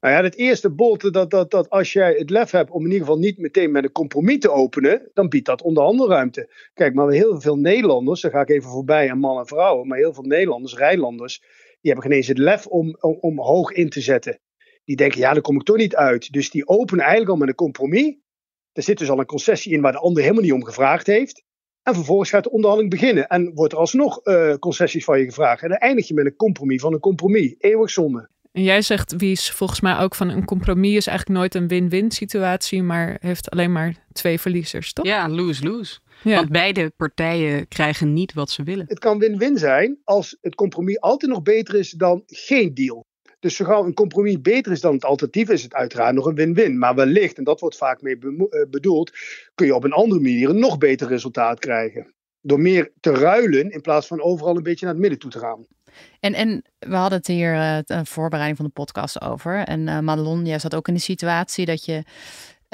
Nou 0.00 0.14
ja, 0.14 0.22
het 0.22 0.36
eerste 0.36 0.70
bod, 0.70 1.12
dat, 1.12 1.30
dat, 1.30 1.50
dat 1.50 1.70
als 1.70 1.92
jij 1.92 2.14
het 2.18 2.30
lef 2.30 2.50
hebt 2.50 2.70
om 2.70 2.84
in 2.84 2.90
ieder 2.90 3.06
geval 3.06 3.18
niet 3.18 3.38
meteen 3.38 3.70
met 3.70 3.84
een 3.84 3.92
compromis 3.92 4.38
te 4.38 4.50
openen, 4.50 5.10
dan 5.14 5.28
biedt 5.28 5.46
dat 5.46 5.62
onderhandelruimte. 5.62 6.50
Kijk, 6.74 6.94
maar 6.94 7.10
heel 7.10 7.40
veel 7.40 7.56
Nederlanders, 7.56 8.20
daar 8.20 8.30
ga 8.30 8.40
ik 8.40 8.48
even 8.48 8.70
voorbij 8.70 9.10
aan 9.10 9.18
mannen 9.18 9.42
en 9.42 9.48
vrouwen, 9.48 9.88
maar 9.88 9.98
heel 9.98 10.14
veel 10.14 10.22
Nederlanders, 10.22 10.76
Rijnlanders, 10.76 11.42
die 11.80 11.92
hebben 11.92 12.10
geen 12.10 12.18
eens 12.18 12.26
het 12.26 12.38
lef 12.38 12.66
om, 12.66 12.96
om, 13.00 13.18
om 13.20 13.40
hoog 13.40 13.72
in 13.72 13.88
te 13.88 14.00
zetten. 14.00 14.40
Die 14.84 14.96
denken, 14.96 15.20
ja, 15.20 15.32
daar 15.32 15.42
kom 15.42 15.56
ik 15.56 15.62
toch 15.62 15.76
niet 15.76 15.96
uit. 15.96 16.32
Dus 16.32 16.50
die 16.50 16.68
openen 16.68 17.00
eigenlijk 17.00 17.30
al 17.30 17.36
met 17.36 17.48
een 17.48 17.54
compromis. 17.54 18.16
Er 18.72 18.82
zit 18.82 18.98
dus 18.98 19.10
al 19.10 19.18
een 19.18 19.26
concessie 19.26 19.72
in 19.72 19.80
waar 19.80 19.92
de 19.92 19.98
ander 19.98 20.22
helemaal 20.22 20.42
niet 20.42 20.52
om 20.52 20.64
gevraagd 20.64 21.06
heeft. 21.06 21.44
En 21.82 21.94
vervolgens 21.94 22.30
gaat 22.30 22.44
de 22.44 22.50
onderhandeling 22.50 22.94
beginnen. 22.94 23.26
En 23.26 23.54
wordt 23.54 23.72
er 23.72 23.78
alsnog 23.78 24.20
uh, 24.24 24.54
concessies 24.54 25.04
van 25.04 25.18
je 25.18 25.24
gevraagd. 25.24 25.62
En 25.62 25.68
dan 25.68 25.78
eindig 25.78 26.08
je 26.08 26.14
met 26.14 26.26
een 26.26 26.36
compromis 26.36 26.80
van 26.80 26.92
een 26.92 27.00
compromis. 27.00 27.54
Eeuwig 27.58 27.90
zonde. 27.90 28.28
En 28.52 28.62
jij 28.62 28.82
zegt, 28.82 29.14
wie 29.16 29.30
is 29.30 29.50
volgens 29.50 29.80
mij 29.80 29.98
ook 29.98 30.14
van 30.14 30.28
een 30.28 30.44
compromis 30.44 30.96
is 30.96 31.06
eigenlijk 31.06 31.38
nooit 31.38 31.54
een 31.54 31.68
win-win 31.68 32.10
situatie, 32.10 32.82
maar 32.82 33.16
heeft 33.20 33.50
alleen 33.50 33.72
maar 33.72 33.94
twee 34.12 34.40
verliezers, 34.40 34.92
toch? 34.92 35.06
Ja, 35.06 35.28
lose-lose. 35.28 35.98
Ja. 36.22 36.36
Want 36.36 36.50
beide 36.50 36.92
partijen 36.96 37.68
krijgen 37.68 38.12
niet 38.12 38.32
wat 38.32 38.50
ze 38.50 38.62
willen. 38.62 38.84
Het 38.88 38.98
kan 38.98 39.18
win-win 39.18 39.58
zijn 39.58 39.98
als 40.04 40.36
het 40.40 40.54
compromis 40.54 41.00
altijd 41.00 41.32
nog 41.32 41.42
beter 41.42 41.74
is 41.74 41.90
dan 41.90 42.22
geen 42.26 42.74
deal. 42.74 43.06
Dus 43.40 43.56
zo 43.56 43.64
gauw 43.64 43.84
een 43.84 43.94
compromis 43.94 44.40
beter 44.40 44.72
is 44.72 44.80
dan 44.80 44.94
het 44.94 45.04
alternatief, 45.04 45.48
is 45.48 45.62
het 45.62 45.74
uiteraard 45.74 46.14
nog 46.14 46.26
een 46.26 46.34
win-win. 46.34 46.78
Maar 46.78 46.94
wellicht, 46.94 47.38
en 47.38 47.44
dat 47.44 47.60
wordt 47.60 47.76
vaak 47.76 48.02
mee 48.02 48.18
bedoeld, 48.70 49.12
kun 49.54 49.66
je 49.66 49.74
op 49.74 49.84
een 49.84 49.92
andere 49.92 50.20
manier 50.20 50.48
een 50.48 50.58
nog 50.58 50.78
beter 50.78 51.08
resultaat 51.08 51.58
krijgen. 51.58 52.14
Door 52.40 52.60
meer 52.60 52.92
te 53.00 53.10
ruilen 53.10 53.70
in 53.70 53.80
plaats 53.80 54.06
van 54.06 54.22
overal 54.22 54.56
een 54.56 54.62
beetje 54.62 54.84
naar 54.84 54.94
het 54.94 55.02
midden 55.02 55.20
toe 55.20 55.30
te 55.30 55.38
gaan. 55.38 55.66
En, 56.20 56.34
en 56.34 56.62
we 56.78 56.94
hadden 56.94 57.18
het 57.18 57.26
hier 57.26 57.54
uh, 57.54 57.78
een 57.84 58.06
voorbereiding 58.06 58.56
van 58.56 58.66
de 58.66 58.72
podcast 58.72 59.20
over. 59.20 59.64
En 59.64 59.86
uh, 59.86 59.98
Madelon, 59.98 60.46
jij 60.46 60.58
zat 60.58 60.74
ook 60.74 60.88
in 60.88 60.94
de 60.94 61.00
situatie 61.00 61.66
dat 61.66 61.84
je 61.84 62.02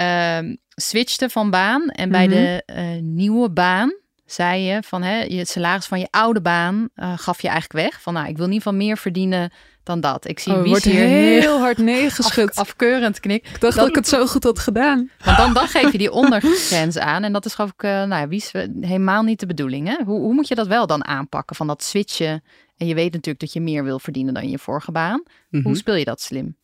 uh, 0.01 0.55
switchte 0.75 1.29
van 1.29 1.51
baan. 1.51 1.89
En 1.89 2.11
bij 2.11 2.27
mm-hmm. 2.27 2.43
de 2.43 2.63
uh, 2.67 3.03
nieuwe 3.03 3.51
baan 3.51 3.95
zei 4.27 4.63
je 4.63 4.83
van 4.83 5.03
hè, 5.03 5.23
je 5.23 5.45
salaris 5.45 5.87
van 5.87 5.99
je 5.99 6.09
oude 6.11 6.41
baan 6.41 6.89
uh, 6.97 7.13
gaf 7.17 7.43
je 7.43 7.49
eigenlijk 7.49 7.89
weg. 7.89 8.01
Van 8.03 8.15
nou, 8.15 8.29
ik 8.29 8.37
wil 8.37 8.47
in 8.47 8.53
ieder 8.53 8.67
geval 8.67 8.87
meer 8.87 8.97
verdienen 8.97 9.53
dan 9.83 10.01
dat. 10.01 10.29
Ik 10.29 10.39
zie 10.39 10.53
oh, 10.53 10.67
wordt 10.67 10.85
hier 10.85 11.07
heel 11.07 11.59
hard 11.59 11.79
neergeschud. 11.79 12.51
Af, 12.55 12.59
afkeurend 12.59 13.21
knik. 13.21 13.49
Ik 13.49 13.61
dacht 13.61 13.75
dan, 13.75 13.85
dat 13.85 13.89
ik 13.89 13.95
het 13.95 14.09
zo 14.09 14.27
goed 14.27 14.45
had 14.45 14.59
gedaan. 14.59 15.11
Want 15.25 15.37
dan, 15.37 15.53
dan 15.53 15.69
geef 15.69 15.93
je 15.93 15.99
die 15.99 16.13
ondergrens 16.13 16.99
aan. 16.99 17.25
En 17.25 17.33
dat 17.33 17.45
is 17.45 17.55
geloof 17.55 17.71
ik, 17.71 17.83
uh, 17.83 17.91
nou 17.91 18.09
ja, 18.09 18.29
Wies, 18.29 18.53
helemaal 18.81 19.23
niet 19.23 19.41
de 19.41 19.47
bedoeling. 19.47 19.89
Hè? 19.89 20.05
Hoe, 20.05 20.21
hoe 20.21 20.35
moet 20.35 20.49
je 20.49 20.55
dat 20.55 20.67
wel 20.67 20.87
dan 20.87 21.05
aanpakken? 21.05 21.57
Van 21.57 21.67
dat 21.67 21.83
switchen. 21.83 22.45
En 22.77 22.87
je 22.87 22.95
weet 22.95 23.13
natuurlijk 23.13 23.41
dat 23.41 23.53
je 23.53 23.61
meer 23.61 23.85
wil 23.85 23.99
verdienen 23.99 24.35
dan 24.35 24.51
je 24.51 24.59
vorige 24.59 24.93
baan. 24.93 25.23
Mm-hmm. 25.51 25.69
Hoe 25.69 25.77
speel 25.77 25.95
je 25.95 26.05
dat 26.05 26.21
slim? 26.21 26.57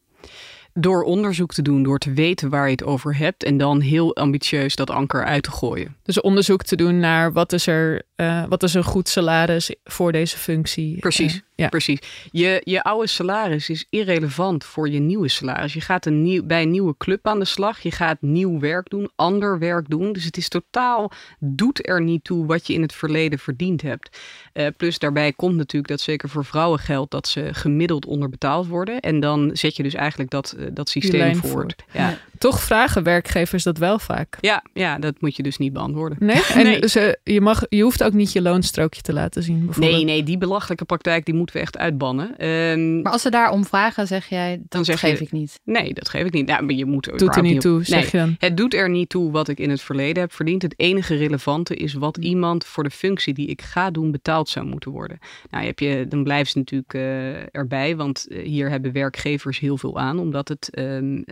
Door 0.80 1.02
onderzoek 1.02 1.52
te 1.52 1.62
doen, 1.62 1.82
door 1.82 1.98
te 1.98 2.12
weten 2.12 2.48
waar 2.48 2.64
je 2.64 2.70
het 2.70 2.84
over 2.84 3.16
hebt 3.16 3.44
en 3.44 3.56
dan 3.56 3.80
heel 3.80 4.16
ambitieus 4.16 4.76
dat 4.76 4.90
anker 4.90 5.24
uit 5.24 5.42
te 5.42 5.50
gooien. 5.50 5.96
Dus 6.02 6.20
onderzoek 6.20 6.62
te 6.62 6.76
doen 6.76 6.98
naar 6.98 7.32
wat 7.32 7.52
is 7.52 7.66
er, 7.66 8.02
uh, 8.16 8.44
wat 8.48 8.62
is 8.62 8.74
een 8.74 8.84
goed 8.84 9.08
salaris 9.08 9.74
voor 9.84 10.12
deze 10.12 10.36
functie. 10.36 10.98
Precies. 10.98 11.34
Uh, 11.34 11.40
Ja. 11.60 11.68
Precies. 11.68 11.98
Je, 12.30 12.60
je 12.64 12.82
oude 12.82 13.06
salaris 13.06 13.68
is 13.68 13.86
irrelevant 13.90 14.64
voor 14.64 14.88
je 14.88 14.98
nieuwe 14.98 15.28
salaris. 15.28 15.72
Je 15.72 15.80
gaat 15.80 16.06
een 16.06 16.22
nieuw, 16.22 16.44
bij 16.44 16.62
een 16.62 16.70
nieuwe 16.70 16.94
club 16.98 17.26
aan 17.26 17.38
de 17.38 17.44
slag. 17.44 17.80
Je 17.80 17.90
gaat 17.90 18.16
nieuw 18.20 18.58
werk 18.58 18.90
doen, 18.90 19.10
ander 19.16 19.58
werk 19.58 19.88
doen. 19.88 20.12
Dus 20.12 20.24
het 20.24 20.36
is 20.36 20.48
totaal, 20.48 21.12
doet 21.38 21.88
er 21.88 22.02
niet 22.02 22.24
toe 22.24 22.46
wat 22.46 22.66
je 22.66 22.72
in 22.72 22.82
het 22.82 22.94
verleden 22.94 23.38
verdiend 23.38 23.82
hebt. 23.82 24.18
Uh, 24.54 24.66
plus 24.76 24.98
daarbij 24.98 25.32
komt 25.32 25.56
natuurlijk 25.56 25.88
dat 25.88 26.00
zeker 26.00 26.28
voor 26.28 26.44
vrouwen 26.44 26.78
geldt 26.78 27.10
dat 27.10 27.28
ze 27.28 27.48
gemiddeld 27.52 28.06
onderbetaald 28.06 28.66
worden. 28.66 29.00
En 29.00 29.20
dan 29.20 29.50
zet 29.52 29.76
je 29.76 29.82
dus 29.82 29.94
eigenlijk 29.94 30.30
dat, 30.30 30.54
uh, 30.58 30.66
dat 30.72 30.88
systeem 30.88 31.34
voort. 31.36 31.52
voort. 31.52 31.84
Ja. 31.92 32.18
Toch 32.40 32.60
vragen 32.62 33.02
werkgevers 33.02 33.62
dat 33.62 33.78
wel 33.78 33.98
vaak. 33.98 34.38
Ja, 34.40 34.64
ja, 34.72 34.98
dat 34.98 35.20
moet 35.20 35.36
je 35.36 35.42
dus 35.42 35.56
niet 35.56 35.72
beantwoorden. 35.72 36.18
Nee? 36.20 36.42
En 36.54 36.64
nee. 36.64 36.88
Ze, 36.88 37.18
je, 37.24 37.40
mag, 37.40 37.62
je 37.68 37.82
hoeft 37.82 38.02
ook 38.02 38.12
niet 38.12 38.32
je 38.32 38.42
loonstrookje 38.42 39.00
te 39.02 39.12
laten 39.12 39.42
zien 39.42 39.64
bijvoorbeeld. 39.64 39.94
Nee, 39.94 40.04
nee, 40.04 40.22
die 40.22 40.38
belachelijke 40.38 40.84
praktijk 40.84 41.24
die 41.24 41.34
moeten 41.34 41.56
we 41.56 41.62
echt 41.62 41.78
uitbannen. 41.78 42.46
Um, 42.46 43.02
maar 43.02 43.12
als 43.12 43.22
ze 43.22 43.30
daarom 43.30 43.64
vragen, 43.64 44.06
zeg 44.06 44.28
jij, 44.28 44.56
dat 44.56 44.70
dan 44.70 44.84
zeg 44.84 45.00
geef 45.00 45.18
je, 45.18 45.24
ik 45.24 45.32
niet. 45.32 45.60
Nee, 45.64 45.94
dat 45.94 46.08
geef 46.08 46.24
ik 46.24 46.32
niet. 46.32 46.48
Ja, 46.48 46.60
maar 46.60 46.74
je 46.74 46.84
moet 46.84 47.18
doet 47.18 47.36
er 47.36 47.42
niet 47.42 47.60
toe, 47.60 47.84
zeg 47.84 48.12
nee, 48.12 48.22
je 48.22 48.28
dan. 48.28 48.34
Het 48.38 48.56
doet 48.56 48.74
er 48.74 48.90
niet 48.90 49.08
toe 49.08 49.30
wat 49.30 49.48
ik 49.48 49.58
in 49.58 49.70
het 49.70 49.80
verleden 49.80 50.22
heb 50.22 50.32
verdiend. 50.32 50.62
Het 50.62 50.74
enige 50.76 51.14
relevante 51.14 51.74
is 51.74 51.92
wat 51.92 52.16
iemand 52.16 52.64
voor 52.64 52.82
de 52.82 52.90
functie 52.90 53.34
die 53.34 53.46
ik 53.46 53.62
ga 53.62 53.90
doen 53.90 54.10
betaald 54.10 54.48
zou 54.48 54.66
moeten 54.66 54.90
worden. 54.90 55.18
Nou, 55.50 55.64
heb 55.64 55.78
je, 55.78 56.06
dan 56.08 56.24
blijft 56.24 56.50
ze 56.50 56.58
natuurlijk 56.58 56.94
uh, 56.94 57.54
erbij, 57.54 57.96
want 57.96 58.26
uh, 58.28 58.44
hier 58.44 58.70
hebben 58.70 58.92
werkgevers 58.92 59.58
heel 59.58 59.76
veel 59.76 59.98
aan, 59.98 60.18
omdat 60.18 60.48
het, 60.48 60.78
um, 60.78 61.16
uh, 61.16 61.22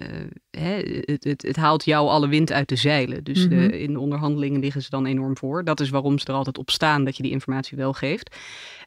hè, 0.51 0.98
het, 1.05 1.25
het, 1.25 1.43
het, 1.43 1.57
haalt 1.57 1.85
jou 1.85 2.09
alle 2.09 2.29
wind 2.29 2.53
uit 2.53 2.69
de 2.69 2.77
zeilen. 2.77 3.25
Dus 3.25 3.49
mm 3.49 3.53
-hmm. 3.53 3.71
in 3.71 3.93
de 3.93 4.01
onderhandelingen 4.01 4.61
liggen 4.61 4.83
ze 4.83 4.91
dan 4.91 5.07
enorm 5.07 5.37
voor. 5.37 5.65
Dat 5.65 5.81
is 5.81 5.91
waarom 5.91 6.19
ze 6.19 6.27
er 6.27 6.35
altijd 6.35 6.59
op 6.59 6.71
staan 6.71 7.05
dat 7.05 7.17
je 7.17 7.23
die 7.23 7.33
informatie 7.33 7.77
wel 7.77 7.93
geeft. 7.93 8.37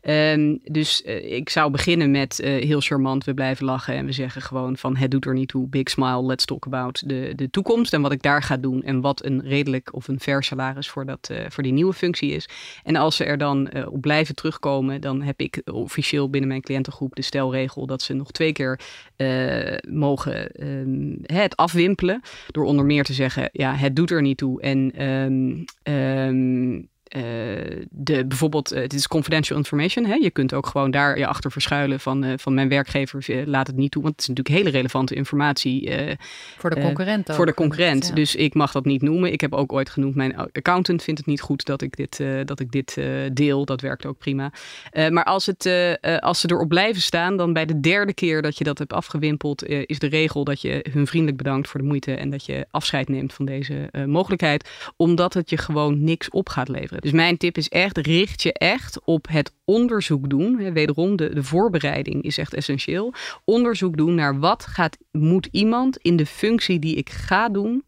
Um, 0.03 0.59
dus 0.63 1.03
uh, 1.05 1.31
ik 1.35 1.49
zou 1.49 1.71
beginnen 1.71 2.11
met 2.11 2.39
uh, 2.39 2.63
heel 2.63 2.81
charmant, 2.81 3.23
we 3.23 3.33
blijven 3.33 3.65
lachen 3.65 3.95
en 3.95 4.05
we 4.05 4.11
zeggen 4.11 4.41
gewoon 4.41 4.77
van 4.77 4.95
het 4.95 5.11
doet 5.11 5.25
er 5.25 5.33
niet 5.33 5.47
toe, 5.47 5.67
big 5.67 5.89
smile, 5.89 6.23
let's 6.23 6.45
talk 6.45 6.65
about 6.65 7.09
de, 7.09 7.33
de 7.35 7.49
toekomst 7.49 7.93
en 7.93 8.01
wat 8.01 8.11
ik 8.11 8.21
daar 8.21 8.43
ga 8.43 8.57
doen 8.57 8.83
en 8.83 9.01
wat 9.01 9.25
een 9.25 9.41
redelijk 9.41 9.93
of 9.93 10.07
een 10.07 10.19
ver 10.19 10.43
salaris 10.43 10.89
voor, 10.89 11.05
dat, 11.05 11.29
uh, 11.31 11.37
voor 11.49 11.63
die 11.63 11.71
nieuwe 11.71 11.93
functie 11.93 12.31
is. 12.31 12.49
En 12.83 12.95
als 12.95 13.15
ze 13.15 13.23
er 13.23 13.37
dan 13.37 13.85
op 13.85 14.01
blijven 14.01 14.35
terugkomen, 14.35 15.01
dan 15.01 15.21
heb 15.21 15.39
ik 15.39 15.61
officieel 15.71 16.29
binnen 16.29 16.49
mijn 16.49 16.61
cliëntengroep 16.61 17.15
de 17.15 17.21
stelregel 17.21 17.85
dat 17.85 18.01
ze 18.01 18.13
nog 18.13 18.31
twee 18.31 18.51
keer 18.51 18.79
mogen 19.89 20.67
um, 20.67 21.19
het 21.21 21.55
afwimpelen 21.55 22.00
door 22.47 22.65
onder 22.65 22.85
meer 22.85 23.03
te 23.03 23.13
zeggen, 23.13 23.49
ja, 23.51 23.75
het 23.75 23.95
doet 23.95 24.11
er 24.11 24.21
niet 24.21 24.37
toe. 24.37 24.61
En 24.61 25.03
um, 25.87 26.87
de, 27.89 28.25
bijvoorbeeld, 28.27 28.69
het 28.69 28.93
is 28.93 29.07
confidential 29.07 29.57
information. 29.57 30.05
Hè? 30.05 30.13
Je 30.13 30.29
kunt 30.29 30.53
ook 30.53 30.67
gewoon 30.67 30.91
daar 30.91 31.17
je 31.17 31.27
achter 31.27 31.51
verschuilen 31.51 31.99
van, 31.99 32.25
uh, 32.25 32.33
van 32.37 32.53
mijn 32.53 32.69
werkgever 32.69 33.43
laat 33.45 33.67
het 33.67 33.75
niet 33.75 33.91
toe. 33.91 34.01
Want 34.01 34.13
het 34.13 34.21
is 34.21 34.27
natuurlijk 34.27 34.57
hele 34.57 34.69
relevante 34.69 35.15
informatie. 35.15 35.91
voor 36.57 36.69
de 36.69 36.81
concurrent 36.81 37.29
ook. 37.29 37.35
Voor 37.35 37.45
de 37.45 37.53
concurrent. 37.53 38.07
Ja. 38.07 38.13
Dus 38.13 38.35
ik 38.35 38.53
mag 38.53 38.71
dat 38.71 38.85
niet 38.85 39.01
noemen. 39.01 39.31
Ik 39.31 39.41
heb 39.41 39.53
ook 39.53 39.73
ooit 39.73 39.89
genoemd, 39.89 40.15
mijn 40.15 40.35
accountant 40.35 41.03
vindt 41.03 41.19
het 41.19 41.29
niet 41.29 41.41
goed 41.41 41.65
dat 41.65 41.81
ik 41.81 41.95
dit, 41.95 42.23
dat 42.45 42.59
ik 42.59 42.71
dit 42.71 42.97
deel. 43.33 43.65
Dat 43.65 43.81
werkt 43.81 44.05
ook 44.05 44.17
prima. 44.17 44.51
maar 45.09 45.23
als, 45.23 45.45
het, 45.45 45.69
als 46.19 46.39
ze 46.39 46.49
erop 46.51 46.67
blijven 46.67 47.01
staan, 47.01 47.37
dan 47.37 47.53
bij 47.53 47.65
de 47.65 47.79
derde 47.79 48.13
keer 48.13 48.41
dat 48.41 48.57
je 48.57 48.63
dat 48.63 48.77
hebt 48.77 48.93
afgewimpeld, 48.93 49.65
is 49.65 49.99
de 49.99 50.07
regel 50.07 50.43
dat 50.43 50.61
je 50.61 50.85
hun 50.91 51.07
vriendelijk 51.07 51.37
bedankt 51.37 51.67
voor 51.67 51.79
de 51.79 51.85
moeite 51.85 52.13
en 52.13 52.29
dat 52.29 52.45
je 52.45 52.65
afscheid 52.71 53.09
neemt 53.09 53.33
van 53.33 53.45
deze 53.45 53.89
mogelijkheid. 54.05 54.69
Omdat 54.95 55.33
het 55.33 55.49
je 55.49 55.57
gewoon 55.57 56.03
niks 56.03 56.29
op 56.29 56.49
gaat 56.49 56.67
leveren. 56.67 57.00
Dus 57.01 57.11
mijn 57.11 57.37
tip 57.37 57.57
is 57.57 57.69
echt, 57.69 57.97
richt 57.97 58.41
je 58.41 58.53
echt 58.53 59.01
op 59.03 59.27
het 59.29 59.53
onderzoek 59.65 60.29
doen. 60.29 60.73
Wederom, 60.73 61.15
de, 61.15 61.33
de 61.33 61.43
voorbereiding 61.43 62.23
is 62.23 62.37
echt 62.37 62.53
essentieel. 62.53 63.13
Onderzoek 63.45 63.97
doen 63.97 64.15
naar 64.15 64.39
wat 64.39 64.65
gaat, 64.65 64.97
moet 65.11 65.47
iemand 65.51 65.97
in 65.97 66.15
de 66.15 66.25
functie 66.25 66.79
die 66.79 66.95
ik 66.95 67.09
ga 67.09 67.49
doen, 67.49 67.83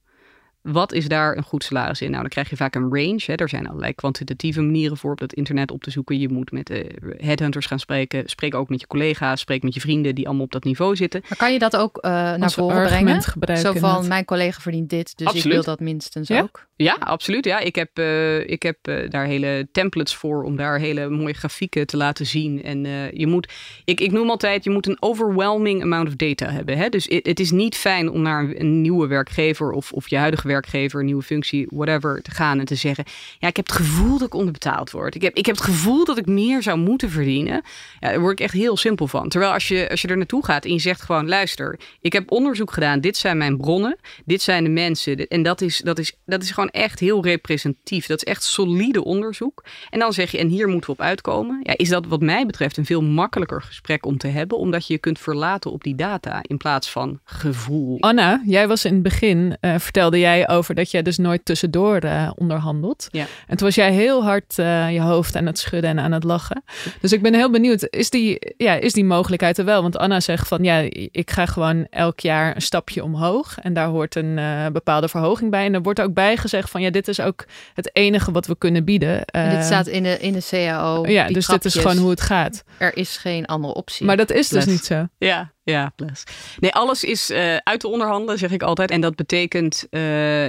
wat 0.63 0.93
is 0.93 1.07
daar 1.07 1.37
een 1.37 1.43
goed 1.43 1.63
salaris 1.63 2.01
in? 2.01 2.09
Nou, 2.09 2.21
dan 2.21 2.29
krijg 2.29 2.49
je 2.49 2.55
vaak 2.55 2.75
een 2.75 2.89
range. 2.95 3.21
Hè. 3.25 3.33
Er 3.33 3.49
zijn 3.49 3.67
allerlei 3.67 3.93
kwantitatieve 3.93 4.61
manieren 4.61 4.97
voor 4.97 5.11
op 5.11 5.19
dat 5.19 5.33
internet 5.33 5.71
op 5.71 5.83
te 5.83 5.91
zoeken. 5.91 6.19
Je 6.19 6.29
moet 6.29 6.51
met 6.51 6.67
de 6.67 6.91
headhunters 7.17 7.65
gaan 7.65 7.79
spreken. 7.79 8.23
Spreek 8.25 8.55
ook 8.55 8.69
met 8.69 8.79
je 8.79 8.87
collega's. 8.87 9.39
Spreek 9.39 9.63
met 9.63 9.73
je 9.73 9.79
vrienden 9.79 10.15
die 10.15 10.25
allemaal 10.25 10.45
op 10.45 10.51
dat 10.51 10.63
niveau 10.63 10.95
zitten. 10.95 11.21
Maar 11.29 11.37
kan 11.37 11.53
je 11.53 11.59
dat 11.59 11.75
ook 11.75 11.97
uh, 12.01 12.11
naar 12.11 12.51
voren 12.51 12.87
brengen? 12.87 13.21
Zo 13.57 13.73
van, 13.73 13.97
het. 13.97 14.07
mijn 14.07 14.25
collega 14.25 14.59
verdient 14.59 14.89
dit, 14.89 15.17
dus 15.17 15.27
absoluut. 15.27 15.45
ik 15.45 15.51
wil 15.51 15.63
dat 15.63 15.79
minstens 15.79 16.27
ja? 16.27 16.41
ook. 16.41 16.67
Ja, 16.75 16.97
absoluut. 16.99 17.45
Ja, 17.45 17.59
ik 17.59 17.75
heb, 17.75 17.99
uh, 17.99 18.49
ik 18.49 18.63
heb 18.63 18.77
uh, 18.89 19.09
daar 19.09 19.25
hele 19.25 19.67
templates 19.71 20.15
voor 20.15 20.43
om 20.43 20.55
daar 20.55 20.79
hele 20.79 21.09
mooie 21.09 21.33
grafieken 21.33 21.87
te 21.87 21.97
laten 21.97 22.25
zien. 22.25 22.63
En 22.63 22.85
je 23.13 23.27
moet, 23.27 23.53
ik, 23.85 23.99
ik 23.99 24.11
noem 24.11 24.29
altijd, 24.29 24.63
je 24.63 24.69
moet 24.69 24.87
een 24.87 24.97
overwhelming 24.99 25.81
amount 25.81 26.07
of 26.07 26.15
data 26.15 26.49
hebben. 26.49 26.77
Hè? 26.77 26.89
Dus 26.89 27.05
het, 27.05 27.25
het 27.25 27.39
is 27.39 27.51
niet 27.51 27.75
fijn 27.75 28.09
om 28.09 28.21
naar 28.21 28.43
een, 28.43 28.59
een 28.59 28.81
nieuwe 28.81 29.07
werkgever 29.07 29.71
of, 29.71 29.91
of 29.91 30.09
je 30.09 30.17
huidige 30.17 30.41
werkgever, 30.41 30.52
een 30.61 31.05
nieuwe 31.05 31.23
functie, 31.23 31.67
whatever, 31.69 32.21
te 32.21 32.31
gaan 32.31 32.59
en 32.59 32.65
te 32.65 32.75
zeggen: 32.75 33.03
Ja, 33.39 33.47
ik 33.47 33.55
heb 33.55 33.67
het 33.67 33.75
gevoel 33.75 34.17
dat 34.17 34.27
ik 34.27 34.33
onderbetaald 34.33 34.91
word. 34.91 35.15
Ik 35.15 35.21
heb, 35.21 35.35
ik 35.35 35.45
heb 35.45 35.55
het 35.55 35.63
gevoel 35.63 36.05
dat 36.05 36.17
ik 36.17 36.25
meer 36.25 36.63
zou 36.63 36.77
moeten 36.77 37.09
verdienen. 37.09 37.61
Ja, 37.99 38.09
daar 38.09 38.19
word 38.19 38.39
ik 38.39 38.45
echt 38.45 38.53
heel 38.53 38.77
simpel 38.77 39.07
van. 39.07 39.29
Terwijl 39.29 39.53
als 39.53 39.67
je, 39.67 39.89
als 39.89 40.01
je 40.01 40.07
er 40.07 40.17
naartoe 40.17 40.45
gaat 40.45 40.65
en 40.65 40.71
je 40.73 40.79
zegt 40.79 41.01
gewoon: 41.01 41.27
Luister, 41.27 41.79
ik 42.01 42.13
heb 42.13 42.31
onderzoek 42.31 42.71
gedaan, 42.71 42.99
dit 42.99 43.17
zijn 43.17 43.37
mijn 43.37 43.57
bronnen, 43.57 43.97
dit 44.25 44.41
zijn 44.41 44.63
de 44.63 44.69
mensen. 44.69 45.27
En 45.27 45.43
dat 45.43 45.61
is, 45.61 45.77
dat 45.77 45.99
is, 45.99 46.17
dat 46.25 46.43
is 46.43 46.51
gewoon 46.51 46.69
echt 46.69 46.99
heel 46.99 47.23
representatief. 47.23 48.05
Dat 48.05 48.17
is 48.17 48.31
echt 48.31 48.43
solide 48.43 49.03
onderzoek. 49.03 49.63
En 49.89 49.99
dan 49.99 50.13
zeg 50.13 50.31
je: 50.31 50.37
En 50.37 50.47
hier 50.47 50.67
moeten 50.67 50.89
we 50.89 50.95
op 50.95 51.05
uitkomen. 51.05 51.59
Ja, 51.63 51.73
is 51.77 51.89
dat 51.89 52.05
wat 52.05 52.21
mij 52.21 52.45
betreft 52.45 52.77
een 52.77 52.85
veel 52.85 53.01
makkelijker 53.01 53.61
gesprek 53.61 54.05
om 54.05 54.17
te 54.17 54.27
hebben, 54.27 54.57
omdat 54.57 54.87
je 54.87 54.93
je 54.93 54.99
kunt 54.99 55.19
verlaten 55.19 55.71
op 55.71 55.83
die 55.83 55.95
data 55.95 56.39
in 56.41 56.57
plaats 56.57 56.91
van 56.91 57.19
gevoel. 57.23 57.99
Anna, 57.99 58.41
jij 58.45 58.67
was 58.67 58.85
in 58.85 58.93
het 58.93 59.03
begin, 59.03 59.57
uh, 59.61 59.75
vertelde 59.77 60.19
jij 60.19 60.42
over 60.47 60.75
dat 60.75 60.91
jij 60.91 61.01
dus 61.01 61.17
nooit 61.17 61.45
tussendoor 61.45 62.03
uh, 62.03 62.31
onderhandelt. 62.35 63.07
Ja. 63.11 63.25
En 63.47 63.57
toen 63.57 63.67
was 63.67 63.75
jij 63.75 63.91
heel 63.91 64.23
hard 64.23 64.57
uh, 64.57 64.91
je 64.93 65.01
hoofd 65.01 65.35
aan 65.35 65.45
het 65.45 65.59
schudden 65.59 65.89
en 65.89 65.99
aan 65.99 66.11
het 66.11 66.23
lachen. 66.23 66.63
Dus 67.01 67.11
ik 67.11 67.21
ben 67.21 67.33
heel 67.33 67.51
benieuwd, 67.51 67.87
is 67.89 68.09
die, 68.09 68.53
ja, 68.57 68.73
is 68.73 68.93
die 68.93 69.05
mogelijkheid 69.05 69.57
er 69.57 69.65
wel? 69.65 69.81
Want 69.81 69.97
Anna 69.97 70.19
zegt 70.19 70.47
van, 70.47 70.63
ja, 70.63 70.77
ik 71.11 71.31
ga 71.31 71.45
gewoon 71.45 71.87
elk 71.89 72.19
jaar 72.19 72.55
een 72.55 72.61
stapje 72.61 73.03
omhoog. 73.03 73.57
En 73.61 73.73
daar 73.73 73.87
hoort 73.87 74.15
een 74.15 74.37
uh, 74.37 74.67
bepaalde 74.67 75.07
verhoging 75.07 75.51
bij. 75.51 75.65
En 75.65 75.73
er 75.73 75.81
wordt 75.81 76.01
ook 76.01 76.13
bij 76.13 76.37
gezegd 76.37 76.69
van, 76.69 76.81
ja, 76.81 76.89
dit 76.89 77.07
is 77.07 77.19
ook 77.19 77.45
het 77.73 77.89
enige 77.93 78.31
wat 78.31 78.47
we 78.47 78.57
kunnen 78.57 78.83
bieden. 78.83 79.25
dit 79.49 79.63
staat 79.63 79.87
in 79.87 80.03
de, 80.03 80.19
in 80.19 80.33
de 80.33 80.45
CAO. 80.49 81.07
Ja, 81.07 81.27
dus 81.27 81.45
trapjes. 81.45 81.73
dit 81.73 81.75
is 81.75 81.89
gewoon 81.89 81.97
hoe 81.97 82.09
het 82.09 82.21
gaat. 82.21 82.63
Er 82.77 82.97
is 82.97 83.17
geen 83.17 83.45
andere 83.45 83.73
optie. 83.73 84.05
Maar 84.05 84.17
dat 84.17 84.31
is 84.31 84.49
dus 84.49 84.65
niet 84.65 84.85
zo. 84.85 85.07
Ja, 85.17 85.51
ja, 85.63 85.91
plus. 85.95 86.23
Nee, 86.59 86.73
alles 86.73 87.03
is 87.03 87.31
uh, 87.31 87.55
uit 87.55 87.79
te 87.79 87.87
onderhandelen, 87.87 88.37
zeg 88.37 88.51
ik 88.51 88.63
altijd. 88.63 88.91
En 88.91 89.01
dat 89.01 89.15
betekent 89.15 89.87
uh, 89.89 90.01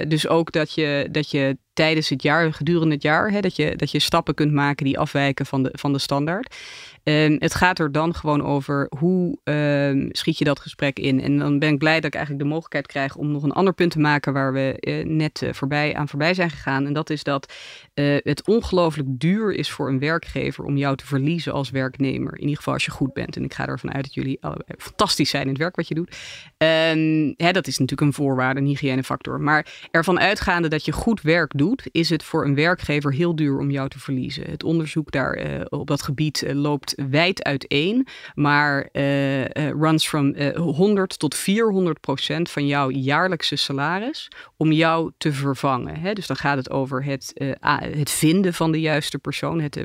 dus 0.08 0.28
ook 0.28 0.52
dat 0.52 0.74
je, 0.74 1.08
dat 1.10 1.30
je 1.30 1.56
tijdens 1.72 2.08
het 2.08 2.22
jaar, 2.22 2.52
gedurende 2.52 2.94
het 2.94 3.02
jaar, 3.02 3.30
hè, 3.30 3.40
dat, 3.40 3.56
je, 3.56 3.76
dat 3.76 3.90
je 3.90 3.98
stappen 3.98 4.34
kunt 4.34 4.52
maken 4.52 4.84
die 4.84 4.98
afwijken 4.98 5.46
van 5.46 5.62
de, 5.62 5.70
van 5.72 5.92
de 5.92 5.98
standaard. 5.98 6.56
Um, 7.04 7.36
het 7.38 7.54
gaat 7.54 7.78
er 7.78 7.92
dan 7.92 8.14
gewoon 8.14 8.42
over 8.42 8.86
hoe 8.98 9.38
um, 9.44 10.08
schiet 10.12 10.38
je 10.38 10.44
dat 10.44 10.60
gesprek 10.60 10.98
in. 10.98 11.20
En 11.20 11.38
dan 11.38 11.58
ben 11.58 11.72
ik 11.72 11.78
blij 11.78 11.94
dat 11.94 12.04
ik 12.04 12.14
eigenlijk 12.14 12.44
de 12.44 12.50
mogelijkheid 12.50 12.86
krijg 12.86 13.16
om 13.16 13.30
nog 13.30 13.42
een 13.42 13.52
ander 13.52 13.74
punt 13.74 13.90
te 13.90 13.98
maken 13.98 14.32
waar 14.32 14.52
we 14.52 14.76
uh, 14.80 15.04
net 15.04 15.42
uh, 15.42 15.52
voorbij, 15.52 15.94
aan 15.94 16.08
voorbij 16.08 16.34
zijn 16.34 16.50
gegaan. 16.50 16.86
En 16.86 16.92
dat 16.92 17.10
is 17.10 17.22
dat 17.22 17.52
uh, 17.94 18.16
het 18.22 18.46
ongelooflijk 18.46 19.08
duur 19.10 19.52
is 19.52 19.70
voor 19.70 19.88
een 19.88 19.98
werkgever 19.98 20.64
om 20.64 20.76
jou 20.76 20.96
te 20.96 21.06
verliezen 21.06 21.52
als 21.52 21.70
werknemer. 21.70 22.34
In 22.34 22.40
ieder 22.40 22.56
geval 22.56 22.72
als 22.72 22.84
je 22.84 22.90
goed 22.90 23.12
bent. 23.12 23.36
En 23.36 23.44
ik 23.44 23.54
ga 23.54 23.66
ervan 23.66 23.92
uit 23.92 24.04
dat 24.04 24.14
jullie 24.14 24.38
allebei 24.40 24.78
fantastisch 24.78 25.30
zijn 25.30 25.42
in 25.42 25.48
het 25.48 25.58
werk 25.58 25.76
wat 25.76 25.88
je 25.88 25.94
doet. 25.94 26.16
Um, 26.58 27.34
hè, 27.36 27.52
dat 27.52 27.66
is 27.66 27.78
natuurlijk 27.78 28.00
een 28.00 28.12
voorwaarde, 28.12 28.60
een 28.60 28.66
hygiënefactor. 28.66 29.40
Maar 29.40 29.88
ervan 29.90 30.20
uitgaande 30.20 30.68
dat 30.68 30.84
je 30.84 30.92
goed 30.92 31.22
werk 31.22 31.52
doet, 31.56 31.88
is 31.90 32.10
het 32.10 32.22
voor 32.22 32.44
een 32.44 32.54
werkgever 32.54 33.12
heel 33.12 33.36
duur 33.36 33.58
om 33.58 33.70
jou 33.70 33.88
te 33.88 33.98
verliezen. 33.98 34.50
Het 34.50 34.62
onderzoek 34.62 35.10
daar 35.10 35.66
op 35.68 35.86
dat 35.86 36.02
gebied 36.02 36.44
loopt 36.46 36.93
wijd 37.10 37.42
uiteen, 37.42 38.06
maar 38.34 38.88
uh, 38.92 39.40
uh, 39.40 39.46
runs 39.54 40.08
from 40.08 40.34
uh, 40.36 40.56
100 40.56 41.18
tot 41.18 41.34
400 41.34 42.00
procent 42.00 42.50
van 42.50 42.66
jouw 42.66 42.90
jaarlijkse 42.90 43.56
salaris 43.56 44.30
om 44.56 44.72
jou 44.72 45.12
te 45.18 45.32
vervangen. 45.32 46.00
Hè? 46.00 46.12
Dus 46.12 46.26
dan 46.26 46.36
gaat 46.36 46.56
het 46.56 46.70
over 46.70 47.04
het, 47.04 47.32
het 47.60 48.10
vinden 48.10 48.54
van 48.54 48.72
de 48.72 48.80
juiste 48.80 49.18
persoon, 49.18 49.60
het 49.60 49.84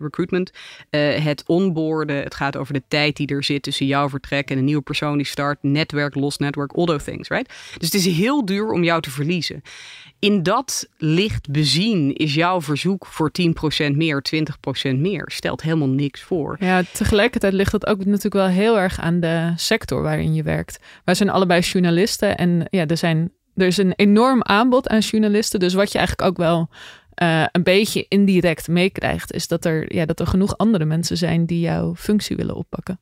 recruitment, 0.00 0.50
het 1.20 1.42
onboorden. 1.46 2.16
Het 2.16 2.34
gaat 2.34 2.56
over 2.56 2.74
de 2.74 2.82
tijd 2.88 3.16
die 3.16 3.26
er 3.26 3.44
zit 3.44 3.62
tussen 3.62 3.86
jouw 3.86 4.08
vertrek 4.08 4.50
en 4.50 4.58
een 4.58 4.64
nieuwe 4.64 4.82
persoon 4.82 5.16
die 5.16 5.26
start, 5.26 5.62
netwerk, 5.62 6.14
los 6.14 6.38
netwerk, 6.38 6.72
all 6.72 6.84
those 6.84 7.04
things, 7.04 7.28
right? 7.28 7.48
Dus 7.78 7.92
het 7.92 7.94
is 7.94 8.06
heel 8.06 8.44
duur 8.44 8.70
om 8.70 8.84
jou 8.84 9.00
te 9.00 9.10
verliezen. 9.10 9.62
In 10.18 10.42
dat 10.42 10.88
licht 10.96 11.50
bezien 11.50 12.14
is 12.14 12.34
jouw 12.34 12.60
verzoek 12.60 13.06
voor 13.06 13.30
10% 13.90 13.96
meer, 13.96 14.22
20% 14.90 14.96
meer. 14.96 15.30
Stelt 15.32 15.62
helemaal 15.62 15.88
niks 15.88 16.22
voor. 16.22 16.41
Ja, 16.58 16.82
tegelijkertijd 16.92 17.52
ligt 17.52 17.72
dat 17.72 17.86
ook 17.86 18.04
natuurlijk 18.04 18.34
wel 18.34 18.46
heel 18.46 18.78
erg 18.78 19.00
aan 19.00 19.20
de 19.20 19.52
sector 19.56 20.02
waarin 20.02 20.34
je 20.34 20.42
werkt. 20.42 20.78
Wij 21.04 21.14
zijn 21.14 21.30
allebei 21.30 21.60
journalisten 21.60 22.36
en 22.36 22.66
ja, 22.70 22.86
er, 22.86 22.96
zijn, 22.96 23.32
er 23.54 23.66
is 23.66 23.76
een 23.76 23.92
enorm 23.96 24.42
aanbod 24.42 24.88
aan 24.88 24.98
journalisten. 24.98 25.60
Dus 25.60 25.74
wat 25.74 25.92
je 25.92 25.98
eigenlijk 25.98 26.28
ook 26.28 26.36
wel 26.36 26.68
eh, 27.14 27.44
een 27.52 27.62
beetje 27.62 28.06
indirect 28.08 28.68
meekrijgt, 28.68 29.32
is 29.32 29.48
dat 29.48 29.64
er, 29.64 29.94
ja, 29.94 30.06
dat 30.06 30.20
er 30.20 30.26
genoeg 30.26 30.56
andere 30.56 30.84
mensen 30.84 31.16
zijn 31.16 31.46
die 31.46 31.60
jouw 31.60 31.94
functie 31.94 32.36
willen 32.36 32.54
oppakken. 32.54 33.00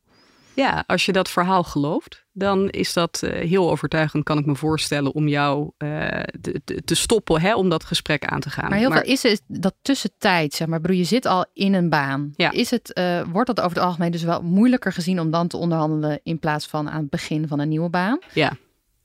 Ja, 0.61 0.85
als 0.87 1.07
je 1.07 1.13
dat 1.13 1.31
verhaal 1.31 1.63
gelooft, 1.63 2.25
dan 2.33 2.69
is 2.69 2.93
dat 2.93 3.21
uh, 3.25 3.31
heel 3.31 3.71
overtuigend, 3.71 4.25
kan 4.25 4.39
ik 4.39 4.47
me 4.47 4.55
voorstellen, 4.55 5.13
om 5.13 5.29
jou 5.29 5.71
uh, 5.79 6.09
te, 6.41 6.83
te, 6.85 6.95
stoppen, 6.95 7.41
hè, 7.41 7.55
om 7.55 7.69
dat 7.69 7.85
gesprek 7.85 8.25
aan 8.25 8.41
te 8.41 8.51
gaan. 8.51 8.69
Maar 8.69 8.79
heel 8.79 8.89
maar, 8.89 9.03
veel 9.03 9.13
is 9.13 9.23
het 9.23 9.43
dat 9.47 9.75
tussentijd, 9.83 10.55
zeg 10.55 10.69
maar, 10.69 10.81
broer, 10.81 10.97
je 10.97 11.05
zit 11.05 11.27
al 11.27 11.47
in 11.53 11.75
een 11.75 11.89
baan. 11.89 12.33
Ja. 12.37 12.51
Is 12.51 12.71
het, 12.71 12.91
uh, 12.99 13.23
wordt 13.33 13.47
dat 13.47 13.61
over 13.61 13.77
het 13.77 13.87
algemeen 13.87 14.11
dus 14.11 14.23
wel 14.23 14.43
moeilijker 14.43 14.93
gezien 14.93 15.21
om 15.21 15.31
dan 15.31 15.49
te 15.49 15.57
onderhandelen 15.57 16.21
in 16.23 16.39
plaats 16.39 16.67
van 16.67 16.91
aan 16.91 17.01
het 17.01 17.11
begin 17.11 17.49
van 17.49 17.59
een 17.59 17.69
nieuwe 17.69 17.91
baan? 17.91 18.19
Ja. 18.33 18.53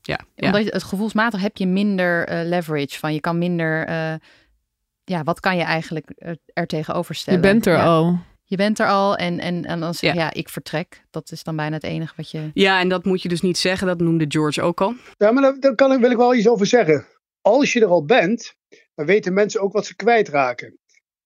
Ja, 0.02 0.20
ja. 0.34 0.46
Omdat 0.46 0.64
je, 0.64 0.70
het 0.70 0.82
gevoelsmatig 0.82 1.40
heb 1.40 1.56
je 1.56 1.66
minder 1.66 2.44
leverage 2.44 2.98
van, 2.98 3.14
je 3.14 3.20
kan 3.20 3.38
minder, 3.38 3.90
ja, 5.04 5.22
wat 5.24 5.40
kan 5.40 5.56
je 5.56 5.62
eigenlijk 5.62 6.36
er 6.52 6.66
tegenover 6.66 7.14
stellen? 7.14 7.40
Je 7.40 7.46
bent 7.48 7.66
er 7.66 7.76
ja. 7.76 7.84
al. 7.84 8.18
Je 8.48 8.56
bent 8.56 8.78
er 8.78 8.88
al 8.88 9.16
en, 9.16 9.38
en, 9.38 9.64
en 9.64 9.80
dan 9.80 9.94
zeg 9.94 10.12
je, 10.12 10.18
ja. 10.18 10.24
ja. 10.24 10.32
ik 10.32 10.48
vertrek. 10.48 11.04
Dat 11.10 11.30
is 11.30 11.42
dan 11.42 11.56
bijna 11.56 11.74
het 11.74 11.84
enige 11.84 12.14
wat 12.16 12.30
je... 12.30 12.50
Ja, 12.54 12.80
en 12.80 12.88
dat 12.88 13.04
moet 13.04 13.22
je 13.22 13.28
dus 13.28 13.40
niet 13.40 13.58
zeggen. 13.58 13.86
Dat 13.86 14.00
noemde 14.00 14.24
George 14.28 14.62
ook 14.62 14.80
al. 14.80 14.94
Ja, 15.16 15.32
maar 15.32 15.42
daar, 15.42 15.60
daar 15.60 15.74
kan 15.74 15.92
ik, 15.92 16.00
wil 16.00 16.10
ik 16.10 16.16
wel 16.16 16.34
iets 16.34 16.48
over 16.48 16.66
zeggen. 16.66 17.06
Als 17.40 17.72
je 17.72 17.80
er 17.80 17.86
al 17.86 18.04
bent, 18.04 18.54
dan 18.94 19.06
weten 19.06 19.32
mensen 19.32 19.60
ook 19.60 19.72
wat 19.72 19.86
ze 19.86 19.96
kwijtraken. 19.96 20.78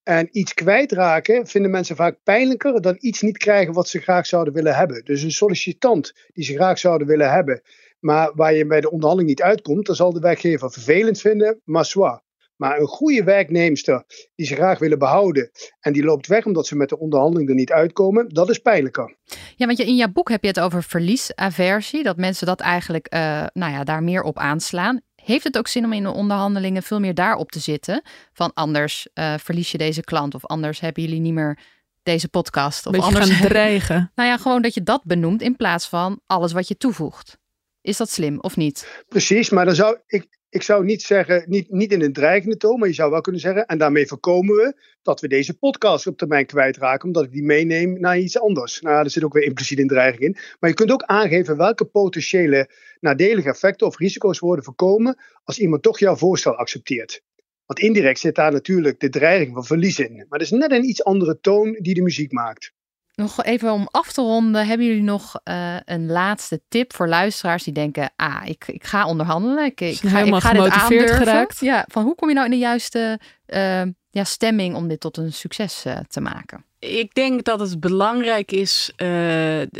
En 0.03 0.29
iets 0.31 0.55
kwijtraken 0.55 1.47
vinden 1.47 1.71
mensen 1.71 1.97
vaak 1.97 2.18
pijnlijker 2.23 2.81
dan 2.81 2.97
iets 2.99 3.21
niet 3.21 3.39
krijgen 3.39 3.73
wat 3.73 3.89
ze 3.89 4.01
graag 4.01 4.27
zouden 4.27 4.55
willen 4.55 4.75
hebben. 4.75 5.05
Dus 5.05 5.23
een 5.23 5.31
sollicitant 5.31 6.12
die 6.33 6.45
ze 6.45 6.55
graag 6.55 6.79
zouden 6.79 7.07
willen 7.07 7.31
hebben, 7.31 7.62
maar 7.99 8.33
waar 8.35 8.55
je 8.55 8.66
bij 8.66 8.81
de 8.81 8.91
onderhandeling 8.91 9.31
niet 9.31 9.43
uitkomt, 9.43 9.87
dan 9.87 9.95
zal 9.95 10.12
de 10.12 10.21
werkgever 10.21 10.73
vervelend 10.73 11.21
vinden, 11.21 11.61
maar 11.64 11.85
zwaar. 11.85 12.23
Maar 12.61 12.79
een 12.79 12.87
goede 12.87 13.25
werknemster 13.25 14.05
die 14.35 14.47
ze 14.47 14.55
graag 14.55 14.79
willen 14.79 14.99
behouden 14.99 15.51
en 15.81 15.93
die 15.93 16.05
loopt 16.05 16.27
weg 16.27 16.47
omdat 16.47 16.67
ze 16.67 16.77
met 16.77 16.89
de 16.89 16.99
onderhandeling 16.99 17.49
er 17.49 17.55
niet 17.55 17.73
uitkomen, 17.73 18.29
dat 18.29 18.51
is 18.51 18.59
pijnlijker. 18.59 19.17
Ja, 19.57 19.67
want 19.67 19.79
je, 19.79 19.87
in 19.87 19.97
jouw 19.97 20.09
boek 20.13 20.29
heb 20.29 20.43
je 20.43 20.49
het 20.49 20.61
over 20.61 20.83
verliesaversie, 20.83 22.03
dat 22.03 22.17
mensen 22.17 22.47
dat 22.47 22.61
eigenlijk 22.61 23.15
uh, 23.15 23.21
nou 23.53 23.73
ja, 23.73 23.85
daar 23.85 24.03
meer 24.03 24.23
op 24.23 24.39
aanslaan. 24.39 25.01
Heeft 25.15 25.45
het 25.45 25.59
ook 25.59 25.69
zin 25.69 25.85
om 25.85 25.93
in 25.93 26.03
de 26.03 26.13
onderhandelingen 26.13 26.83
veel 26.83 27.01
meer 27.01 27.15
daarop 27.15 27.51
te 27.51 27.59
zitten? 27.59 28.03
Van 28.33 28.53
anders 28.55 29.09
uh, 29.15 29.35
verlies 29.39 29.71
je 29.71 29.79
deze 29.79 30.01
klant 30.03 30.35
of 30.35 30.47
anders 30.47 30.81
hebben 30.81 31.03
jullie 31.03 31.21
niet 31.21 31.35
meer 31.35 31.59
deze 32.03 32.29
podcast. 32.29 32.87
Of 32.87 32.93
Beetje 32.93 33.07
anders 33.07 33.31
gaan 33.31 33.49
dreigen. 33.57 34.13
Nou 34.15 34.29
ja, 34.29 34.37
gewoon 34.37 34.63
dat 34.63 34.75
je 34.75 34.83
dat 34.83 35.05
benoemt 35.05 35.43
in 35.43 35.57
plaats 35.57 35.89
van 35.89 36.21
alles 36.27 36.53
wat 36.53 36.69
je 36.69 36.77
toevoegt. 36.77 37.39
Is 37.83 37.97
dat 37.97 38.11
slim 38.11 38.41
of 38.41 38.57
niet? 38.57 39.05
Precies, 39.09 39.51
maar 39.51 39.65
dan 39.65 39.75
zou 39.75 39.99
ik, 40.07 40.39
ik 40.51 40.62
zou 40.62 40.84
niet 40.84 41.03
zeggen, 41.03 41.44
niet, 41.46 41.70
niet 41.70 41.92
in 41.92 42.03
een 42.03 42.12
dreigende 42.12 42.57
toon, 42.57 42.78
maar 42.78 42.88
je 42.88 42.94
zou 42.94 43.11
wel 43.11 43.20
kunnen 43.20 43.40
zeggen, 43.40 43.66
en 43.66 43.78
daarmee 43.78 44.07
voorkomen 44.07 44.57
we 44.57 44.74
dat 45.03 45.20
we 45.20 45.28
deze 45.28 45.59
podcast 45.59 46.07
op 46.07 46.16
termijn 46.16 46.46
kwijtraken, 46.46 47.07
omdat 47.07 47.24
ik 47.24 47.32
die 47.32 47.42
meeneem 47.42 48.01
naar 48.01 48.18
iets 48.18 48.38
anders. 48.38 48.80
Nou, 48.80 49.05
er 49.05 49.11
zit 49.11 49.24
ook 49.24 49.32
weer 49.32 49.42
impliciet 49.42 49.78
een 49.78 49.86
dreiging 49.86 50.22
in. 50.22 50.36
Maar 50.61 50.70
je 50.70 50.76
kunt 50.76 50.90
ook 50.90 51.03
aangeven 51.03 51.57
welke 51.57 51.84
potentiële 51.84 52.70
nadelige 53.01 53.48
effecten 53.48 53.86
of 53.86 53.98
risico's 53.98 54.38
worden 54.38 54.64
voorkomen 54.64 55.18
als 55.44 55.59
iemand 55.59 55.82
toch 55.82 55.98
jouw 55.98 56.16
voorstel 56.16 56.55
accepteert. 56.55 57.22
Want 57.66 57.78
indirect 57.78 58.18
zit 58.18 58.34
daar 58.34 58.53
natuurlijk 58.53 59.01
de 59.01 59.09
dreiging 59.09 59.55
van 59.55 59.64
verlies 59.64 59.98
in. 59.98 60.14
Maar 60.14 60.38
dat 60.38 60.40
is 60.40 60.51
net 60.51 60.72
een 60.72 60.88
iets 60.88 61.05
andere 61.05 61.40
toon 61.40 61.78
die 61.80 61.94
de 61.94 62.03
muziek 62.03 62.32
maakt. 62.32 62.72
Nog 63.21 63.45
even 63.45 63.73
om 63.73 63.89
af 63.91 64.12
te 64.12 64.21
ronden, 64.21 64.66
hebben 64.66 64.87
jullie 64.87 65.03
nog 65.03 65.41
uh, 65.45 65.77
een 65.85 66.07
laatste 66.07 66.61
tip 66.68 66.95
voor 66.95 67.09
luisteraars 67.09 67.64
die 67.64 67.73
denken: 67.73 68.11
ah, 68.16 68.43
ik, 68.45 68.64
ik 68.66 68.85
ga 68.85 69.07
onderhandelen, 69.07 69.64
ik, 69.64 69.81
ik 69.81 69.97
ga, 69.97 70.09
helemaal 70.09 70.39
ik 70.39 70.45
ga 70.45 70.53
dit 70.53 70.68
aandurven. 70.68 71.16
geraakt. 71.16 71.61
Ja, 71.61 71.85
van 71.89 72.05
hoe 72.05 72.14
kom 72.14 72.29
je 72.29 72.35
nou 72.35 72.47
in 72.47 72.53
de 72.53 72.59
juiste 72.59 73.21
uh, 73.47 73.83
ja, 74.11 74.25
stemming 74.25 74.75
om 74.75 74.89
dit 74.89 75.01
tot 75.01 75.16
een 75.16 75.33
succes 75.33 75.85
uh, 75.87 75.99
te 76.09 76.21
maken? 76.21 76.64
Ik 76.79 77.14
denk 77.14 77.45
dat 77.45 77.61
het 77.61 77.81
belangrijk 77.81 78.53
is, 78.53 78.93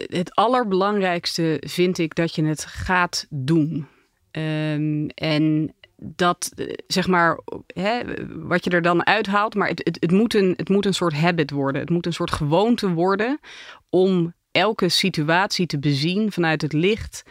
het 0.07 0.35
allerbelangrijkste 0.35 1.63
vind 1.67 1.99
ik 1.99 2.15
dat 2.15 2.35
je 2.35 2.45
het 2.45 2.65
gaat 2.65 3.27
doen. 3.29 3.89
Um, 4.31 5.09
en 5.09 5.75
dat, 6.03 6.53
zeg 6.87 7.07
maar, 7.07 7.41
hè, 7.67 8.01
wat 8.29 8.65
je 8.65 8.71
er 8.71 8.83
dan 8.83 9.07
uithaalt. 9.07 9.55
Maar 9.55 9.69
het, 9.69 9.97
het, 10.01 10.11
moet 10.11 10.35
een, 10.35 10.55
het 10.57 10.69
moet 10.69 10.87
een 10.87 10.95
soort 10.95 11.15
habit 11.15 11.51
worden. 11.51 11.81
Het 11.81 11.91
moet 11.91 12.07
een 12.07 12.13
soort 12.13 12.31
gewoonte 12.31 12.91
worden 12.93 13.41
om 13.91 14.35
elke 14.51 14.89
situatie 14.89 15.67
te 15.67 15.79
bezien 15.79 16.33
vanuit 16.33 16.63
het 16.63 16.73
licht. 16.73 17.23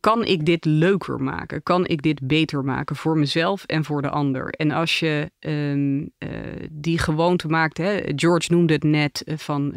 Kan 0.00 0.24
ik 0.24 0.46
dit 0.46 0.64
leuker 0.64 1.20
maken? 1.20 1.62
Kan 1.62 1.86
ik 1.86 2.02
dit 2.02 2.26
beter 2.26 2.64
maken 2.64 2.96
voor 2.96 3.18
mezelf 3.18 3.64
en 3.64 3.84
voor 3.84 4.02
de 4.02 4.10
ander? 4.10 4.48
En 4.48 4.70
als 4.70 4.98
je 4.98 5.30
um, 5.40 6.00
uh, 6.00 6.28
die 6.70 6.98
gewoonte 6.98 7.48
maakt, 7.48 7.78
hè, 7.78 8.00
George 8.04 8.52
noemde 8.52 8.72
het 8.72 8.82
net 8.82 9.22
uh, 9.24 9.36
van 9.36 9.74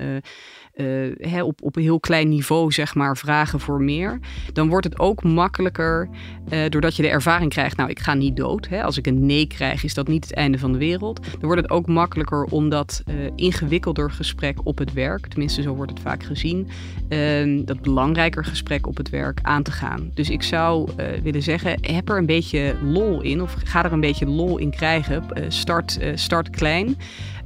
hè, 1.17 1.43
op, 1.43 1.61
op 1.63 1.75
een 1.75 1.81
heel 1.81 1.99
klein 1.99 2.29
niveau, 2.29 2.71
zeg 2.71 2.95
maar, 2.95 3.17
vragen 3.17 3.59
voor 3.59 3.81
meer. 3.81 4.19
Dan 4.53 4.69
wordt 4.69 4.85
het 4.85 4.99
ook 4.99 5.23
makkelijker 5.23 6.09
uh, 6.49 6.59
doordat 6.69 6.95
je 6.95 7.01
de 7.01 7.09
ervaring 7.09 7.49
krijgt. 7.49 7.77
Nou, 7.77 7.89
ik 7.89 7.99
ga 7.99 8.13
niet 8.13 8.35
dood. 8.35 8.67
Hè. 8.67 8.83
Als 8.83 8.97
ik 8.97 9.07
een 9.07 9.25
nee 9.25 9.47
krijg, 9.47 9.83
is 9.83 9.93
dat 9.93 10.07
niet 10.07 10.23
het 10.23 10.33
einde 10.33 10.59
van 10.59 10.71
de 10.71 10.77
wereld. 10.77 11.23
Dan 11.23 11.41
wordt 11.41 11.61
het 11.61 11.71
ook 11.71 11.87
makkelijker 11.87 12.43
om 12.43 12.69
dat 12.69 13.03
uh, 13.07 13.15
ingewikkelder 13.35 14.11
gesprek 14.11 14.57
op 14.63 14.77
het 14.77 14.93
werk, 14.93 15.27
tenminste 15.27 15.61
zo 15.61 15.73
wordt 15.73 15.91
het 15.91 15.99
vaak 15.99 16.23
gezien, 16.23 16.67
uh, 17.09 17.65
dat 17.65 17.81
belangrijker 17.81 18.45
gesprek 18.45 18.87
op 18.87 18.97
het 18.97 19.09
werk 19.09 19.39
aan 19.41 19.63
te 19.63 19.71
gaan. 19.71 20.11
Dus 20.13 20.29
ik 20.29 20.43
zou 20.43 20.89
willen 21.23 21.41
zeggen, 21.41 21.77
heb 21.81 22.09
er 22.09 22.17
een 22.17 22.25
beetje 22.25 22.75
lol 22.83 23.21
in 23.21 23.41
of 23.41 23.55
ga 23.63 23.85
er 23.85 23.91
een 23.91 23.99
beetje 23.99 24.25
lol 24.25 24.57
in 24.57 24.71
krijgen. 24.71 25.23
start, 25.47 25.99
start 26.15 26.49
klein. 26.49 26.97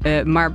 Uh, 0.05 0.23
maar 0.23 0.51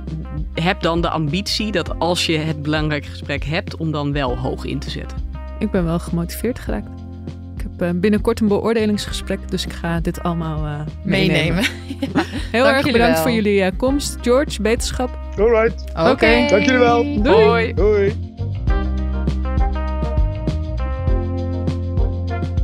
heb 0.53 0.81
dan 0.81 1.01
de 1.01 1.09
ambitie 1.09 1.71
dat 1.71 1.99
als 1.99 2.25
je 2.25 2.37
het 2.37 2.61
belangrijke 2.61 3.07
gesprek 3.07 3.43
hebt, 3.43 3.75
om 3.75 3.91
dan 3.91 4.11
wel 4.11 4.37
hoog 4.37 4.65
in 4.65 4.79
te 4.79 4.89
zetten. 4.89 5.17
Ik 5.59 5.71
ben 5.71 5.85
wel 5.85 5.99
gemotiveerd 5.99 6.59
geraakt. 6.59 6.87
Ik 7.57 7.61
heb 7.61 7.81
uh, 7.81 7.99
binnenkort 7.99 8.39
een 8.39 8.47
beoordelingsgesprek, 8.47 9.39
dus 9.49 9.65
ik 9.65 9.73
ga 9.73 9.99
dit 9.99 10.23
allemaal 10.23 10.65
uh, 10.65 10.79
meenemen. 11.03 11.35
meenemen. 11.35 11.63
ja. 12.13 12.23
Heel 12.51 12.63
Dank 12.63 12.75
erg 12.75 12.91
bedankt 12.91 13.13
wel. 13.13 13.21
voor 13.21 13.31
jullie 13.31 13.71
komst. 13.71 14.17
George, 14.21 14.61
beterschap. 14.61 15.19
Alright. 15.37 15.83
Oké. 15.89 16.09
Okay. 16.09 16.47
Dank 16.49 16.65
jullie 16.65 16.79
wel. 16.79 17.21
Doei. 17.21 17.45
Hoi. 17.45 17.73
Doei. 17.73 18.29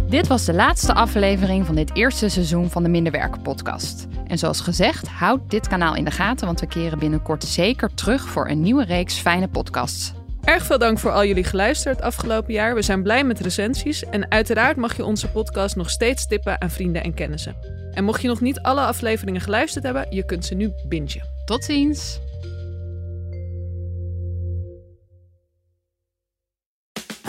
Dit 0.09 0.27
was 0.27 0.45
de 0.45 0.53
laatste 0.53 0.93
aflevering 0.93 1.65
van 1.65 1.75
dit 1.75 1.95
eerste 1.95 2.29
seizoen 2.29 2.69
van 2.69 2.83
de 2.83 2.89
Minder 2.89 3.11
Werken 3.11 3.41
podcast. 3.41 4.07
En 4.27 4.37
zoals 4.37 4.61
gezegd, 4.61 5.07
houd 5.07 5.49
dit 5.49 5.67
kanaal 5.67 5.95
in 5.95 6.05
de 6.05 6.11
gaten, 6.11 6.45
want 6.45 6.59
we 6.59 6.67
keren 6.67 6.99
binnenkort 6.99 7.43
zeker 7.43 7.93
terug 7.93 8.27
voor 8.27 8.49
een 8.49 8.61
nieuwe 8.61 8.83
reeks 8.83 9.19
fijne 9.19 9.47
podcasts. 9.47 10.13
Erg 10.43 10.65
veel 10.65 10.77
dank 10.77 10.99
voor 10.99 11.11
al 11.11 11.25
jullie 11.25 11.43
geluisterd 11.43 12.01
afgelopen 12.01 12.53
jaar. 12.53 12.75
We 12.75 12.81
zijn 12.81 13.03
blij 13.03 13.23
met 13.23 13.39
recensies 13.39 14.03
en 14.05 14.31
uiteraard 14.31 14.77
mag 14.77 14.97
je 14.97 15.05
onze 15.05 15.27
podcast 15.27 15.75
nog 15.75 15.89
steeds 15.89 16.27
tippen 16.27 16.61
aan 16.61 16.69
vrienden 16.69 17.03
en 17.03 17.13
kennissen. 17.13 17.55
En 17.91 18.03
mocht 18.03 18.21
je 18.21 18.27
nog 18.27 18.41
niet 18.41 18.59
alle 18.59 18.81
afleveringen 18.81 19.41
geluisterd 19.41 19.83
hebben, 19.83 20.07
je 20.09 20.25
kunt 20.25 20.45
ze 20.45 20.55
nu 20.55 20.71
bingen. 20.87 21.23
Tot 21.45 21.63
ziens! 21.63 22.19